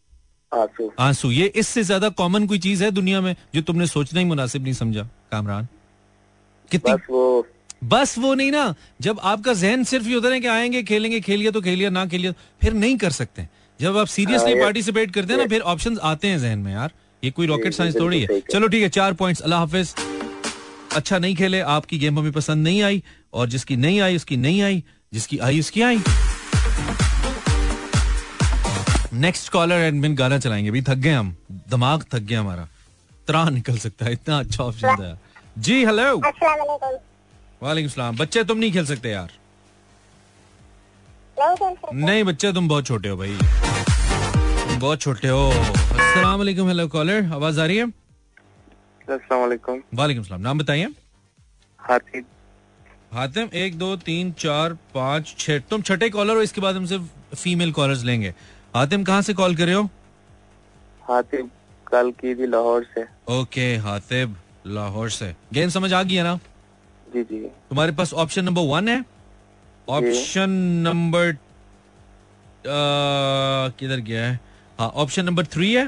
आँसू। 0.53 0.91
आँसू। 0.99 1.31
ये 1.31 1.47
इससे 1.57 1.83
ज़्यादा 1.83 2.09
कॉमन 2.09 2.47
कोई 2.47 2.59
चीज़ 2.59 2.85
है 2.85 2.91
दुनिया 2.91 3.21
में 3.21 3.35
जो 3.55 3.63
तुमने 3.63 3.87
सोचना 3.87 4.21
ही 4.21 4.27
मुनासिब 4.27 4.63
नहीं 4.63 4.75
समझा 4.75 5.03
कामरान? 5.33 5.69
कितनी 6.71 6.93
बस 6.93 7.07
वो। 7.11 7.47
बस 7.85 8.17
वो 8.19 8.35
नहीं 8.35 8.51
ना। 8.53 8.75
जब 9.01 9.19
आपका 9.23 9.53
जहन 9.55 9.85
सिर्फ़ 9.85 10.07
ये 10.09 10.15
होता 10.15 10.29
है 10.29 10.41
कि 10.41 10.47
आएँगे 10.49 10.83
खेलेंगे 10.83 11.21
खेलिए 11.21 11.51
तो 11.51 11.61
खेलिए 11.61 11.91
ना 11.91 12.07
खेलिए 12.07 12.33
फिर 12.63 12.73
नहीं 12.75 12.97
कर 12.97 13.11
सकते। 13.13 13.47
जब 13.81 13.97
आप 13.97 14.07
सीरियसली 14.09 14.53
हाँ, 14.53 14.61
पार्टिसिपेट 14.61 15.11
करते 15.11 15.33
हैं 15.33 15.41
ना 15.41 15.47
फिर 15.47 15.61
ऑप्शन 15.63 15.99
आते 16.03 16.29
हैं 16.29 16.39
जहन 16.39 16.59
में 16.59 16.73
यार। 16.73 16.93
ये 17.23 17.31
कोई 17.31 17.47
रॉकेट 17.47 17.75
साइंस 17.75 17.95
थोड़ी 17.97 18.21
है। 18.21 18.41
चलो 18.43 18.69
ठीक 18.69 18.83
है 18.83 18.89
चार 18.89 19.13
पॉइंट्स 19.15 19.41
अल्लाह 19.43 19.61
हाफिज। 19.61 19.95
अच्छा 20.97 21.19
नहीं 21.19 21.35
खेले 21.37 21.61
आपकी 21.61 21.99
गेम 21.99 22.19
हमें 22.19 22.33
पसंद 22.33 22.65
नहीं 22.65 22.83
आई 22.83 23.03
और 23.35 23.49
जिसकी 23.49 23.77
नहीं 23.77 24.01
आई 24.01 24.17
उसकी 24.17 24.37
नहीं 24.37 24.63
आई। 24.63 24.83
जिसकी 25.13 25.39
आई 25.39 25.61
उसकी 25.61 25.83
आई। 25.83 26.03
नेक्स्ट 29.13 29.49
कॉलर 29.53 29.85
एडमिन 29.85 30.15
गाना 30.15 30.39
चलाएँगे। 30.39 30.69
अभी 30.69 30.83
थक 30.83 30.97
गए 31.05 31.13
हम। 31.13 31.37
दिमाग 31.71 32.05
थक 32.15 32.21
गया 32.21 32.41
हमारा। 32.41 32.69
त्राह 33.27 33.51
निकल 33.51 33.79
सकता 33.79 34.05
है। 34.05 34.13
इतना 34.13 34.39
अच्छा 34.39 34.65
ऑप्शन 34.65 34.97
था। 34.97 35.19
जी 35.59 35.85
हेलो 35.85 36.17
वालेकुम 37.63 37.89
सलाम। 37.89 38.17
बच्चे 38.17 38.45
तुम 38.45 38.59
नहीं 38.59 38.73
खेल 38.73 38.87
सकते 38.87 39.11
यार। 39.11 39.31
नहीं 41.39 42.25
बच्चे 42.25 42.53
तुम 42.53 42.69
बहुत 42.69 42.87
छोटे 42.87 43.09
हो 43.09 43.17
भाई। 43.17 43.39
तुम 44.69 44.79
बहुत 44.81 45.01
छोटे 45.01 45.29
हो। 45.29 45.49
अस्सलाम 45.51 46.39
वालेकुम 46.39 46.69
हेलो 46.69 46.89
कॉलर 46.89 47.33
आवाज़ 47.35 47.61
आ 47.61 47.65
रही 47.67 47.77
है? 47.77 47.87
अस्सलाम 47.87 49.41
वालेकुम 49.41 49.83
वालेकुम 49.95 50.25
सलाम। 50.25 50.41
नाम 50.41 50.59
बताइए। 50.59 50.89
हाथी। 51.81 52.25
हातिम 53.13 53.49
एक 53.55 53.77
दो 53.79 53.95
तीन 53.97 54.33
चार 54.39 54.73
पाँच 54.95 55.35
छह। 55.39 55.59
तुम 55.71 55.83
छठे 55.83 56.09
कॉलर 56.11 56.37
हो 56.37 56.43
इसके 56.43 56.61
बाद 56.61 56.77
हम 56.77 56.87
सिर्फ़ 56.87 57.37
फीमेल 57.37 57.73
कॉलर्स 57.73 58.03
लेंगे। 58.05 58.35
हातिम 58.75 59.05
कहाँ 59.05 59.23
से 59.23 59.35
कॉल 59.35 59.57
कर 59.57 59.67
रहे 59.67 59.75
हो? 59.75 59.89
हाथी 61.03 61.43
कल 61.87 62.11
की 62.13 62.35
थी 62.35 62.47
लाहौर 62.47 62.87
से। 62.95 63.05
ओके 63.33 63.75
हातिब 63.85 64.37
लाहौर 64.67 65.11
से। 65.11 65.35
गेम 65.55 65.69
समझ 65.71 65.93
आ 65.93 66.03
गई 66.03 66.15
है 66.15 66.23
ना? 66.25 66.39
जी 67.07 67.23
जी। 67.23 67.39
तुम्हारे 67.39 67.93
पास 67.93 68.13
ऑप्शन 68.15 68.45
नंबर 68.45 68.63
वन 68.69 68.89
है? 68.89 69.05
ऑप्शन 69.89 70.51
नंबर 70.87 71.37
किधर 72.67 74.01
गया 74.01 74.25
है? 74.27 74.41
हाँ 74.79 74.89
ऑप्शन 74.97 75.25
नंबर 75.25 75.47
थ्री 75.47 75.73
है। 75.75 75.87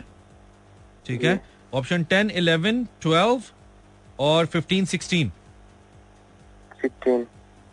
ठीक 1.07 1.25
है? 1.25 1.41
ऑप्शन 1.75 2.05
टेन 2.05 2.31
इलेवन 2.33 2.85
ट्वेल्व 3.03 3.43
और 4.19 4.47
fifteen 4.47 4.85
sixteen 4.85 5.33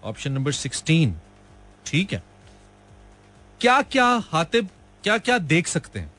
option 0.03 0.32
number 0.32 0.51
sixteen 0.51 1.16
ठीक 1.86 2.14
है. 2.14 2.22
क्या 3.62 3.82
क्या 3.82 4.06
हातिब 4.32 4.70
क्या 5.03 5.18
क्या 5.18 5.38
देख 5.39 5.68
सकते 5.68 5.99
हैं? 5.99 6.12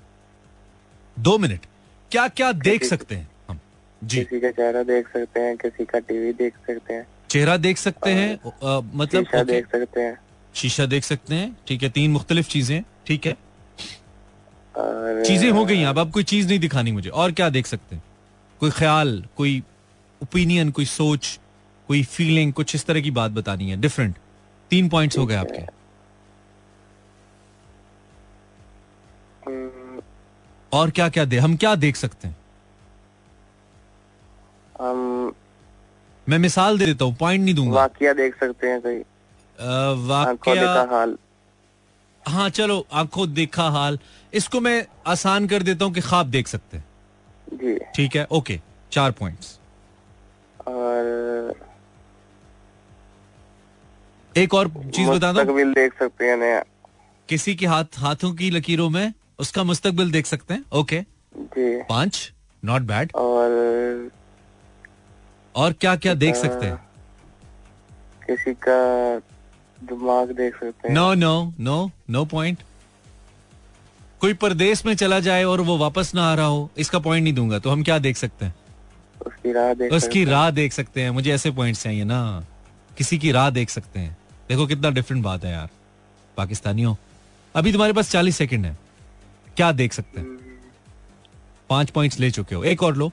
दो 1.17 1.37
मिनट. 1.39 1.67
क्या 2.11 2.27
क्या 2.29 2.51
देख 2.53 2.85
सकते 2.85 3.15
हैं 3.15 3.29
हम? 3.49 3.61
जी. 4.05 4.19
किसी 4.19 4.41
का 4.41 4.51
चेहरा 4.51 4.83
देख 4.83 5.09
सकते 5.09 5.41
हैं 5.41 5.57
किसी 5.57 5.85
का 5.85 5.99
टीवी 5.99 6.33
देख 6.33 6.55
सकते 6.67 6.95
हैं। 6.95 7.07
चेहरा 7.31 7.57
देख 7.57 7.79
सकते 7.79 8.11
हैं 8.11 8.39
मतलब 8.95 9.25
शीशा 9.25 9.43
देख 9.43 9.67
सकते 9.73 10.01
हैं। 10.01 10.19
शीशा 10.55 10.87
देख 10.87 11.05
सकते 11.05 11.35
हैं 11.35 11.57
ठीक 11.69 11.83
है 11.83 11.89
तीन 11.91 12.11
मुख्तलिफ़ 12.11 12.49
चीज़ें 12.49 12.83
ठीक 13.07 13.27
है? 13.27 13.37
चीज़ें 15.25 15.51
हो 15.51 15.65
गई 15.65 15.83
अब 15.85 15.99
आप 15.99 16.11
कोई 16.11 16.25
चीज़ 16.25 16.49
नहीं 16.49 16.59
दिखानी 16.59 16.93
मुझे 16.93 17.11
और 17.11 17.33
क्या 17.33 17.49
देख 17.51 17.67
सकते 17.67 17.97
हैं? 17.97 18.03
कोई 18.61 18.71
ख्याल 18.71 19.25
कोई 19.37 19.63
ओपिनियन 20.21 20.71
कोई 20.71 20.85
सोच 20.85 21.39
कोई 21.89 22.03
फीलिंग 22.05 22.53
कुछ 22.53 22.75
इस 22.75 22.87
तरह 22.87 23.01
की 23.01 23.11
बात 23.11 23.31
बतानी 23.33 23.71
है 23.71 23.77
डिफरेंट 23.81 24.15
तीन 24.71 24.89
पॉइंट्स 24.89 25.19
हो 25.19 25.27
गए 25.27 25.35
आपके। 25.37 25.63
हम्म, 29.47 30.01
और 30.73 30.91
क्या 30.91 31.09
क्या 31.09 31.25
दे 31.25 31.39
हम 31.39 31.57
क्या 31.57 31.75
देख 31.77 31.97
सकते 31.97 32.29
हैं? 32.29 32.37
हम 34.81 35.33
मैं 36.27 36.39
मिसाल 36.39 36.79
दे 36.79 36.87
देता 36.87 37.05
हूँ 37.05 37.17
पॉइंट 37.17 37.45
नहीं 37.45 37.55
दूँगा। 37.55 37.75
वाकिया 37.75 38.13
देख 38.13 38.35
सकते 38.41 38.67
हैं 38.67 38.81
कोई 38.81 38.99
देखा 38.99 39.93
वाकया 40.07 40.83
हाल। 40.91 41.17
हाँ 42.25 42.49
चलो 42.51 42.87
आँखों 42.93 43.33
देखा 43.35 43.69
हाल। 43.71 43.99
इसको 44.33 44.61
मैं 44.61 44.87
आसान 45.07 45.47
कर 45.49 45.63
देता 45.63 45.85
हूँ 45.85 45.93
कि 45.95 46.01
ख्वाब 46.01 46.27
देख 46.31 46.49
सकते 46.49 46.77
हैं। 46.77 46.85
जी। 47.53 47.79
ठीक 47.97 48.17
है? 48.17 48.27
ओके 48.31 48.61
चार 48.93 49.11
पॉइंट्स 49.13 49.59
और 50.67 51.55
एक 54.37 54.55
और 54.55 54.69
चीज़ 54.95 55.09
बता 55.09 55.33
दो। 55.33 55.43
देख 55.75 55.95
सकते 55.99 56.25
हैं 56.25 56.37
नया। 56.37 56.63
किसी 57.29 57.55
के 57.55 57.67
हाथ 57.67 57.99
हाथों 57.99 58.33
की 58.35 58.51
लकीरों 58.51 58.89
में 58.91 59.13
उसका 59.39 59.63
मुस्तकबिल 59.65 60.11
देख 60.13 60.27
सकते 60.27 60.55
हैं? 60.55 60.65
ओके 60.73 61.01
जी। 61.37 61.83
पाँच 61.83 62.33
नॉट 62.63 62.83
बैड 62.83 63.13
और 63.15 64.11
और 65.55 65.73
क्या 65.73 65.95
क्या 65.97 66.15
देख 66.15 66.37
सकते 66.37 66.67
हैं? 66.67 66.77
किसी 68.27 68.53
का 68.69 69.19
दिमाग 69.79 70.31
देख 70.33 70.55
सकते 70.55 70.89
हैं। 70.89 70.95
No 70.95 71.13
no 71.15 71.53
no 71.61 71.91
no 72.11 72.25
point 72.25 72.59
कोई 74.21 74.35
परदेश 74.35 74.85
में 74.87 74.95
चला 74.95 75.21
जाए 75.21 75.45
और 75.45 75.61
वो 75.61 75.77
वापस 75.79 76.15
ना 76.15 76.25
आ 76.25 76.35
रहा 76.35 76.47
हो 76.47 76.71
इसका 76.79 76.99
पॉइंट 76.99 77.25
नहीं 77.25 77.35
दूँगा 77.35 77.59
तो 77.59 77.71
हम 77.71 77.83
क्या 77.83 77.99
देख 77.99 78.17
सकते 78.17 78.45
हैं? 78.45 78.55
उसकी 79.27 79.53
राह 79.53 79.73
देख 79.75 79.93
उसकी। 79.93 80.25
राह 80.25 80.51
देख 80.51 80.73
सकते 80.73 81.03
हैं 81.03 81.11
मुझे 81.11 81.33
ऐसे 81.33 81.51
पॉइंट्स 81.51 81.83
चाहिए 81.83 82.05
ना। 82.05 82.47
किसी 82.99 83.19
की 83.19 83.33
राह 83.33 83.51
देख 83.51 83.71
सकते 83.71 84.01
हैं। 84.01 84.17
देखो 84.49 84.67
कितना 84.67 84.91
डिफरेंट 84.91 85.23
बात 85.25 85.45
है 85.45 85.53
यार। 85.53 85.69
पाकिस्तानियों 86.37 86.95
अभी 87.55 87.73
तुम्हारे 87.73 87.93
पास 87.93 88.11
चालीस 88.11 88.37
सेकंड 88.37 88.67
है। 88.67 88.77
क्या 89.57 89.71
देख 89.73 89.93
सकते 89.93 90.21
हैं? 90.21 90.35
पाँच 91.71 91.91
पॉइंट्स 91.91 92.19
ले 92.21 92.31
चुके 92.31 92.55
हो। 92.55 92.65
एक 92.65 92.83
और 92.83 92.97
लो। 92.97 93.11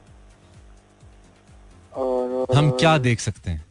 और 1.94 2.56
हम 2.56 2.70
क्या 2.72 2.98
देख 2.98 3.20
सकते 3.20 3.52
हैं? 3.52 3.66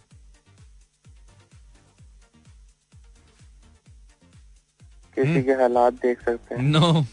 किसी 5.16 5.42
के 5.42 5.52
हालात 5.52 5.92
देख 5.92 6.20
सकते 6.20 6.54
हैं। 6.54 6.62
No 6.62 7.04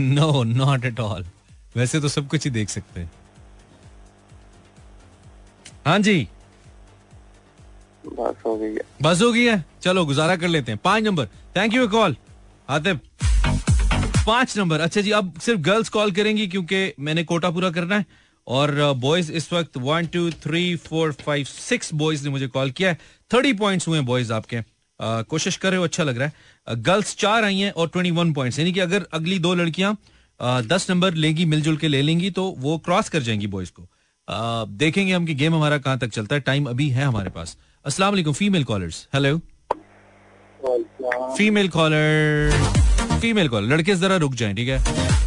no 0.00 0.42
not 0.44 0.84
at 0.84 1.00
all 1.00 1.26
वैसे 1.76 2.00
तो 2.00 2.08
सब 2.08 2.28
कुछ 2.28 2.44
ही 2.44 2.50
देख 2.50 2.68
सकते 2.68 3.00
हैं। 3.00 3.10
हाँ 5.86 5.98
जी। 5.98 6.28
बस 9.02 9.22
हो 9.22 9.32
गई 9.32 9.44
है। 9.44 9.64
चलो 9.82 10.04
गुजारा 10.06 10.36
कर 10.36 10.48
लेते 10.48 10.72
हैं। 10.72 10.80
पाँच 10.84 11.04
number. 11.04 11.26
Thank 11.56 11.74
you 11.74 11.88
call 11.88 12.16
Atif. 12.68 13.00
पाँच 14.26 14.56
नंबर। 14.58 14.80
अच्छा 14.80 15.00
जी 15.00 15.10
अब 15.10 15.32
सिर्फ़ 15.40 15.60
गर्ल्स 15.60 15.88
कॉल 15.88 16.12
करेंगी 16.12 16.46
क्योंकि 16.46 16.92
मैंने 17.00 17.24
कोटा 17.24 17.50
पूरा 17.50 17.70
करना 17.70 17.96
है। 17.96 18.06
और 18.46 18.92
बॉयज़ 18.96 19.32
इस 19.32 19.52
वक्त 19.52 19.76
one 19.76 20.06
two 20.06 20.30
three 20.30 20.76
four 20.76 21.12
five 21.12 21.44
six 21.44 21.92
boys 21.94 22.24
ने 22.24 22.30
मुझे 22.30 22.46
कॉल 22.46 22.70
किया 22.70 22.90
है। 22.90 22.98
थर्टी 23.34 23.52
पॉइंट्स 23.52 23.88
हुए 23.88 24.00
बॉयज़ 24.00 24.32
आपके। 24.32 24.56
अ, 24.56 24.64
कोशिश 25.00 25.56
कर 25.56 25.70
रहे 25.70 25.78
हो 25.78 25.84
अच्छा 25.84 26.04
लग 26.04 26.18
रहा 26.18 26.26
है। 26.26 26.82
गर्ल्स 26.82 27.16
चार 27.16 27.44
आई 27.44 27.58
हैं 27.58 27.72
और 27.72 27.88
ट्वेंटी 27.88 28.10
वन 28.10 28.32
पॉइंट्स 28.32 28.58
यानी 28.58 28.72
कि 28.72 28.80
अगर 28.80 29.06
अगली 29.12 29.38
दो 29.38 29.54
लड़कियाँ 29.54 29.96
दस 30.42 30.86
नंबर 30.90 31.14
लेंगी 31.14 31.44
मिलजुल 31.44 31.76
के 31.76 31.88
ले 31.88 32.02
लेंगी 32.02 32.30
तो 32.30 32.54
वो 32.58 32.78
क्रॉस 32.78 33.08
कर 33.08 33.22
जाएँगी 33.22 33.46
बॉयज़ 33.46 33.70
को। 33.72 33.88
देखेंगे 34.68 35.12
हम 35.12 35.26
कि 35.26 35.34
गेम 35.34 35.54
हमारा 35.54 35.78
कहाँ 35.78 35.98
तक 35.98 36.08
चलता 36.08 36.34
है। 36.34 36.40
टाइम 36.40 36.66
अभी 36.66 36.88
है 36.88 37.04
हमारे 37.04 37.30
पास। 37.30 37.56
अस्सलाम 37.84 38.10
वालेकुम 38.12 38.32
female 38.34 38.64
callers 38.64 39.06
hello 39.14 39.38
female 41.36 41.68
caller 41.68 42.50
female 43.20 43.48
caller 43.48 43.68
लड़के 43.68 43.94
जरा 43.96 44.16
रुक 44.16 44.34
जाएँ 44.34 44.54
ठीक 44.56 44.68
है 44.68 44.78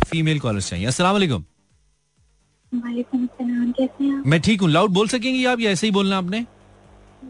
फीमेल 0.06 0.40
कॉलर्स 0.40 0.70
चाहिए 0.70 0.86
अस्सलाम 0.88 1.14
वालेकुम 1.14 1.44
वालेकुम 2.72 3.26
सलाम 3.28 3.72
कैसे 3.72 4.04
हैं 4.04 4.22
मैं 4.26 4.40
ठीक 4.42 4.62
हूँ 4.62 4.70
लाउड 4.70 4.92
बोल 4.92 5.08
सकेंगी 5.08 5.44
आप 5.46 5.60
या 5.60 5.72
ऐसे 5.72 5.88
ही 5.88 5.92
बोलना 5.94 6.18
आपने 6.18 6.46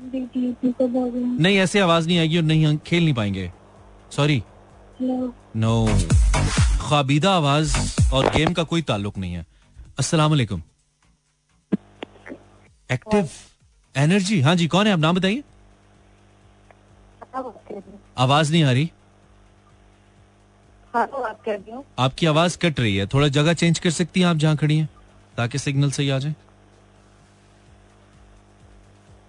नहीं 0.03 1.57
ऐसे 1.57 1.80
आवाज़ 1.80 2.07
नहीं 2.07 2.19
आएगी 2.19 2.38
और 2.38 2.43
नहीं 2.43 2.65
हम 2.65 2.78
खेल 2.86 3.03
नहीं 3.03 3.13
पाएँगे 3.13 3.51
सॉरी 4.11 4.41
नो 5.01 5.76
ख्वाबीदा 6.82 7.32
आवाज़ 7.34 7.76
और 8.13 8.30
गेम 8.38 8.53
का 8.53 8.63
कोई 8.65 8.82
ताल्लुक 8.84 9.17
नहीं 9.17 9.34
है 9.34 9.45
अस्सलाम 9.99 10.32
वालेकुम 10.32 10.61
एक्टिव 12.89 13.30
एनर्जी 13.96 14.39
हाँ 14.41 14.56
जी 14.56 14.68
कौन 14.68 14.88
है? 14.88 14.93
आप 14.93 15.00
नाम 15.00 15.16
बताइए। 15.16 15.43
आवाज़ 18.18 18.52
नहीं 18.52 18.64
आ 18.64 18.72
रही। 18.72 18.89
हाँ 20.96 21.06
तो 21.08 21.22
बात 21.22 21.39
कर 21.46 21.52
रही 21.52 21.72
हूँ। 21.72 21.84
आपकी 22.00 22.26
आवाज़ 22.26 22.58
कट 22.62 22.80
रही 22.80 22.96
है। 22.96 23.06
थोड़ा 23.14 23.28
जगह 23.38 23.54
चेंज 23.54 23.80
कर 23.80 23.89
सकती 23.91 24.20
हैं 24.20 24.28
आप 24.28 24.38
जहाँ 24.38 24.56
खड़ी 24.58 24.78
हैं 24.78 24.89
ताकि 25.38 25.58
सिग्नल 25.60 25.91
सही 25.91 26.10
आ 26.10 26.20
जाए। 26.20 26.36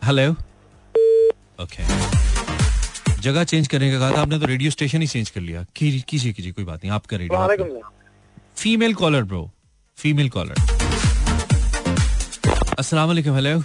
हेलो 0.03 0.31
ओके 1.63 1.85
जगह 3.23 3.45
चेंज 3.45 3.69
करने 3.69 3.91
का 3.93 3.99
कहा 3.99 4.11
था 4.17 4.21
आपने 4.23 4.39
तो 4.39 4.47
रेडियो 4.47 4.71
स्टेशन 4.71 5.01
ही 5.01 5.07
चेंज 5.07 5.31
कर 5.31 5.41
लिया। 5.41 5.65
कीजिए 5.77 6.33
कीजिए 6.33 6.53
कोई 6.53 6.65
बात 6.65 6.85
नहीं। 6.85 6.93
आपका 6.95 7.17
radio 7.17 7.81
female 8.57 8.95
caller 8.95 9.25
bro 9.25 9.51
female 9.99 10.29
caller 10.31 10.55
अस्सलाम 12.79 13.09
वालेकुम 13.09 13.35
हेलो 13.35 13.59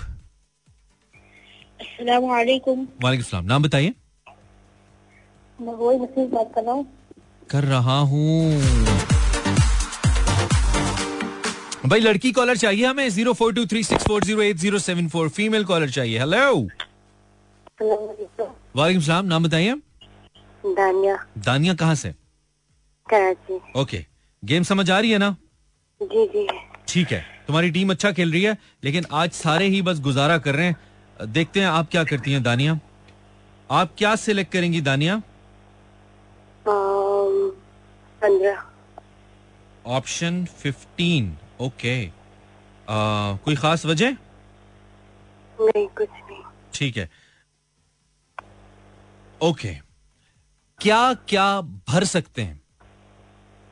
वालेकुम 2.01 2.87
नाम 3.45 3.63
बताइए। 3.63 3.93
मैं 5.59 5.73
वही 5.73 5.97
मुझसे 5.97 6.25
बात 6.27 6.51
कर 6.55 6.63
रहा 6.63 6.73
हूँ। 6.73 6.85
कर 7.49 7.63
रहा 7.63 7.97
हूँ। 8.11 8.59
भाई 11.85 11.99
लड़की 11.99 12.31
कॉलर 12.31 12.57
चाहिए 12.57 12.85
हमें। 12.85 13.09
Zero 13.09 13.33
four 13.33 13.53
two 13.53 13.65
three 13.65 13.83
six 13.83 14.03
four 14.07 14.23
zero 14.23 14.41
eight 14.41 14.57
zero 14.57 14.79
seven 14.79 15.07
four 15.09 15.29
female 15.29 15.65
caller 15.65 15.89
चाहिए। 15.89 16.19
हेलो 16.19 16.55
वालेकुम 18.75 19.01
सलाम। 19.01 19.25
नाम 19.25 19.43
बताइए। 19.43 19.75
दानिया। 20.65 21.15
दानिया 21.45 21.73
कहाँ 21.73 21.95
से? 21.95 22.13
कराची। 23.07 23.59
ओके। 23.81 24.05
गेम 24.43 24.63
समझ 24.63 24.89
आ 24.91 24.99
रही 24.99 25.11
है 25.11 25.17
ना? 25.17 25.35
जी 26.01 26.25
जी। 26.27 26.47
ठीक 26.87 27.11
है। 27.11 27.25
तुम्हारी 27.47 27.71
टीम 27.71 27.89
अच्छा 27.91 28.11
खेल 28.11 28.31
रही 28.31 28.41
है 28.43 28.57
लेकिन 28.83 29.05
आज 29.13 29.31
सारे 29.33 29.67
ही 29.67 29.81
बस 29.81 29.99
गुजारा 29.99 30.37
कर 30.37 30.55
रहे 30.55 30.65
हैं। 30.65 30.75
देखते 31.21 31.59
हैं 31.59 31.67
आप 31.67 31.89
क्या 31.91 32.03
करती 32.03 32.31
हैं 32.31 32.43
दानिया। 32.43 32.79
आप 33.69 33.93
क्या 33.97 34.15
सिलेक्ट 34.15 34.51
करेंगी 34.51 34.81
दानिया? 34.81 35.21
ऑप्शन 39.85 40.43
फिफ्टीन 40.59 41.37
ओके 41.61 41.95
कोई 42.89 43.55
खास 43.55 43.85
वजह? 43.85 44.11
नहीं 45.57 45.87
कुछ 45.87 46.09
नहीं 46.09 46.41
ठीक 46.73 46.97
है। 46.97 47.09
Okay 49.41 49.67
okay. 49.67 49.81
क्या 50.79 51.13
क्या 51.29 51.61
भर 51.61 52.03
सकते 52.03 52.41
हैं? 52.41 52.61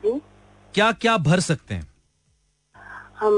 जी 0.02 0.20
क्या 0.74 0.90
क्या 0.92 1.16
भर 1.18 1.40
सकते 1.40 1.74
हैं? 1.74 1.86
हम 3.16 3.34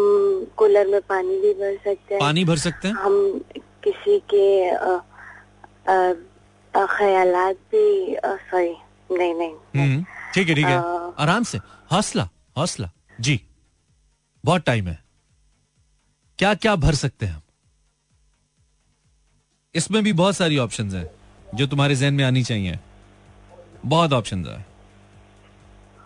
कूलर 0.56 0.86
में 0.86 1.00
पानी 1.00 1.40
भी 1.40 1.52
भर 1.54 1.76
सकते 1.84 2.14
हैं। 2.14 2.20
पानी 2.20 2.44
भर 2.44 2.56
सकते 2.56 2.88
हैं? 2.88 2.94
हम 2.94 3.44
किसी 3.84 4.18
के 4.34 4.70
ख्यालात 6.86 7.56
भी 7.56 8.16
सॉरी 8.26 8.74
नहीं 9.18 9.34
नहीं 9.34 9.54
हम्म, 9.76 10.04
ठीक 10.34 10.48
है 10.48 10.54
ठीक 10.54 10.66
है। 10.66 10.76
आराम 11.22 11.44
से। 11.44 11.58
हौसला 11.92 12.28
हौसला। 12.58 12.90
जी। 13.20 13.40
बहुत 14.44 14.62
टाइम 14.64 14.88
है। 14.88 14.98
क्या 16.38 16.54
क्या 16.54 16.76
भर 16.76 16.94
सकते 16.94 17.26
हैं 17.26 17.32
हम? 17.32 17.42
इसमें 19.74 20.02
भी 20.04 20.12
बहुत 20.12 20.36
सारी 20.36 20.58
ऑप्शंस 20.58 20.94
हैं 20.94 21.10
जो 21.54 21.66
तुम्हारे 21.66 21.94
जहन 21.94 22.14
में 22.14 22.24
आनी 22.24 22.42
चाहिए। 22.42 22.78
बहुत 23.86 24.12
ऑप्शंस 24.12 24.46
है। 24.46 24.66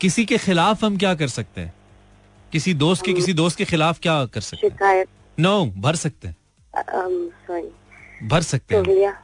किसी 0.01 0.25
के 0.25 0.39
खिलाफ 0.39 0.85
हम 0.85 0.99
क्या 0.99 1.15
कर 1.15 1.29
सकते 1.29 1.61
हैं? 1.61 1.75
किसी 2.53 2.75
दोस्त 2.75 3.05
के 3.05 3.13
किसी 3.13 3.33
दोस्त 3.33 3.59
के 3.59 3.65
खिलाफ 3.65 3.99
क्या 4.01 4.25
कर 4.27 4.41
सकते 4.41 4.67
हैं? 4.67 4.75
शिकायत। 4.75 5.09
नो 5.41 5.67
भर 5.67 5.97
सकते 5.97 6.29
हैं। 6.29 6.37
सॉरी 6.79 8.27
भर 8.29 8.43
सकते 8.43 8.77
हैं। 8.77 9.15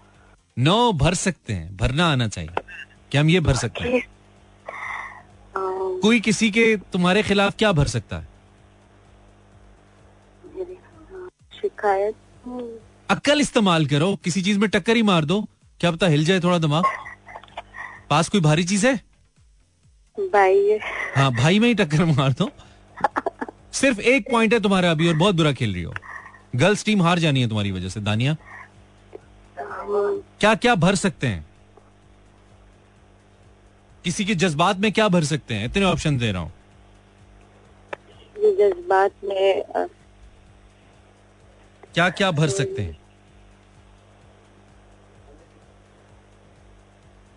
नो 0.59 0.93
भर 0.93 1.15
सकते 1.15 1.53
हैं। 1.53 1.77
भरना 1.77 2.13
आना 2.13 2.29
चाहिए। 2.29 2.51
क्या 3.11 3.21
हम 3.21 3.31
ये 3.31 3.41
भर 3.41 3.55
सकते 3.55 3.85
हैं। 3.85 4.03
कोई 6.01 6.21
किसी 6.21 6.51
के 6.51 6.77
तुम्हारे 6.77 7.23
खिलाफ 7.23 7.57
क्या 7.57 7.73
भर 7.73 7.87
सकता 7.87 8.17
है? 8.19 8.29
शिकायत 11.63 12.15
हम्म, 12.45 13.41
इस्तेमाल 13.41 13.87
करो। 13.87 14.17
किसी 14.17 14.43
चीज़ 14.43 14.59
में 14.59 14.71
टक्कर 14.71 14.97
ही 14.97 15.03
मार 15.03 15.25
दो। 15.25 15.49
क्या 15.81 15.91
पता 15.91 16.07
हिल 16.07 16.25
जाए 16.25 16.41
थोड़ा 16.41 16.59
दिमाग। 16.59 16.85
पास 18.11 18.29
कोई 18.29 18.41
भारी 18.41 18.65
चीज़ 18.65 18.87
है? 18.87 18.95
भाई 20.21 20.79
हाँ। 21.17 21.33
भाई 21.33 21.59
में 21.59 21.69
ही 21.69 21.75
टक्कर 21.75 22.05
मार 22.05 22.33
दो। 22.33 22.51
सिर्फ़ 23.73 24.01
एक 24.01 24.31
पॉइंट 24.31 24.53
है 24.53 24.61
तुम्हारा 24.61 24.91
अभी 24.91 25.09
और 25.09 25.15
बहुत 25.15 25.35
बुरा 25.35 25.53
खेल 25.53 25.75
रही 25.75 25.83
हो। 25.83 25.95
गर्ल्स 26.57 26.85
टीम 26.85 27.03
हार 27.03 27.19
जानी 27.19 27.41
है 27.41 27.49
तुम्हारी 27.49 27.71
वजह 27.73 27.89
से 27.89 28.01
दानिया। 28.01 28.37
क्या 30.41 30.55
क्या 30.55 30.75
भर 30.75 30.95
सकते 30.95 31.27
हैं? 31.27 31.47
किसी 34.05 34.25
के 34.25 34.35
जज्बात 34.35 34.77
में 34.77 34.91
क्या 34.93 35.09
भर 35.09 35.25
सकते 35.25 35.55
हैं? 35.55 35.67
इतने 35.67 35.85
ऑप्शन 35.85 36.19
दे 36.19 36.33
रहा 36.33 36.43
हूँ। 36.43 36.53
जज्बात 38.37 39.25
में 39.25 39.63
क्या 41.95 42.09
क्या 42.11 42.31
भर 42.31 42.49
सकते 42.49 42.83
हैं? 42.83 42.97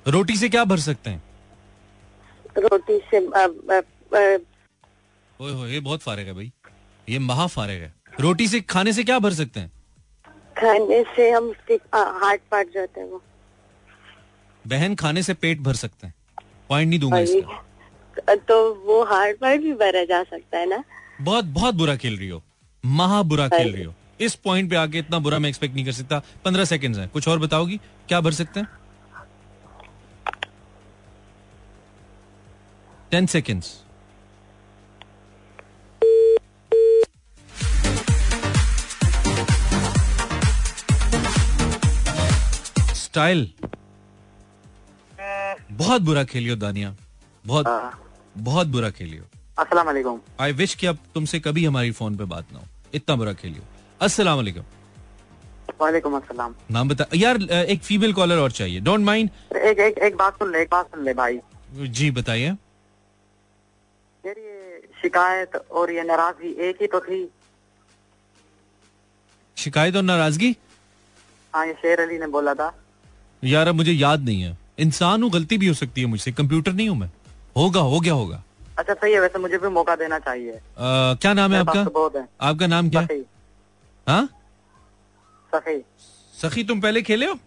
रोटी 0.07 0.36
से 0.38 0.49
क्या 0.49 0.63
भर 0.66 0.80
सकते 0.80 1.09
हैं? 1.09 1.24
रोटी 2.57 2.99
से 3.11 3.26
ओए 5.39 5.51
होए 5.51 5.72
ये 5.72 5.80
बहुत 5.80 6.01
फारेग 6.01 6.28
है 6.28 6.34
भाई। 6.34 6.51
ये 7.09 7.20
महा 7.20 7.47
फारेग 7.47 7.82
है। 7.82 7.94
रोटी 8.20 8.47
से 8.47 8.59
खाने 8.61 8.93
से 8.93 9.03
क्या 9.03 9.20
भर 9.20 9.34
सकते 9.34 9.59
हैं? 9.59 9.72
खाने 10.57 11.03
से 11.16 11.30
हम 11.32 11.51
हार्ट 11.95 12.41
पार्ट 12.51 12.74
जाते 12.74 12.99
हैं 12.99 13.07
वो। 13.07 13.22
बहन 14.66 14.95
खाने 14.95 15.24
से 15.24 15.34
पेट 15.34 15.59
भर 15.59 15.74
सकते 15.76 16.07
हैं। 16.07 16.13
पॉइंट 16.70 16.89
नहीं 16.89 16.99
दूँगा 16.99 17.20
इसका। 17.20 18.36
तो 18.36 18.74
वो 18.76 19.03
हार्ट 19.05 19.38
पार्ट 19.39 19.61
भी 19.61 19.74
भरा 19.74 20.03
जा 20.03 20.24
सकता 20.24 20.57
है 20.57 20.66
ना? 20.66 20.84
बहुत 21.22 21.45
बहुत 21.45 21.76
बुरा 21.76 21.95
खेल 21.95 22.18
रही 22.18 22.30
हो। 22.30 22.41
महा 22.84 23.22
बुरा 23.24 23.47
खेल 23.49 23.74
रही 23.74 23.84
हो। 23.84 23.93
इस 24.20 24.36
पॉइंट 24.36 24.70
पे 24.70 24.76
आके 24.76 24.99
इतना 24.99 25.20
बुरा 25.20 25.39
मैं 25.39 25.49
एक्सपेक्ट 25.49 25.76
नहीं 25.76 25.86
कर 25.86 25.91
सकता। 25.91 26.22
पंद्रह 26.45 26.66
सेकंड्स 26.66 26.99
हैं। 26.99 27.07
कुछ 27.09 27.28
और 27.28 27.39
बताओगी? 27.39 27.78
क्या 28.07 28.22
भर 28.22 28.32
सकते 28.32 28.59
हैं? 28.59 28.68
Ten 33.11 33.26
seconds 33.26 33.82
style. 43.16 43.41
बहुत 45.72 46.01
बुरा 46.01 46.24
खेलियो 46.24 46.55
दानिया। 46.55 46.89
बहुत 47.45 47.66
बहुत 48.38 48.68
बुरा 48.68 48.89
खेलियो। 48.91 49.24
अस्सलाम 49.57 49.86
वालेकुम 49.86 50.20
आई 50.41 50.51
विश 50.51 50.74
कि 50.76 50.88
अब 50.88 50.97
तुमसे 51.13 51.39
कभी 51.39 51.63
हमारी 51.66 51.91
फ़ोन 51.91 52.18
पे 52.18 52.24
बात 52.34 52.51
ना 52.53 52.59
हो। 52.59 52.66
इतना 52.93 53.16
बुरा 53.16 53.34
खेलियो। 53.34 53.63
अस्सलाम 54.01 54.38
वालेकुम 54.38 54.63
वालेकुम 55.82 56.18
अस्सलाम। 56.18 56.55
नाम 56.72 56.89
बता 56.89 57.05
यार 57.16 57.41
एक 57.53 57.84
फीमेल 57.84 58.13
कॉलर 58.13 58.38
और 58.38 58.51
चाहिए। 58.51 58.80
डोंट 58.82 59.05
माइंड 59.05 59.30
एक 59.63 59.80
एक 59.80 59.97
एक 59.99 60.18
बात 60.18 60.39
सुन 60.39 60.51
ले 60.51 60.61
एक 60.61 60.70
बात 60.72 60.91
सुन 60.91 61.05
ले 61.05 61.13
भाई। 61.16 61.39
जी 61.74 62.11
बताइए। 62.11 62.51
ये 64.24 64.80
शिकायत 65.01 65.55
और 65.55 65.91
ये 65.91 66.03
नाराज़गी 66.03 66.55
एक 66.70 66.82
ही 66.82 66.88
तो 66.88 66.99
थी। 67.01 67.28
शिकायत 69.57 69.95
और 69.95 70.03
नाराज़गी? 70.03 70.55
हाँ 71.53 71.68
ये 71.68 71.74
शेर 71.76 72.01
अली 72.01 72.20
ने 72.20 72.28
बोला 72.30 72.53
था। 72.53 72.76
यार 73.45 73.67
अब 73.67 73.75
मुझे 73.75 73.91
याद 73.91 74.23
नहीं 74.25 74.41
है। 74.41 74.57
इंसान 74.79 75.23
हूँ 75.23 75.31
गलती 75.31 75.57
भी 75.57 75.67
हो 75.67 75.73
सकती 75.73 76.01
है 76.01 76.07
मुझसे। 76.07 76.31
कंप्यूटर 76.31 76.73
नहीं 76.73 76.89
हूँ 76.89 76.97
मैं। 76.97 77.09
होगा 77.57 77.81
हो 77.81 77.99
गया 77.99 78.13
होगा। 78.13 78.43
अच्छा 78.79 78.93
सही 78.93 79.13
है 79.13 79.19
वैसे 79.19 79.39
मुझे 79.39 79.57
भी 79.57 79.67
मौका 79.67 79.95
देना 79.95 80.19
चाहिए। 80.19 80.51
अ, 80.51 80.59
क्या 80.77 81.33
नाम 81.33 81.53
है 81.53 81.59
आपका? 81.59 81.83
तो 81.83 82.11
है। 82.17 82.27
आपका 82.41 82.67
नाम 82.67 82.89
क्या? 82.89 83.01
है 83.01 83.07
सखी। 83.07 83.25
हाँ? 84.07 84.29
सखी। 85.55 85.81
सखी 86.41 86.63
तुम 86.63 86.81
पहले 86.81 87.01
खेले 87.01 87.25
हो? 87.25 87.37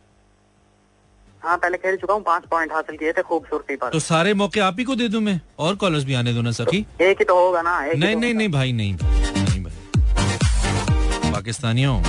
हाँ 1.43 1.57
पहले 1.59 1.79
खेल 1.79 1.97
चुका 1.97 2.15
हूँ 2.15 2.23
पाँच 2.23 2.45
पॉइंट 2.51 2.73
हासिल 2.73 2.97
किए 2.97 3.13
थे 3.13 3.23
खूबसूरती 3.23 3.77
पर। 3.77 3.91
तो 3.91 3.99
सारे 3.99 4.35
मौके 4.35 4.61
आप 4.61 4.77
ही 4.79 4.85
को 4.85 4.95
दे 4.97 5.09
दूँ 5.09 5.21
मैं? 5.21 5.41
और 5.59 5.75
कॉलर्स 5.77 6.05
भी 6.05 6.15
आने 6.15 6.33
दो 6.35 6.43
ना 6.43 6.51
सखी। 6.51 6.87
एक 7.01 7.19
ही 7.19 7.25
तो 7.25 7.35
होगा 7.45 7.63
ना 7.63 7.85
एक 7.85 7.97
नहीं 7.97 8.15
तो 8.15 8.21
नहीं 8.21 8.35
नहीं 8.35 8.49
भाई 8.49 8.73
नहीं 8.73 8.93
नहीं 8.95 9.63
भाई। 9.65 11.33
पाकिस्तानियों। 11.33 12.01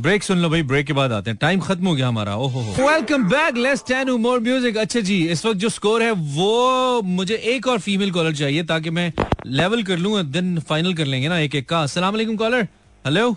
ब्रेक 0.00 0.22
सुन 0.22 0.38
लो 0.38 0.48
भाई 0.50 0.62
ब्रेक 0.62 0.86
के 0.86 0.92
बाद 0.92 1.12
आते 1.12 1.30
हैं। 1.30 1.36
टाइम 1.40 1.60
खत्म 1.60 1.86
हो 1.86 1.94
गया 1.94 2.08
हमारा, 2.08 2.34
ओहो 2.36 2.60
welcome 2.78 3.22
back 3.28 3.56
let's 3.56 3.84
ten 3.86 4.10
more 4.20 4.40
music 4.40 4.76
अच्छा 4.78 5.00
जी, 5.00 5.16
इस 5.28 5.44
वक्त 5.46 5.58
जो 5.58 5.68
स्कोर 5.68 6.02
है, 6.02 6.10
वो 6.10 7.02
मुझे 7.04 7.34
एक 7.34 7.66
और 7.68 7.78
फीमेल 7.78 8.10
कॉलर 8.12 8.34
चाहिए 8.34 8.62
ताकि 8.64 8.90
मैं 8.90 9.12
लेवल 9.46 9.82
कर 9.82 9.98
लूँ 9.98 10.22
दिन 10.24 10.58
फाइनल 10.68 10.94
कर 10.94 11.06
लेंगे 11.06 11.28
ना 11.28 11.38
एक 11.38 11.54
एक 11.54 11.68
का। 11.68 11.84
वालेकुम 12.00 12.36
कॉलर 12.36 12.68
हेलो 13.04 13.36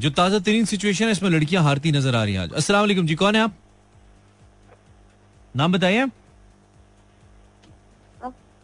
जो 0.00 0.10
ताज़ा 0.10 0.38
तरीन 0.38 0.64
सिचुएशन 0.64 1.04
है, 1.04 1.10
इसमें 1.12 1.30
लड़कियाँ 1.30 1.62
हारती 1.64 1.92
नज़र 1.92 2.14
आ 2.14 2.24
रही 2.24 2.34
हैं 2.34 2.40
आज। 2.40 2.70
वालेकुम 2.70 3.06
जी, 3.06 3.14
कौन 3.14 3.36
है 3.36 3.42
आप? 3.42 3.54
नाम 5.54 5.72
बताइए। 5.72 6.06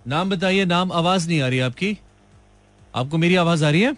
नाम 0.05 0.31
बताइए, 0.31 0.65
नाम, 0.65 0.93
आवाज़ 0.93 1.29
नहीं 1.29 1.41
आ 1.43 1.49
रही 1.49 1.61
आपकी। 1.61 1.97
आपको 2.95 3.19
मेरी 3.19 3.35
आवाज़ 3.37 3.65
आ 3.65 3.71
रही 3.71 3.83
है? 3.83 3.97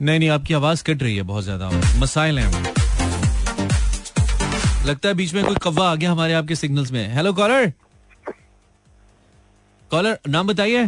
नहीं 0.00 0.18
नहीं 0.18 0.28
आपकी 0.30 0.54
आवाज़ 0.54 0.82
कट 0.84 1.02
रही 1.02 1.16
है 1.16 1.22
बहुत 1.24 1.44
ज़्यादा। 1.44 1.68
मसाइल 1.98 2.38
हैं 2.38 2.50
लगता 4.86 5.08
है 5.08 5.14
बीच 5.14 5.32
में 5.34 5.44
कोई 5.44 5.54
कव्वा 5.62 5.90
आ 5.90 5.94
गया 5.94 6.10
हमारे 6.12 6.32
आपके 6.34 6.54
सिग्नल्स 6.56 6.90
में। 6.92 7.14
हेलो 7.14 7.32
कॉलर 7.34 7.72
कॉलर 9.90 10.18
नाम 10.28 10.46
बताइए। 10.46 10.86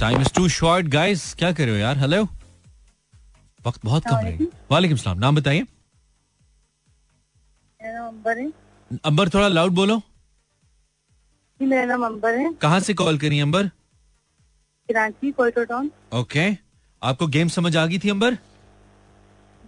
Time 0.00 0.20
is 0.20 0.32
too 0.36 0.48
short 0.50 0.86
guys 0.88 1.34
क्या 1.38 1.52
कर 1.52 1.64
रहे 1.64 1.74
हो 1.74 1.80
यार? 1.80 1.98
हेलो 1.98 2.22
वक्त 3.60 3.80
बहुत 3.84 4.04
कम 4.06 4.16
है। 4.16 4.38
वालेकुम 4.70 4.96
सलाम। 4.96 5.18
नाम 5.18 5.36
बताइए। 5.36 5.66
अंबर 9.04 9.28
थोड़ा 9.28 9.48
लाउड 9.48 9.72
बोलो। 9.72 10.00
जी 11.62 11.66
मेरा 11.68 11.84
नाम 11.86 12.04
अंबर 12.04 12.34
है। 12.34 12.52
कहाँ 12.62 12.78
से 12.80 12.94
कॉल 12.94 13.18
करी 13.18 13.38
अंबर? 13.40 13.66
कराची 14.88 15.30
कोयटो 15.32 15.64
टाउन। 15.64 15.90
ओके। 16.14 16.46
आपको 17.02 17.26
गेम 17.26 17.48
समझ 17.48 17.76
आ 17.76 17.84
गई 17.86 17.98
थी 17.98 18.10
अंबर? 18.10 18.34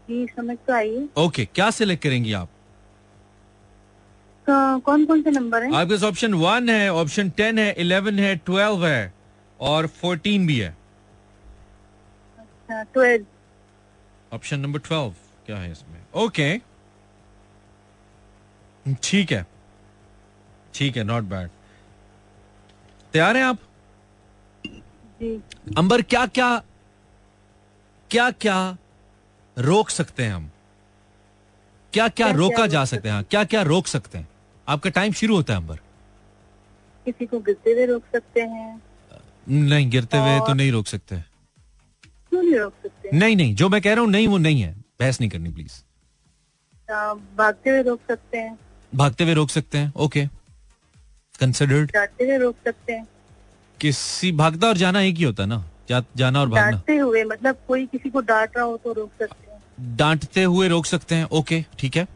जी 0.09 0.27
समझ 0.27 0.57
तो 0.67 0.73
आई 0.75 0.91
है। 0.91 1.07
ओके 1.25 1.45
क्या 1.55 1.71
सिलेक्ट 1.71 2.03
करेंगी 2.03 2.33
आप? 2.33 2.49
कौन 4.47 5.05
कौन 5.07 5.23
से 5.23 5.31
नंबर 5.31 5.63
है? 5.63 5.73
आपके 5.75 5.95
पास 5.95 6.03
ऑप्शन 6.05 6.35
वन 6.35 6.69
है 6.69 6.93
ऑप्शन 6.93 7.31
टेन 7.37 7.59
है 7.59 7.71
इलेवन 7.79 8.19
है 8.19 8.35
ट्वेल्व 8.37 8.87
है 8.87 9.13
और 9.61 9.87
फोर्टीन 10.03 10.47
भी 10.47 10.59
है। 10.59 10.77
ऑप्शन 14.33 14.61
नंबर 14.61 14.79
ट्वेल्व 14.81 15.15
क्या 15.47 15.57
है 15.57 15.73
इसमें? 15.73 16.01
ओके 16.15 16.57
ठीक 19.03 19.33
है। 19.33 19.47
ठीक 20.75 20.97
है 20.97 21.05
नॉट 21.05 21.25
बैड 21.25 21.54
तैयार 23.15 23.37
हैं 23.37 23.45
आप? 23.45 23.59
जी। 25.21 25.43
अंबर 25.79 26.03
क्या 26.03 26.27
क्या 26.27 26.63
क्या 28.11 28.31
क्या 28.31 28.77
रोक 29.59 29.91
सकते 29.91 30.25
हैं 30.25 30.33
हम? 30.35 30.51
क्या 31.93 32.09
क्या 32.09 32.27
क्या 32.27 32.37
रोका 32.37 32.67
जा 32.67 32.85
सकते 32.85 33.09
हैं? 33.09 33.15
हाँ, 33.15 33.25
क्या 33.25 33.45
क्या 33.45 33.63
रोक 33.63 33.87
सकते 33.87 34.19
हैं? 34.19 34.29
आपका 34.69 34.91
टाइम 34.91 35.13
शुरू 35.13 35.37
होता 35.37 35.53
है 35.53 35.61
अंबर। 35.61 35.77
किसी 37.05 37.27
को 37.27 37.39
गिरते 37.39 37.71
हुए 37.71 37.87
रोक 37.87 38.03
सकते 38.13 38.41
हैं। 38.41 38.83
नहीं 39.49 39.91
गिरते 39.91 40.17
हुए 40.17 40.39
तो 40.41 40.55
नहीं 40.55 40.73
रोक 40.73 40.87
सकते। 40.87 41.17
क्यों 41.17 42.43
नहीं 42.43 42.51
नहीं 42.51 42.61
रोक 42.61 42.75
सकते? 42.83 43.17
नहीं 43.17 43.37
नहीं 43.37 43.55
जो 43.55 43.69
मैं 43.69 43.83
कह 43.83 43.95
रहा 43.95 44.01
हूँ 44.01 44.11
नहीं 44.11 44.29
वो 44.29 44.39
नहीं 44.39 44.63
है। 44.63 44.73
बहस 45.01 45.21
नहीं 45.21 45.31
करनी 45.31 45.51
प्लीज़ 45.51 45.83
भागते 47.39 47.71
हुए 47.71 47.83
रोक 47.83 48.01
सकते 48.09 48.39
हैं। 48.39 48.59
भागते 48.95 49.25
हुए 49.25 49.35
रोक 49.35 49.51
सकते 49.51 49.79
हैं? 49.79 49.93
ओके। 49.97 50.29
कंसिडर्ड 51.41 51.91
डांटते 51.93 52.25
हुए 52.25 52.37
रोक 52.39 52.57
सकते 52.65 52.93
हैं। 52.93 53.07
किसी 53.81 54.33
भागता 54.33 54.69
और 54.69 54.77
जाना 54.77 55.01
एक 55.01 55.17
ही 55.17 55.25
होता 55.25 55.47
ना? 55.47 55.65
जा, 55.89 56.03
जाना 56.17 56.41
और 56.41 56.49
भागना। 56.49 56.71
डांटते 56.71 56.97
हुए 56.97 57.25
मतलब 57.25 57.57
कोई 57.69 57.87
किसी 57.87 58.11
को 58.11 58.21
डांट 58.23 58.57
रहा 58.57 58.65
हो 58.65 58.77
तो 58.85 58.93
रोक 58.93 59.11
सकते 59.19 59.51
हैं। 59.51 59.97
डांटते 59.97 60.43
हुए 60.45 60.69
रोक 60.69 60.87
सकते 60.87 61.15
हैं 61.15 61.25
ओके 61.33 61.65
ठीक 61.79 61.97
है। 61.97 62.07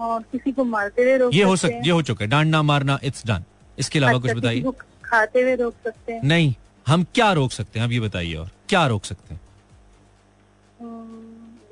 और 0.00 0.22
किसी 0.32 0.52
को 0.52 0.64
मारते 0.64 1.02
हुए 1.02 1.16
रोक 1.18 1.34
ये 1.34 1.42
हो 1.44 1.56
सकते 1.56 1.78
सक 1.78 1.86
ये 1.86 1.92
हो 1.92 2.02
चुका 2.02 2.24
है 2.24 2.30
डांटना 2.30 2.62
मारना 2.62 2.98
इट्स 3.04 3.26
डन 3.26 3.44
इसके 3.78 3.98
अलावा 3.98 4.18
कुछ 4.18 4.30
अच्छा, 4.30 4.40
बताइए। 4.40 4.72
खाते 5.04 5.40
हुए 5.42 5.54
रोक 5.56 5.74
सकते 5.84 6.12
हैं। 6.12 6.20
नहीं 6.24 6.54
हम 6.86 7.04
क्या 7.14 7.32
रोक 7.32 7.52
सकते 7.52 7.78
हैं 7.78 7.86
अब 7.86 7.92
ये 7.92 8.00
बताइए 8.00 8.34
और 8.34 8.50
क्या 8.68 8.86
रोक 8.86 9.04
सकते 9.04 9.34
हैं? 9.34 9.40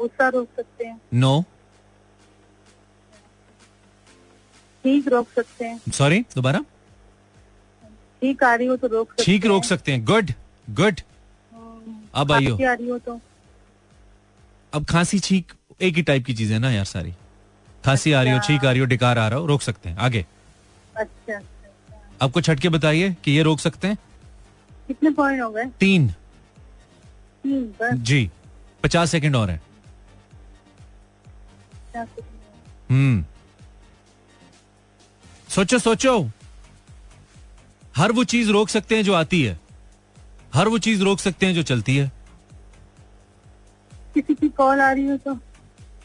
गुस्सा 0.00 0.28
रोक 0.28 0.48
सकते 0.56 0.84
हैं। 0.84 1.00
नो 1.14 1.44
ठीक 4.84 5.08
रोक 5.08 5.28
सकते 5.36 5.64
हैं। 5.64 5.80
सॉरी 5.92 6.20
दोबारा? 6.34 6.60
ठीक 8.22 8.42
आ 8.44 8.54
रही 8.54 8.66
हो 8.66 8.76
तो 8.76 8.86
रोक 8.86 9.10
सकते 9.10 9.24
ठीक 9.24 9.46
रोक 9.46 9.64
सकते 9.64 9.92
हैं। 9.92 10.04
गुड 10.04 10.30
गुड 10.70 11.00
हम्म, 11.52 11.94
अब 12.14 12.32
आइयो। 12.32 12.54
आ 12.56 12.72
रही 12.72 12.88
हो 12.88 12.98
तो। 12.98 13.20
अब 14.72 14.84
खांसी 14.84 15.18
छींक 15.18 15.52
एक 15.82 15.96
ही 15.96 16.02
टाइप 16.02 16.24
की 16.26 16.34
चीज़ें 16.34 16.58
ना 16.58 16.70
यार 16.70 16.84
सारी। 16.84 17.12
खांसी 17.84 18.12
आ 18.12 18.22
रही 18.22 18.32
हो 18.32 18.38
छींक 18.38 18.64
आ 18.64 18.70
रही 18.70 18.80
हो 18.80 18.86
डिकार 18.86 19.18
आ 19.18 19.26
रहा 19.28 19.38
हो 19.38 19.46
रोक 19.46 19.62
सकते 19.62 19.88
हैं। 19.88 19.96
आगे। 19.96 20.24
अच्छा 20.96 21.34
आपको 21.34 22.24
अब 22.24 22.32
कुछ 22.32 22.66
बताइए 22.66 23.14
कि 23.24 23.30
ये 23.30 23.42
रोक 23.42 23.60
सकते 23.60 23.88
हैं? 23.88 23.98
कितने 24.88 25.10
पॉइंट 25.10 25.42
हो 25.42 25.50
गए? 25.50 25.64
तीन। 25.80 26.12
जी। 28.04 28.30
पचास 28.82 29.10
सेकंड 29.10 29.36
और 29.36 29.50
है। 29.50 29.60
हम्म। 32.90 33.24
सोचो 35.52 35.78
सोचो। 35.78 36.30
हर 37.96 38.12
वो 38.12 38.24
चीज़ 38.24 38.50
रोक 38.50 38.68
सकते 38.68 38.96
हैं 38.96 39.04
जो 39.04 39.14
आती 39.14 39.42
है। 39.42 39.60
हर 40.54 40.68
वो 40.68 40.78
चीज़ 40.78 41.02
रोक 41.02 41.18
सकते 41.18 41.46
हैं 41.46 41.54
जो 41.54 41.62
चलती 41.62 41.96
है। 41.96 42.10
किसी 44.14 44.34
की 44.34 44.48
कॉल 44.48 44.80
आ 44.80 44.90
रही 44.92 45.06
हो 45.06 45.16
तो। 45.16 45.38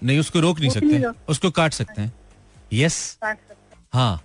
नहीं 0.04 0.20
उसको 0.20 0.40
रोक 0.40 0.60
नहीं 0.60 0.70
सकते 0.70 1.04
उसको 1.30 1.52
काट 1.52 1.74
सकते 1.74 2.02
हैं। 2.02 2.14
यस 2.74 3.18
हाँ। 3.94 4.24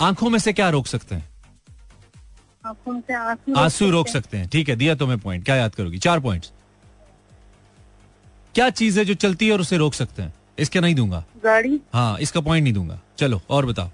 आँखों 0.00 0.30
में 0.30 0.38
से 0.38 0.52
क्या 0.52 0.68
रोक 0.70 0.86
सकते 0.86 1.14
हैं? 1.14 1.28
आँसू 2.64 3.54
आँसू 3.56 3.90
रोक 3.90 4.08
सकते 4.08 4.38
हैं। 4.38 4.48
ठीक 4.48 4.68
है 4.68 4.76
दिया 4.76 4.94
तुम्हें 4.94 5.18
पॉइंट 5.18 5.44
क्या 5.44 5.56
याद 5.56 5.74
करोगी? 5.74 5.98
चार 5.98 6.20
पॉइंट्स 6.20 6.52
क्या 8.54 8.70
चीज़ 8.70 8.98
है 8.98 9.04
जो 9.04 9.14
चलती 9.14 9.46
है 9.46 9.52
और 9.52 9.60
उसे 9.60 9.76
रोक 9.76 9.94
सकते 9.94 10.22
हैं? 10.22 10.34
इसके 10.58 10.80
नहीं 10.80 10.94
दूँगा। 10.94 11.24
गाड़ी? 11.44 11.80
हाँ 11.92 12.18
इसका 12.18 12.40
पॉइंट 12.40 12.64
नहीं 12.64 12.72
दूँगा। 12.72 13.00
चलो 13.18 13.40
और 13.50 13.66
बताओ। 13.66 13.90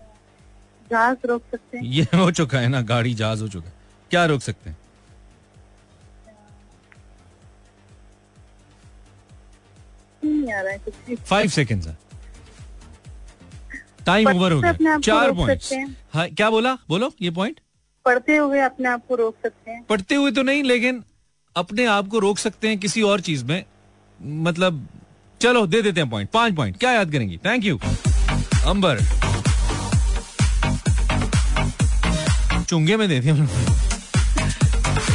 जहाज़ 0.90 1.26
रोक 1.26 1.42
सकते 1.50 1.78
हैं? 1.78 1.84
ये 1.84 2.02
हो 2.14 2.30
चुका 2.30 2.58
है 2.58 2.68
ना 2.68 2.80
गाड़ी 2.82 3.14
जहाज़ 3.14 3.42
हो 3.42 3.48
चुका 3.48 3.68
है। 3.68 3.74
क्या 4.10 4.24
रोक 4.26 4.40
सकते 4.40 4.70
हैं? 4.70 4.76
नहीं 10.24 10.52
आ 10.52 10.60
रहा 10.60 10.72
है 10.72 10.78
कुछ 10.78 10.94
भी। 11.06 11.16
फाइव 11.16 11.48
सेकेंड 11.48 11.82
है। 11.84 11.96
टाइम 14.06 14.28
ओवर 14.28 14.52
हो 14.52 14.60
गया। 14.60 14.98
चार 14.98 15.30
हैं। 15.72 15.96
हाँ 16.14 16.28
क्या 16.28 16.50
बोला? 16.50 16.74
बोलो 16.88 17.12
ये 17.22 17.30
पॉइंट 17.30 17.60
पढ़ते 18.04 18.36
हुए 18.36 18.60
अपने 18.60 18.88
आप 18.88 19.06
को 19.08 19.14
रोक 19.14 19.36
सकते 19.42 19.70
हैं। 19.70 19.82
पढ़ते 19.84 20.14
हुए 20.14 20.30
तो 20.30 20.42
नहीं 20.42 20.62
लेकिन 20.62 21.02
अपने 21.56 21.84
आप 21.86 22.08
को 22.08 22.18
रोक 22.18 22.38
सकते 22.38 22.68
हैं 22.68 22.78
किसी 22.78 23.02
और 23.02 23.20
चीज़ 23.20 23.44
में। 23.44 23.64
मतलब 24.20 24.86
चलो, 25.42 25.66
दे 25.66 25.80
देते 25.82 26.00
हैं 26.00 26.08
पॉइंट 26.10 26.30
पाँच 26.30 26.54
पॉइंट 26.56 26.76
क्या 26.78 26.90
याद 26.92 27.12
करेंगी? 27.12 27.36
थैंक 27.44 27.64
यू 27.64 27.78
अंबर. 28.66 28.98
चुंगे 32.64 32.96
में 32.96 33.08
देती 33.08 33.28
हूँ 33.28 33.48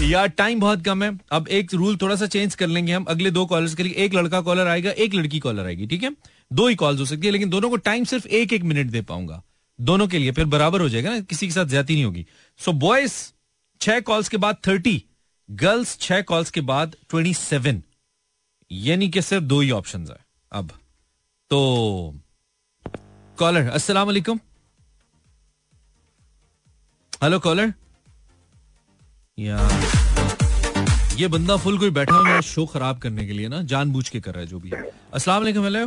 यार 0.04 0.28
टाइम 0.28 0.60
बहुत 0.60 0.84
कम 0.86 1.04
है। 1.04 1.12
अब 1.32 1.48
एक 1.48 1.74
रूल 1.74 1.98
थोड़ा 1.98 2.16
सा 2.16 2.26
चेंज 2.28 2.56
कर 2.56 2.68
लेंगे 2.68 2.94
हम। 2.94 3.04
अगले 3.10 3.32
दो 3.32 3.46
कॉलर्स 3.46 3.76
के 3.76 3.84
लिए 3.84 3.94
एक 4.06 4.14
लड़का 4.14 4.42
कॉलर 4.42 4.68
आएगा, 4.68 4.92
एक 4.92 5.14
लड़की 5.14 5.40
कॉलर 5.40 5.66
आएगी, 5.66 5.88
ठीक 5.88 6.04
है? 6.04 6.12
दो 6.52 6.68
ही 6.68 6.76
कॉल्स 6.76 7.00
हो 7.00 7.06
सकती 7.06 7.28
है, 7.28 7.32
लेकिन 7.32 7.50
दोनों 7.50 7.70
को 7.70 7.76
टाइम 7.78 8.04
सिर्फ़ 8.04 8.28
एक 8.28 8.54
एक 8.54 8.64
मिनट 8.64 8.88
दे 8.88 9.02
पाऊँगा। 9.02 9.42
दोनों 9.80 10.08
के 10.08 10.20
लिए, 10.20 10.32
फिर 10.32 10.46
बराबर 10.46 10.82
हो 10.82 10.90
जाएगा 10.90 11.10
ना, 11.10 11.20
किसी 11.20 11.48
के 11.48 11.54
साथ 11.54 11.66
ज़्यादा 11.66 11.94
नहीं 11.94 12.06
होगी। 12.06 12.26
सो 12.60 12.74
बॉयज़ 12.74 13.14
छह 13.82 14.00
कॉल्स 14.00 14.30
के 14.30 14.38
बाद 14.38 14.58
थर्टी 14.68 15.04
गर्ल्स 15.50 15.98
छह 16.02 16.22
कॉल्स 16.22 16.52
के 16.52 16.62
बाद 16.64 16.96
ट्वेंटी 17.10 17.34
सेवन 17.34 17.82
यानी 18.72 19.07
कि 19.09 19.22
सिर्फ़ 19.22 19.43
दो 19.43 19.59
ही 19.61 19.72
ऑप्शन 19.72 20.05
है। 20.07 20.18
अब 20.51 20.70
तो 21.51 21.59
कॉलर 23.38 23.70
अस्सलाम 23.70 24.07
वालेकुम। 24.07 24.39
हेलो 27.24 27.39
कॉलर 27.39 27.74
यार 29.38 29.72
ये 31.18 31.28
बंदा 31.28 31.55
फुल 31.57 31.78
कोई 31.80 31.89
बैठा 31.89 32.16
हुआ 32.16 32.39
शो 32.43 32.66
खराब 32.66 32.99
करने 32.99 33.26
के 33.28 33.34
लिए 33.34 33.47
ना 33.47 33.61
जानबूझ 33.63 34.07
के 34.09 34.20
कर 34.20 34.32
रहा 34.32 34.41
है 34.41 34.47
जो 34.47 34.59
भी 34.59 34.70
है। 34.70 34.82
अस्सलाम 35.13 35.41
वालेकुम 35.41 35.63
हेलो 35.63 35.86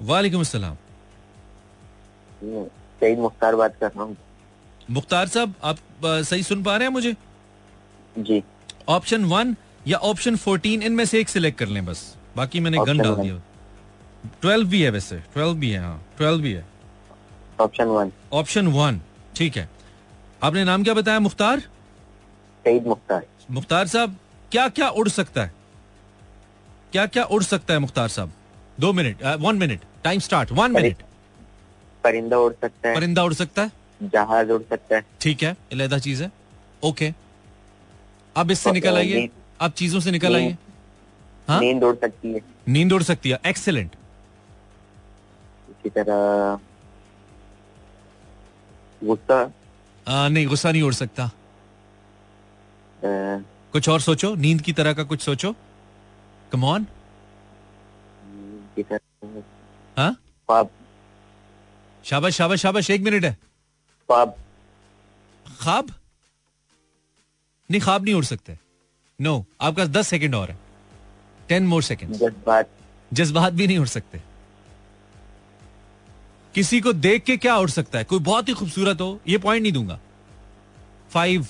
वालेकुम। 0.00 0.40
अस्सलाम। 0.40 0.76
सईद 3.00 3.18
मुख्तार 3.18 3.56
बात 3.56 3.76
कर 3.80 3.86
रहा 3.86 4.02
हूँ। 4.02 4.16
मुख्तार 4.90 5.28
साहब 5.28 5.54
आप 5.64 5.78
सही 6.04 6.42
सुन 6.42 6.62
पा 6.62 6.76
रहे 6.76 6.88
हैं 6.88 6.92
मुझे? 6.92 7.14
जी। 8.16 8.42
ऑप्शन 8.88 9.24
वन 9.24 9.54
या 9.86 9.98
ऑप्शन 9.98 10.36
फोर्टीन 10.36 10.82
इनमें 10.82 11.04
से 11.04 11.20
एक 11.20 11.28
सिलेक्ट 11.28 11.58
कर 11.58 11.68
लें 11.68 11.84
बस। 11.86 12.14
बाकी 12.36 12.60
मैंने 12.60 12.78
गन 12.78 12.98
डाल 12.98 13.14
दिया। 13.16 13.40
ट्वेल्व 14.40 14.68
भी 14.68 14.82
है 14.82 14.90
वैसे। 14.90 15.16
ट्वेल्व 15.34 15.54
भी 15.54 15.70
है 15.70 15.80
हाँ। 15.80 16.02
ट्वेल्व 16.16 16.40
भी 16.42 16.52
है। 16.52 16.64
ऑप्शन 17.60 17.84
वन 17.84 18.12
ऑप्शन 18.32 18.66
वन 18.68 19.00
ठीक 19.36 19.56
है। 19.56 19.68
आपने 20.42 20.64
नाम 20.64 20.84
क्या 20.84 20.94
बताया 20.94 21.20
मुख्तार? 21.20 21.60
सईद 22.64 22.86
मुख्तार। 22.86 23.26
मुख्तार 23.50 23.86
साहब 23.86 24.16
क्या 24.52 24.68
क्या 24.68 24.88
उड़ 24.90 25.08
सकता 25.08 25.42
है? 25.42 25.52
क्या 26.92 27.06
क्या 27.06 27.24
उड़ 27.24 27.42
सकता 27.42 27.74
है 27.74 27.80
मुख्तार 27.80 28.08
साहब? 28.08 28.32
दो 28.80 28.92
minute 28.92 29.22
one 29.40 29.56
minute 29.56 29.80
time 30.04 30.20
start 30.20 30.52
one 30.52 30.72
minute 30.72 31.02
परिंदा 32.04 32.38
उड़ 32.38 32.52
सकता 32.52 32.88
है। 32.88 32.94
परिंदा 32.94 33.22
उड़ 33.24 33.34
सकता 33.34 33.62
है? 33.62 33.72
जहाज़ 34.02 34.50
उड़ 34.50 34.62
सकता 34.62 34.96
है। 34.96 35.02
ठीक 35.20 35.42
है 35.42 35.56
अलहदा 35.72 35.98
चीज़ 35.98 36.22
है। 36.22 36.30
ओके 36.82 37.12
अब 38.36 38.50
इससे 38.50 38.72
निकल 38.72 38.96
आइए। 38.96 39.28
आप 39.60 39.72
चीज़ों 39.72 40.00
से 40.00 40.10
निकल 40.10 40.36
आइए। 40.36 40.56
हाँ? 41.48 41.60
नींद 41.60 41.84
उड़ 41.84 41.96
सकती 41.96 42.32
है। 42.32 42.40
नींद 42.68 42.92
उड़ 42.92 43.02
सकती 43.02 43.30
है। 43.30 43.40
एक्सेलेंट 43.46 43.96
इसी 45.70 45.90
तरह 45.90 46.58
गुस्सा? 49.04 50.28
नहीं 50.28 50.46
गुस्सा 50.46 50.72
नहीं 50.72 50.82
उड़ 50.82 50.94
सकता। 50.94 51.24
अ, 51.24 51.30
कुछ 53.72 53.88
और 53.88 54.00
सोचो? 54.00 54.34
नींद 54.34 54.60
की 54.60 54.72
तरह 54.72 54.92
का 54.92 55.04
कुछ 55.04 55.22
सोचो? 55.22 55.54
कम 56.52 56.64
ऑन 56.64 56.86
हाँ? 59.98 60.12
शाबाश 62.04 62.34
शाबाश 62.34 62.60
शाबाश 62.60 62.90
एक 62.90 63.00
मिनट 63.02 63.24
है। 63.24 63.32
ख्वाब 63.32 64.34
ख्वाब? 65.60 65.90
नहीं 67.70 67.80
ख्वाब 67.80 68.04
नहीं 68.04 68.14
उड़ 68.14 68.24
सकते। 68.24 68.58
नो 69.20 69.44
आपका 69.60 69.84
दस 69.86 70.08
सेकेंड 70.08 70.34
और 70.34 70.50
है। 70.50 70.58
टेन 71.48 71.66
मोर 71.66 71.82
सेकेंड 71.82 72.12
जज्बात। 72.12 72.68
जज्बात 73.12 73.52
भी 73.52 73.66
नहीं 73.66 73.78
उड़ 73.78 73.86
सकते। 73.88 74.20
किसी 76.54 76.80
को 76.80 76.92
देख 76.92 77.24
के 77.24 77.36
क्या 77.36 77.56
उड़ 77.56 77.70
सकता 77.70 77.98
है? 77.98 78.04
कोई 78.04 78.18
बहुत 78.18 78.48
ही 78.48 78.54
खूबसूरत 78.54 79.00
हो 79.00 79.20
ये 79.28 79.38
पॉइंट 79.38 79.62
नहीं 79.62 79.72
दूँगा। 79.72 79.98
फाइव 81.10 81.46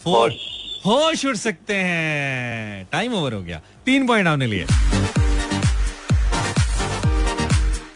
फोर 0.00 0.30
होश। 0.30 0.40
होश 0.86 1.24
उड़ 1.26 1.36
सकते 1.36 1.74
हैं। 1.74 2.88
टाइम 2.92 3.14
ओवर 3.14 3.32
हो 3.32 3.42
गया। 3.42 3.60
तीन 3.86 4.06
पॉइंट 4.06 4.28
आपने 4.28 4.46
लिए। 4.46 4.66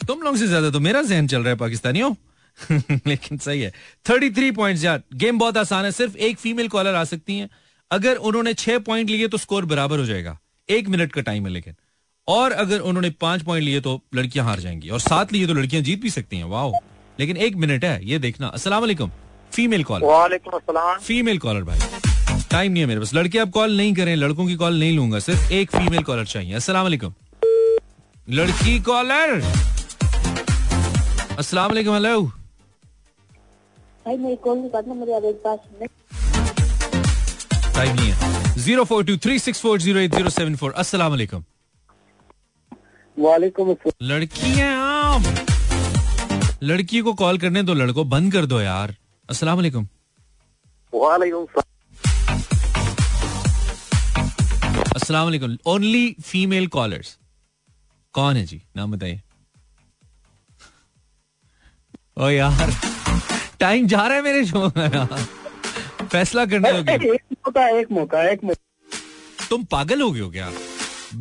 तुम 0.06 0.22
लोग 0.22 0.36
से 0.36 0.46
ज़्यादा 0.46 0.70
तो 0.70 0.80
मेरा 0.80 1.02
जहन 1.02 1.26
चल 1.26 1.40
रहा 1.40 1.48
है 1.48 1.56
पाकिस्तानियों। 1.56 2.14
लेकिन 3.06 3.38
सही 3.38 3.60
है। 3.60 3.72
थर्टी 4.10 4.30
थ्री 4.30 4.50
पॉइंट 4.50 4.84
यार 4.84 5.02
गेम 5.14 5.38
बहुत 5.38 5.56
आसान 5.56 5.84
है। 5.84 5.92
सिर्फ़ 5.92 6.16
एक 6.16 6.38
फीमेल 6.38 6.68
कॉलर 6.68 6.94
आ 6.94 7.04
सकती 7.04 7.38
हैं। 7.38 7.48
अगर 7.90 8.16
उन्होंने 8.18 8.52
छह 8.54 8.78
पॉइंट 8.78 9.10
लिए 9.10 9.28
तो 9.28 9.38
स्कोर 9.38 9.64
बराबर 9.64 9.98
हो 9.98 10.04
जाएगा। 10.04 10.36
एक 10.68 10.88
मिनट 10.88 11.12
का 11.12 11.20
टाइम 11.20 11.46
है 11.46 11.52
लेकिन। 11.52 11.74
और 12.28 12.52
अगर 12.52 12.80
उन्होंने 12.80 13.10
पाँच 13.20 13.42
पॉइंट 13.42 13.64
लिए 13.64 13.80
तो 13.80 14.00
लड़कियाँ 14.14 14.44
हार 14.46 14.60
जाएँगी। 14.60 14.88
और 14.88 15.00
सात 15.00 15.32
लिए 15.32 15.46
तो 15.46 15.54
लड़कियाँ 15.54 15.82
जीत 15.82 16.02
भी 16.02 16.10
सकती 16.10 16.36
हैं। 16.36 16.44
वाओ 16.44 16.72
लेकिन 17.20 17.36
एक 17.36 17.56
मिनट 17.56 17.84
है 17.84 18.04
ये 18.06 18.18
देखना। 18.18 18.46
अस्सलाम 18.48 18.80
वालेकुम। 18.80 19.10
फीमेल 19.52 19.84
कॉलर 19.84 20.98
फीमेल 21.02 21.38
कॉलर 21.38 21.62
भाई। 21.64 21.78
टाइम 22.50 22.72
नहीं 22.72 22.82
है 22.82 22.86
मेरे 22.86 23.00
पास। 23.00 23.14
लड़के 23.14 23.38
अब 23.38 23.50
कॉल 23.50 23.76
नहीं 23.76 23.94
करें 23.94 24.14
लड़कों 24.16 24.46
की 24.46 24.54
कॉल 24.56 24.78
नहीं 24.78 24.96
लूँगा। 24.96 25.18
सिर्फ़ 25.18 25.52
एक 25.52 25.70
फीमेल 25.70 26.02
कॉलर 26.02 26.24
चाहिए। 26.26 26.54
अस्सलाम 26.54 26.82
वालेकुम। 26.82 27.14
लड़की 28.30 28.78
कॉलर 28.80 29.40
अस्सलाम 31.38 31.68
वालेकुम 31.68 31.94
हेलो 31.94 32.20
भाई 34.06 34.16
मेरी 34.16 34.36
कॉल 34.36 34.58
के 34.58 34.68
बाद 34.68 34.88
ना 34.88 34.94
टाइम 37.78 37.96
नहीं 37.96 38.10
है। 38.10 38.54
Zero 38.58 38.84
four 38.84 39.04
two 39.04 39.16
three 39.24 39.38
six 39.38 39.60
four 39.62 39.80
zero 39.80 39.98
eight 40.00 40.14
zero 40.14 40.30
seven 40.30 40.56
four 40.56 40.72
अस्सलाम 40.82 41.10
वालेकुम 41.10 41.44
वालेकुम 43.16 43.74
लड़की 44.02 44.50
हैं 44.50 44.74
आप। 44.76 45.22
लड़की 46.62 47.00
को 47.00 47.12
कॉल 47.14 47.38
करने 47.38 47.62
दो 47.62 47.74
लड़को 47.74 48.04
बंद 48.06 48.32
कर 48.32 48.46
दो 48.46 48.60
यार। 48.60 48.94
अस्सलाम 49.28 49.56
वालेकुम 49.56 49.86
वालेकुम 50.92 51.46
अस्सलाम 54.96 55.24
वालेकुम 55.24 55.56
ओनली 55.66 56.16
फीमेल 56.24 56.66
कॉलर्स 56.76 57.16
कौन 58.14 58.36
है 58.36 58.44
जी? 58.44 58.62
नाम 58.76 58.92
बताइए। 58.92 59.20
ओ 62.18 62.28
यार 62.30 62.72
टाइम 63.60 63.86
जा 63.86 64.06
रहा 64.06 64.16
है 64.16 64.22
मेरे 64.22 64.44
शो 64.46 64.66
में 64.76 64.84
यार। 64.84 65.37
फैसला 66.08 66.44
करने 66.46 66.68
एक 66.68 67.22
मौका 67.32 67.68
एक 67.68 67.92
मौका 67.92 68.22
एक 68.30 68.44
मौका। 68.44 69.46
तुम 69.50 69.64
पागल 69.64 70.00
हो 70.02 70.10
गए 70.10 70.20
हो 70.20 70.30
क्या? 70.30 70.50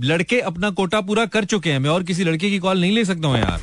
लड़के 0.04 0.40
अपना 0.42 0.70
कोटा 0.72 1.02
पूरा 1.02 1.26
कर 1.28 1.46
चुके 1.46 1.72
हैं। 1.72 1.80
मैं 1.80 1.90
और 1.90 2.04
किसी 2.04 2.24
लड़के 2.24 2.50
की 2.50 2.60
कॉल 2.60 2.80
नहीं 2.82 2.92
ले 2.92 3.06
सकता 3.06 3.28
हूँ 3.28 3.38
यार। 3.38 3.62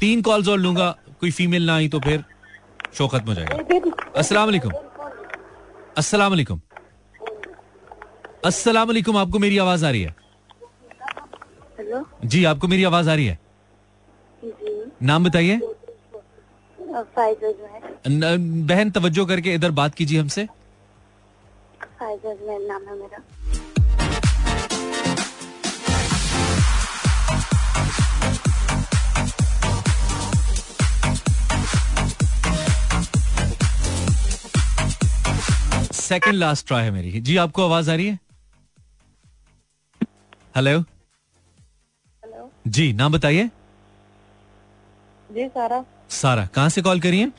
तीन 0.00 0.22
कॉल्स 0.22 0.48
और 0.48 0.58
लूँगा 0.58 0.90
कोई 1.20 1.30
फीमेल 1.30 1.66
ना 1.66 1.74
आई 1.76 1.88
तो 1.88 2.00
फिर 2.00 2.24
शो 2.94 3.08
खत्म 3.08 3.28
हो 3.28 3.34
जाएगा। 3.34 3.90
अस्सलाम 4.16 4.44
वालेकुम। 4.44 4.72
अस्सलाम 5.98 6.30
वालेकुम। 6.30 6.60
अस्सलाम 8.44 8.86
वालेकुम 8.88 9.16
आपको 9.16 9.38
मेरी 9.38 9.58
आवाज़ 9.58 9.84
आ 9.84 9.90
रही 9.90 10.02
है? 10.02 10.14
हेलो 11.78 12.04
जी 12.24 12.44
आपको 12.44 12.68
मेरी 12.68 12.84
आवाज़ 12.84 13.10
आ 13.10 13.14
रही 13.14 13.26
है? 13.26 13.38
जी। 14.42 14.82
नाम 15.02 15.24
बताइए। 15.24 15.60
फाइजा 16.96 17.50
जो 17.52 17.66
है। 17.66 18.36
बहन 18.66 18.90
तवज्जो 18.90 19.26
करके 19.26 19.54
इधर 19.54 19.70
बात 19.70 19.94
कीजिए 19.94 20.20
हमसे। 20.20 20.46
नाम 22.02 22.82
है 22.82 22.98
मेरा। 22.98 23.18
सेकंड 35.92 36.34
लास्ट 36.34 36.66
ट्राई 36.66 36.84
है 36.84 36.90
मेरी। 36.90 37.20
जी 37.20 37.36
आपको 37.36 37.64
आवाज़ 37.64 37.90
आ 37.90 37.94
रही 37.94 38.06
है? 38.06 38.18
हेलो 40.56 40.78
हेलो 40.80 42.50
जी 42.66 42.92
नाम 42.92 43.12
बताइए। 43.12 43.50
जी 45.30 45.48
सारा। 45.48 45.84
सारा 46.10 46.46
कहाँ 46.46 46.68
से 46.68 46.82
कॉल 46.82 47.00
करिए? 47.00 47.32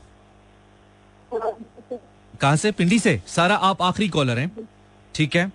कहाँ 2.42 2.56
से? 2.56 2.72
पिंडी 2.72 3.00
से। 3.00 3.22
सारा 3.28 3.56
आप 3.56 3.82
आखिरी 3.82 4.10
कॉलर 4.10 4.40
हैं। 4.40 4.70
ठीक 5.16 5.36
है? 5.36 5.52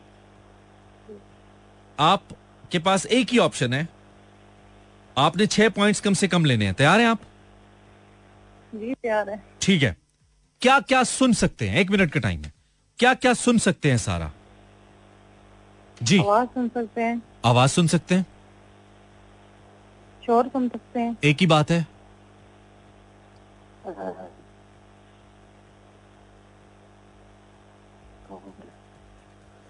आपके 1.98 2.78
पास 2.78 3.06
एक 3.06 3.28
ही 3.28 3.38
ऑप्शन 3.38 3.72
है। 3.72 3.88
आपने 5.18 5.46
छह 5.46 5.68
पॉइंट्स 5.68 6.00
कम 6.00 6.14
से 6.14 6.28
कम 6.28 6.44
लेने 6.44 6.64
हैं। 6.64 6.74
तैयार 6.74 7.00
हैं 7.00 7.06
आप? 7.06 7.20
जी 8.74 8.94
तैयार 8.94 9.30
है। 9.30 9.42
ठीक 9.60 9.82
है। 9.82 9.96
क्या 10.60 10.80
क्या 10.80 11.02
सुन 11.04 11.32
सकते 11.32 11.68
हैं? 11.68 11.78
एक 11.78 11.90
मिनट 11.90 12.12
का 12.12 12.20
टाइम 12.20 12.42
है। 12.42 12.52
क्या 12.98 13.14
क्या 13.14 13.34
सुन 13.34 13.58
सकते 13.58 13.90
हैं 13.90 13.98
सारा? 13.98 14.32
जी। 16.02 16.18
आवाज़ 16.18 16.48
सुन 16.48 16.68
सकते 16.68 17.00
हैं। 17.00 17.22
आवाज़ 17.44 17.70
सुन 17.70 17.86
सकते 17.86 18.14
हैं। 18.14 18.26
शोर 20.26 20.48
सुन 20.48 20.68
सकते 20.68 21.00
हैं। 21.00 21.16
एक 21.24 21.36
ही 21.40 21.46
बात 21.46 21.70
है। 21.70 21.86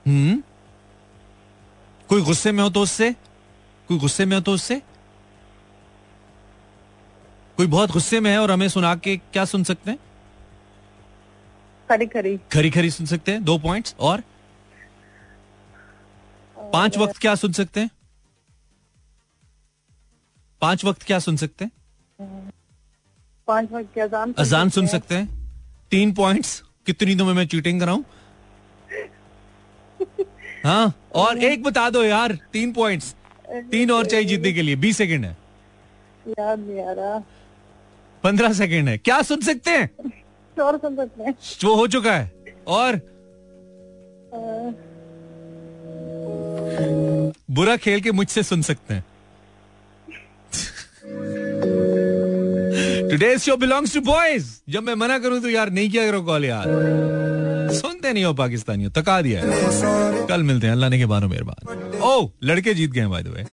हम्म? 0.06 0.42
कोई 2.08 2.22
गुस्से 2.22 2.52
में 2.52 2.62
हो 2.62 2.70
तो 2.70 2.82
उससे? 2.82 3.12
कोई 3.88 3.98
गुस्से 3.98 4.24
में 4.24 4.36
हो 4.36 4.42
तो 4.42 4.52
उससे? 4.52 4.82
कोई 7.56 7.66
बहुत 7.66 7.90
गुस्से 7.90 8.20
में 8.20 8.30
है 8.30 8.38
और 8.38 8.50
हमें 8.50 8.68
सुना 8.68 8.96
के 8.96 9.16
क्या 9.16 9.44
सुन 9.44 9.64
सकते 9.64 9.90
हैं? 9.90 9.98
खरी 11.90 12.06
खरी 12.06 12.36
खरी 12.52 12.70
खरी 12.70 12.90
सुन 12.90 13.06
सकते 13.06 13.32
हैं 13.32 13.44
दो 13.44 13.58
पॉइंट्स 13.58 13.94
और? 14.00 14.22
पाँच 16.72 16.98
वक्त 16.98 17.16
क्या 17.16 17.34
सुन 17.34 17.52
सकते 17.52 17.80
हैं? 17.80 17.90
पाँच 20.60 20.84
वक्त 20.84 21.02
क्या 21.02 21.18
सुन 21.18 21.36
सकते 21.36 21.64
हैं? 21.64 21.72
पाँच 23.52 23.72
वक्त 23.72 23.94
की 23.94 24.00
अजान 24.00 24.34
अजान 24.38 24.68
सुन 24.70 24.86
सकते 24.86 25.14
हैं। 25.14 25.28
तीन 25.90 26.12
पॉइंट्स 26.12 26.62
कितनी 26.86 27.16
तुम्हें 27.16 27.34
मैं 27.34 27.46
चीटिंग 27.46 27.80
कराऊं? 27.80 28.02
हाँ 30.64 30.92
और 31.14 31.38
एक 31.38 31.62
बता 31.62 31.90
दो 31.90 32.02
यार 32.04 32.38
तीन 32.52 32.72
पॉइंट्स 32.72 33.14
तीन 33.70 33.90
और 33.90 34.06
चाहिए 34.06 34.26
जीतने 34.26 34.52
के 34.52 34.62
लिए 34.62 34.76
बीस 34.76 34.96
सेकंड 34.96 35.24
है। 35.24 35.36
पंद्रह 38.24 38.52
सेकंड 38.52 38.88
है। 38.88 38.98
क्या 38.98 39.22
सुन 39.22 39.40
सकते 39.40 39.70
हैं? 39.70 39.86
शोर 40.56 40.76
सुन 40.78 40.96
सकते 40.96 41.22
हैं। 41.22 41.34
वो 41.64 41.74
हो 41.74 41.86
चुका 41.86 42.12
है। 42.12 42.32
और? 42.66 43.00
बुरा 47.50 47.76
खेल 47.76 48.00
के 48.00 48.12
मुझसे 48.12 48.42
सुन 48.42 48.62
सकते 48.62 48.94
हैं। 48.94 49.04
Today 53.12 53.38
show 53.38 53.56
belongs 53.56 53.94
to 53.94 54.00
boys 54.00 54.44
जब 54.72 54.82
मैं 54.82 54.94
मना 54.94 55.18
करूँ 55.18 55.40
तो 55.40 55.50
यार 55.50 55.70
नहीं 55.70 55.88
किया 55.90 56.06
करो 56.06 56.20
कॉल 56.22 56.44
यार। 56.44 56.64
सुनते 57.74 58.12
नहीं 58.12 58.24
हो 58.24 58.32
पाकिस्तानियों, 58.34 58.90
तका 58.90 59.20
दिया 59.22 59.42
कल 60.28 60.42
मिलते 60.42 60.66
हैं, 60.66 60.72
अल्लाह 60.74 60.90
ने 60.90 60.98
के 60.98 61.06
बारो 61.06 61.28
मेहरबान। 61.28 62.00
ओ, 62.00 62.28
लड़के 62.44 62.74
जीत 62.74 62.90
गए 62.90 63.06
बाय 63.06 63.22
द 63.22 63.34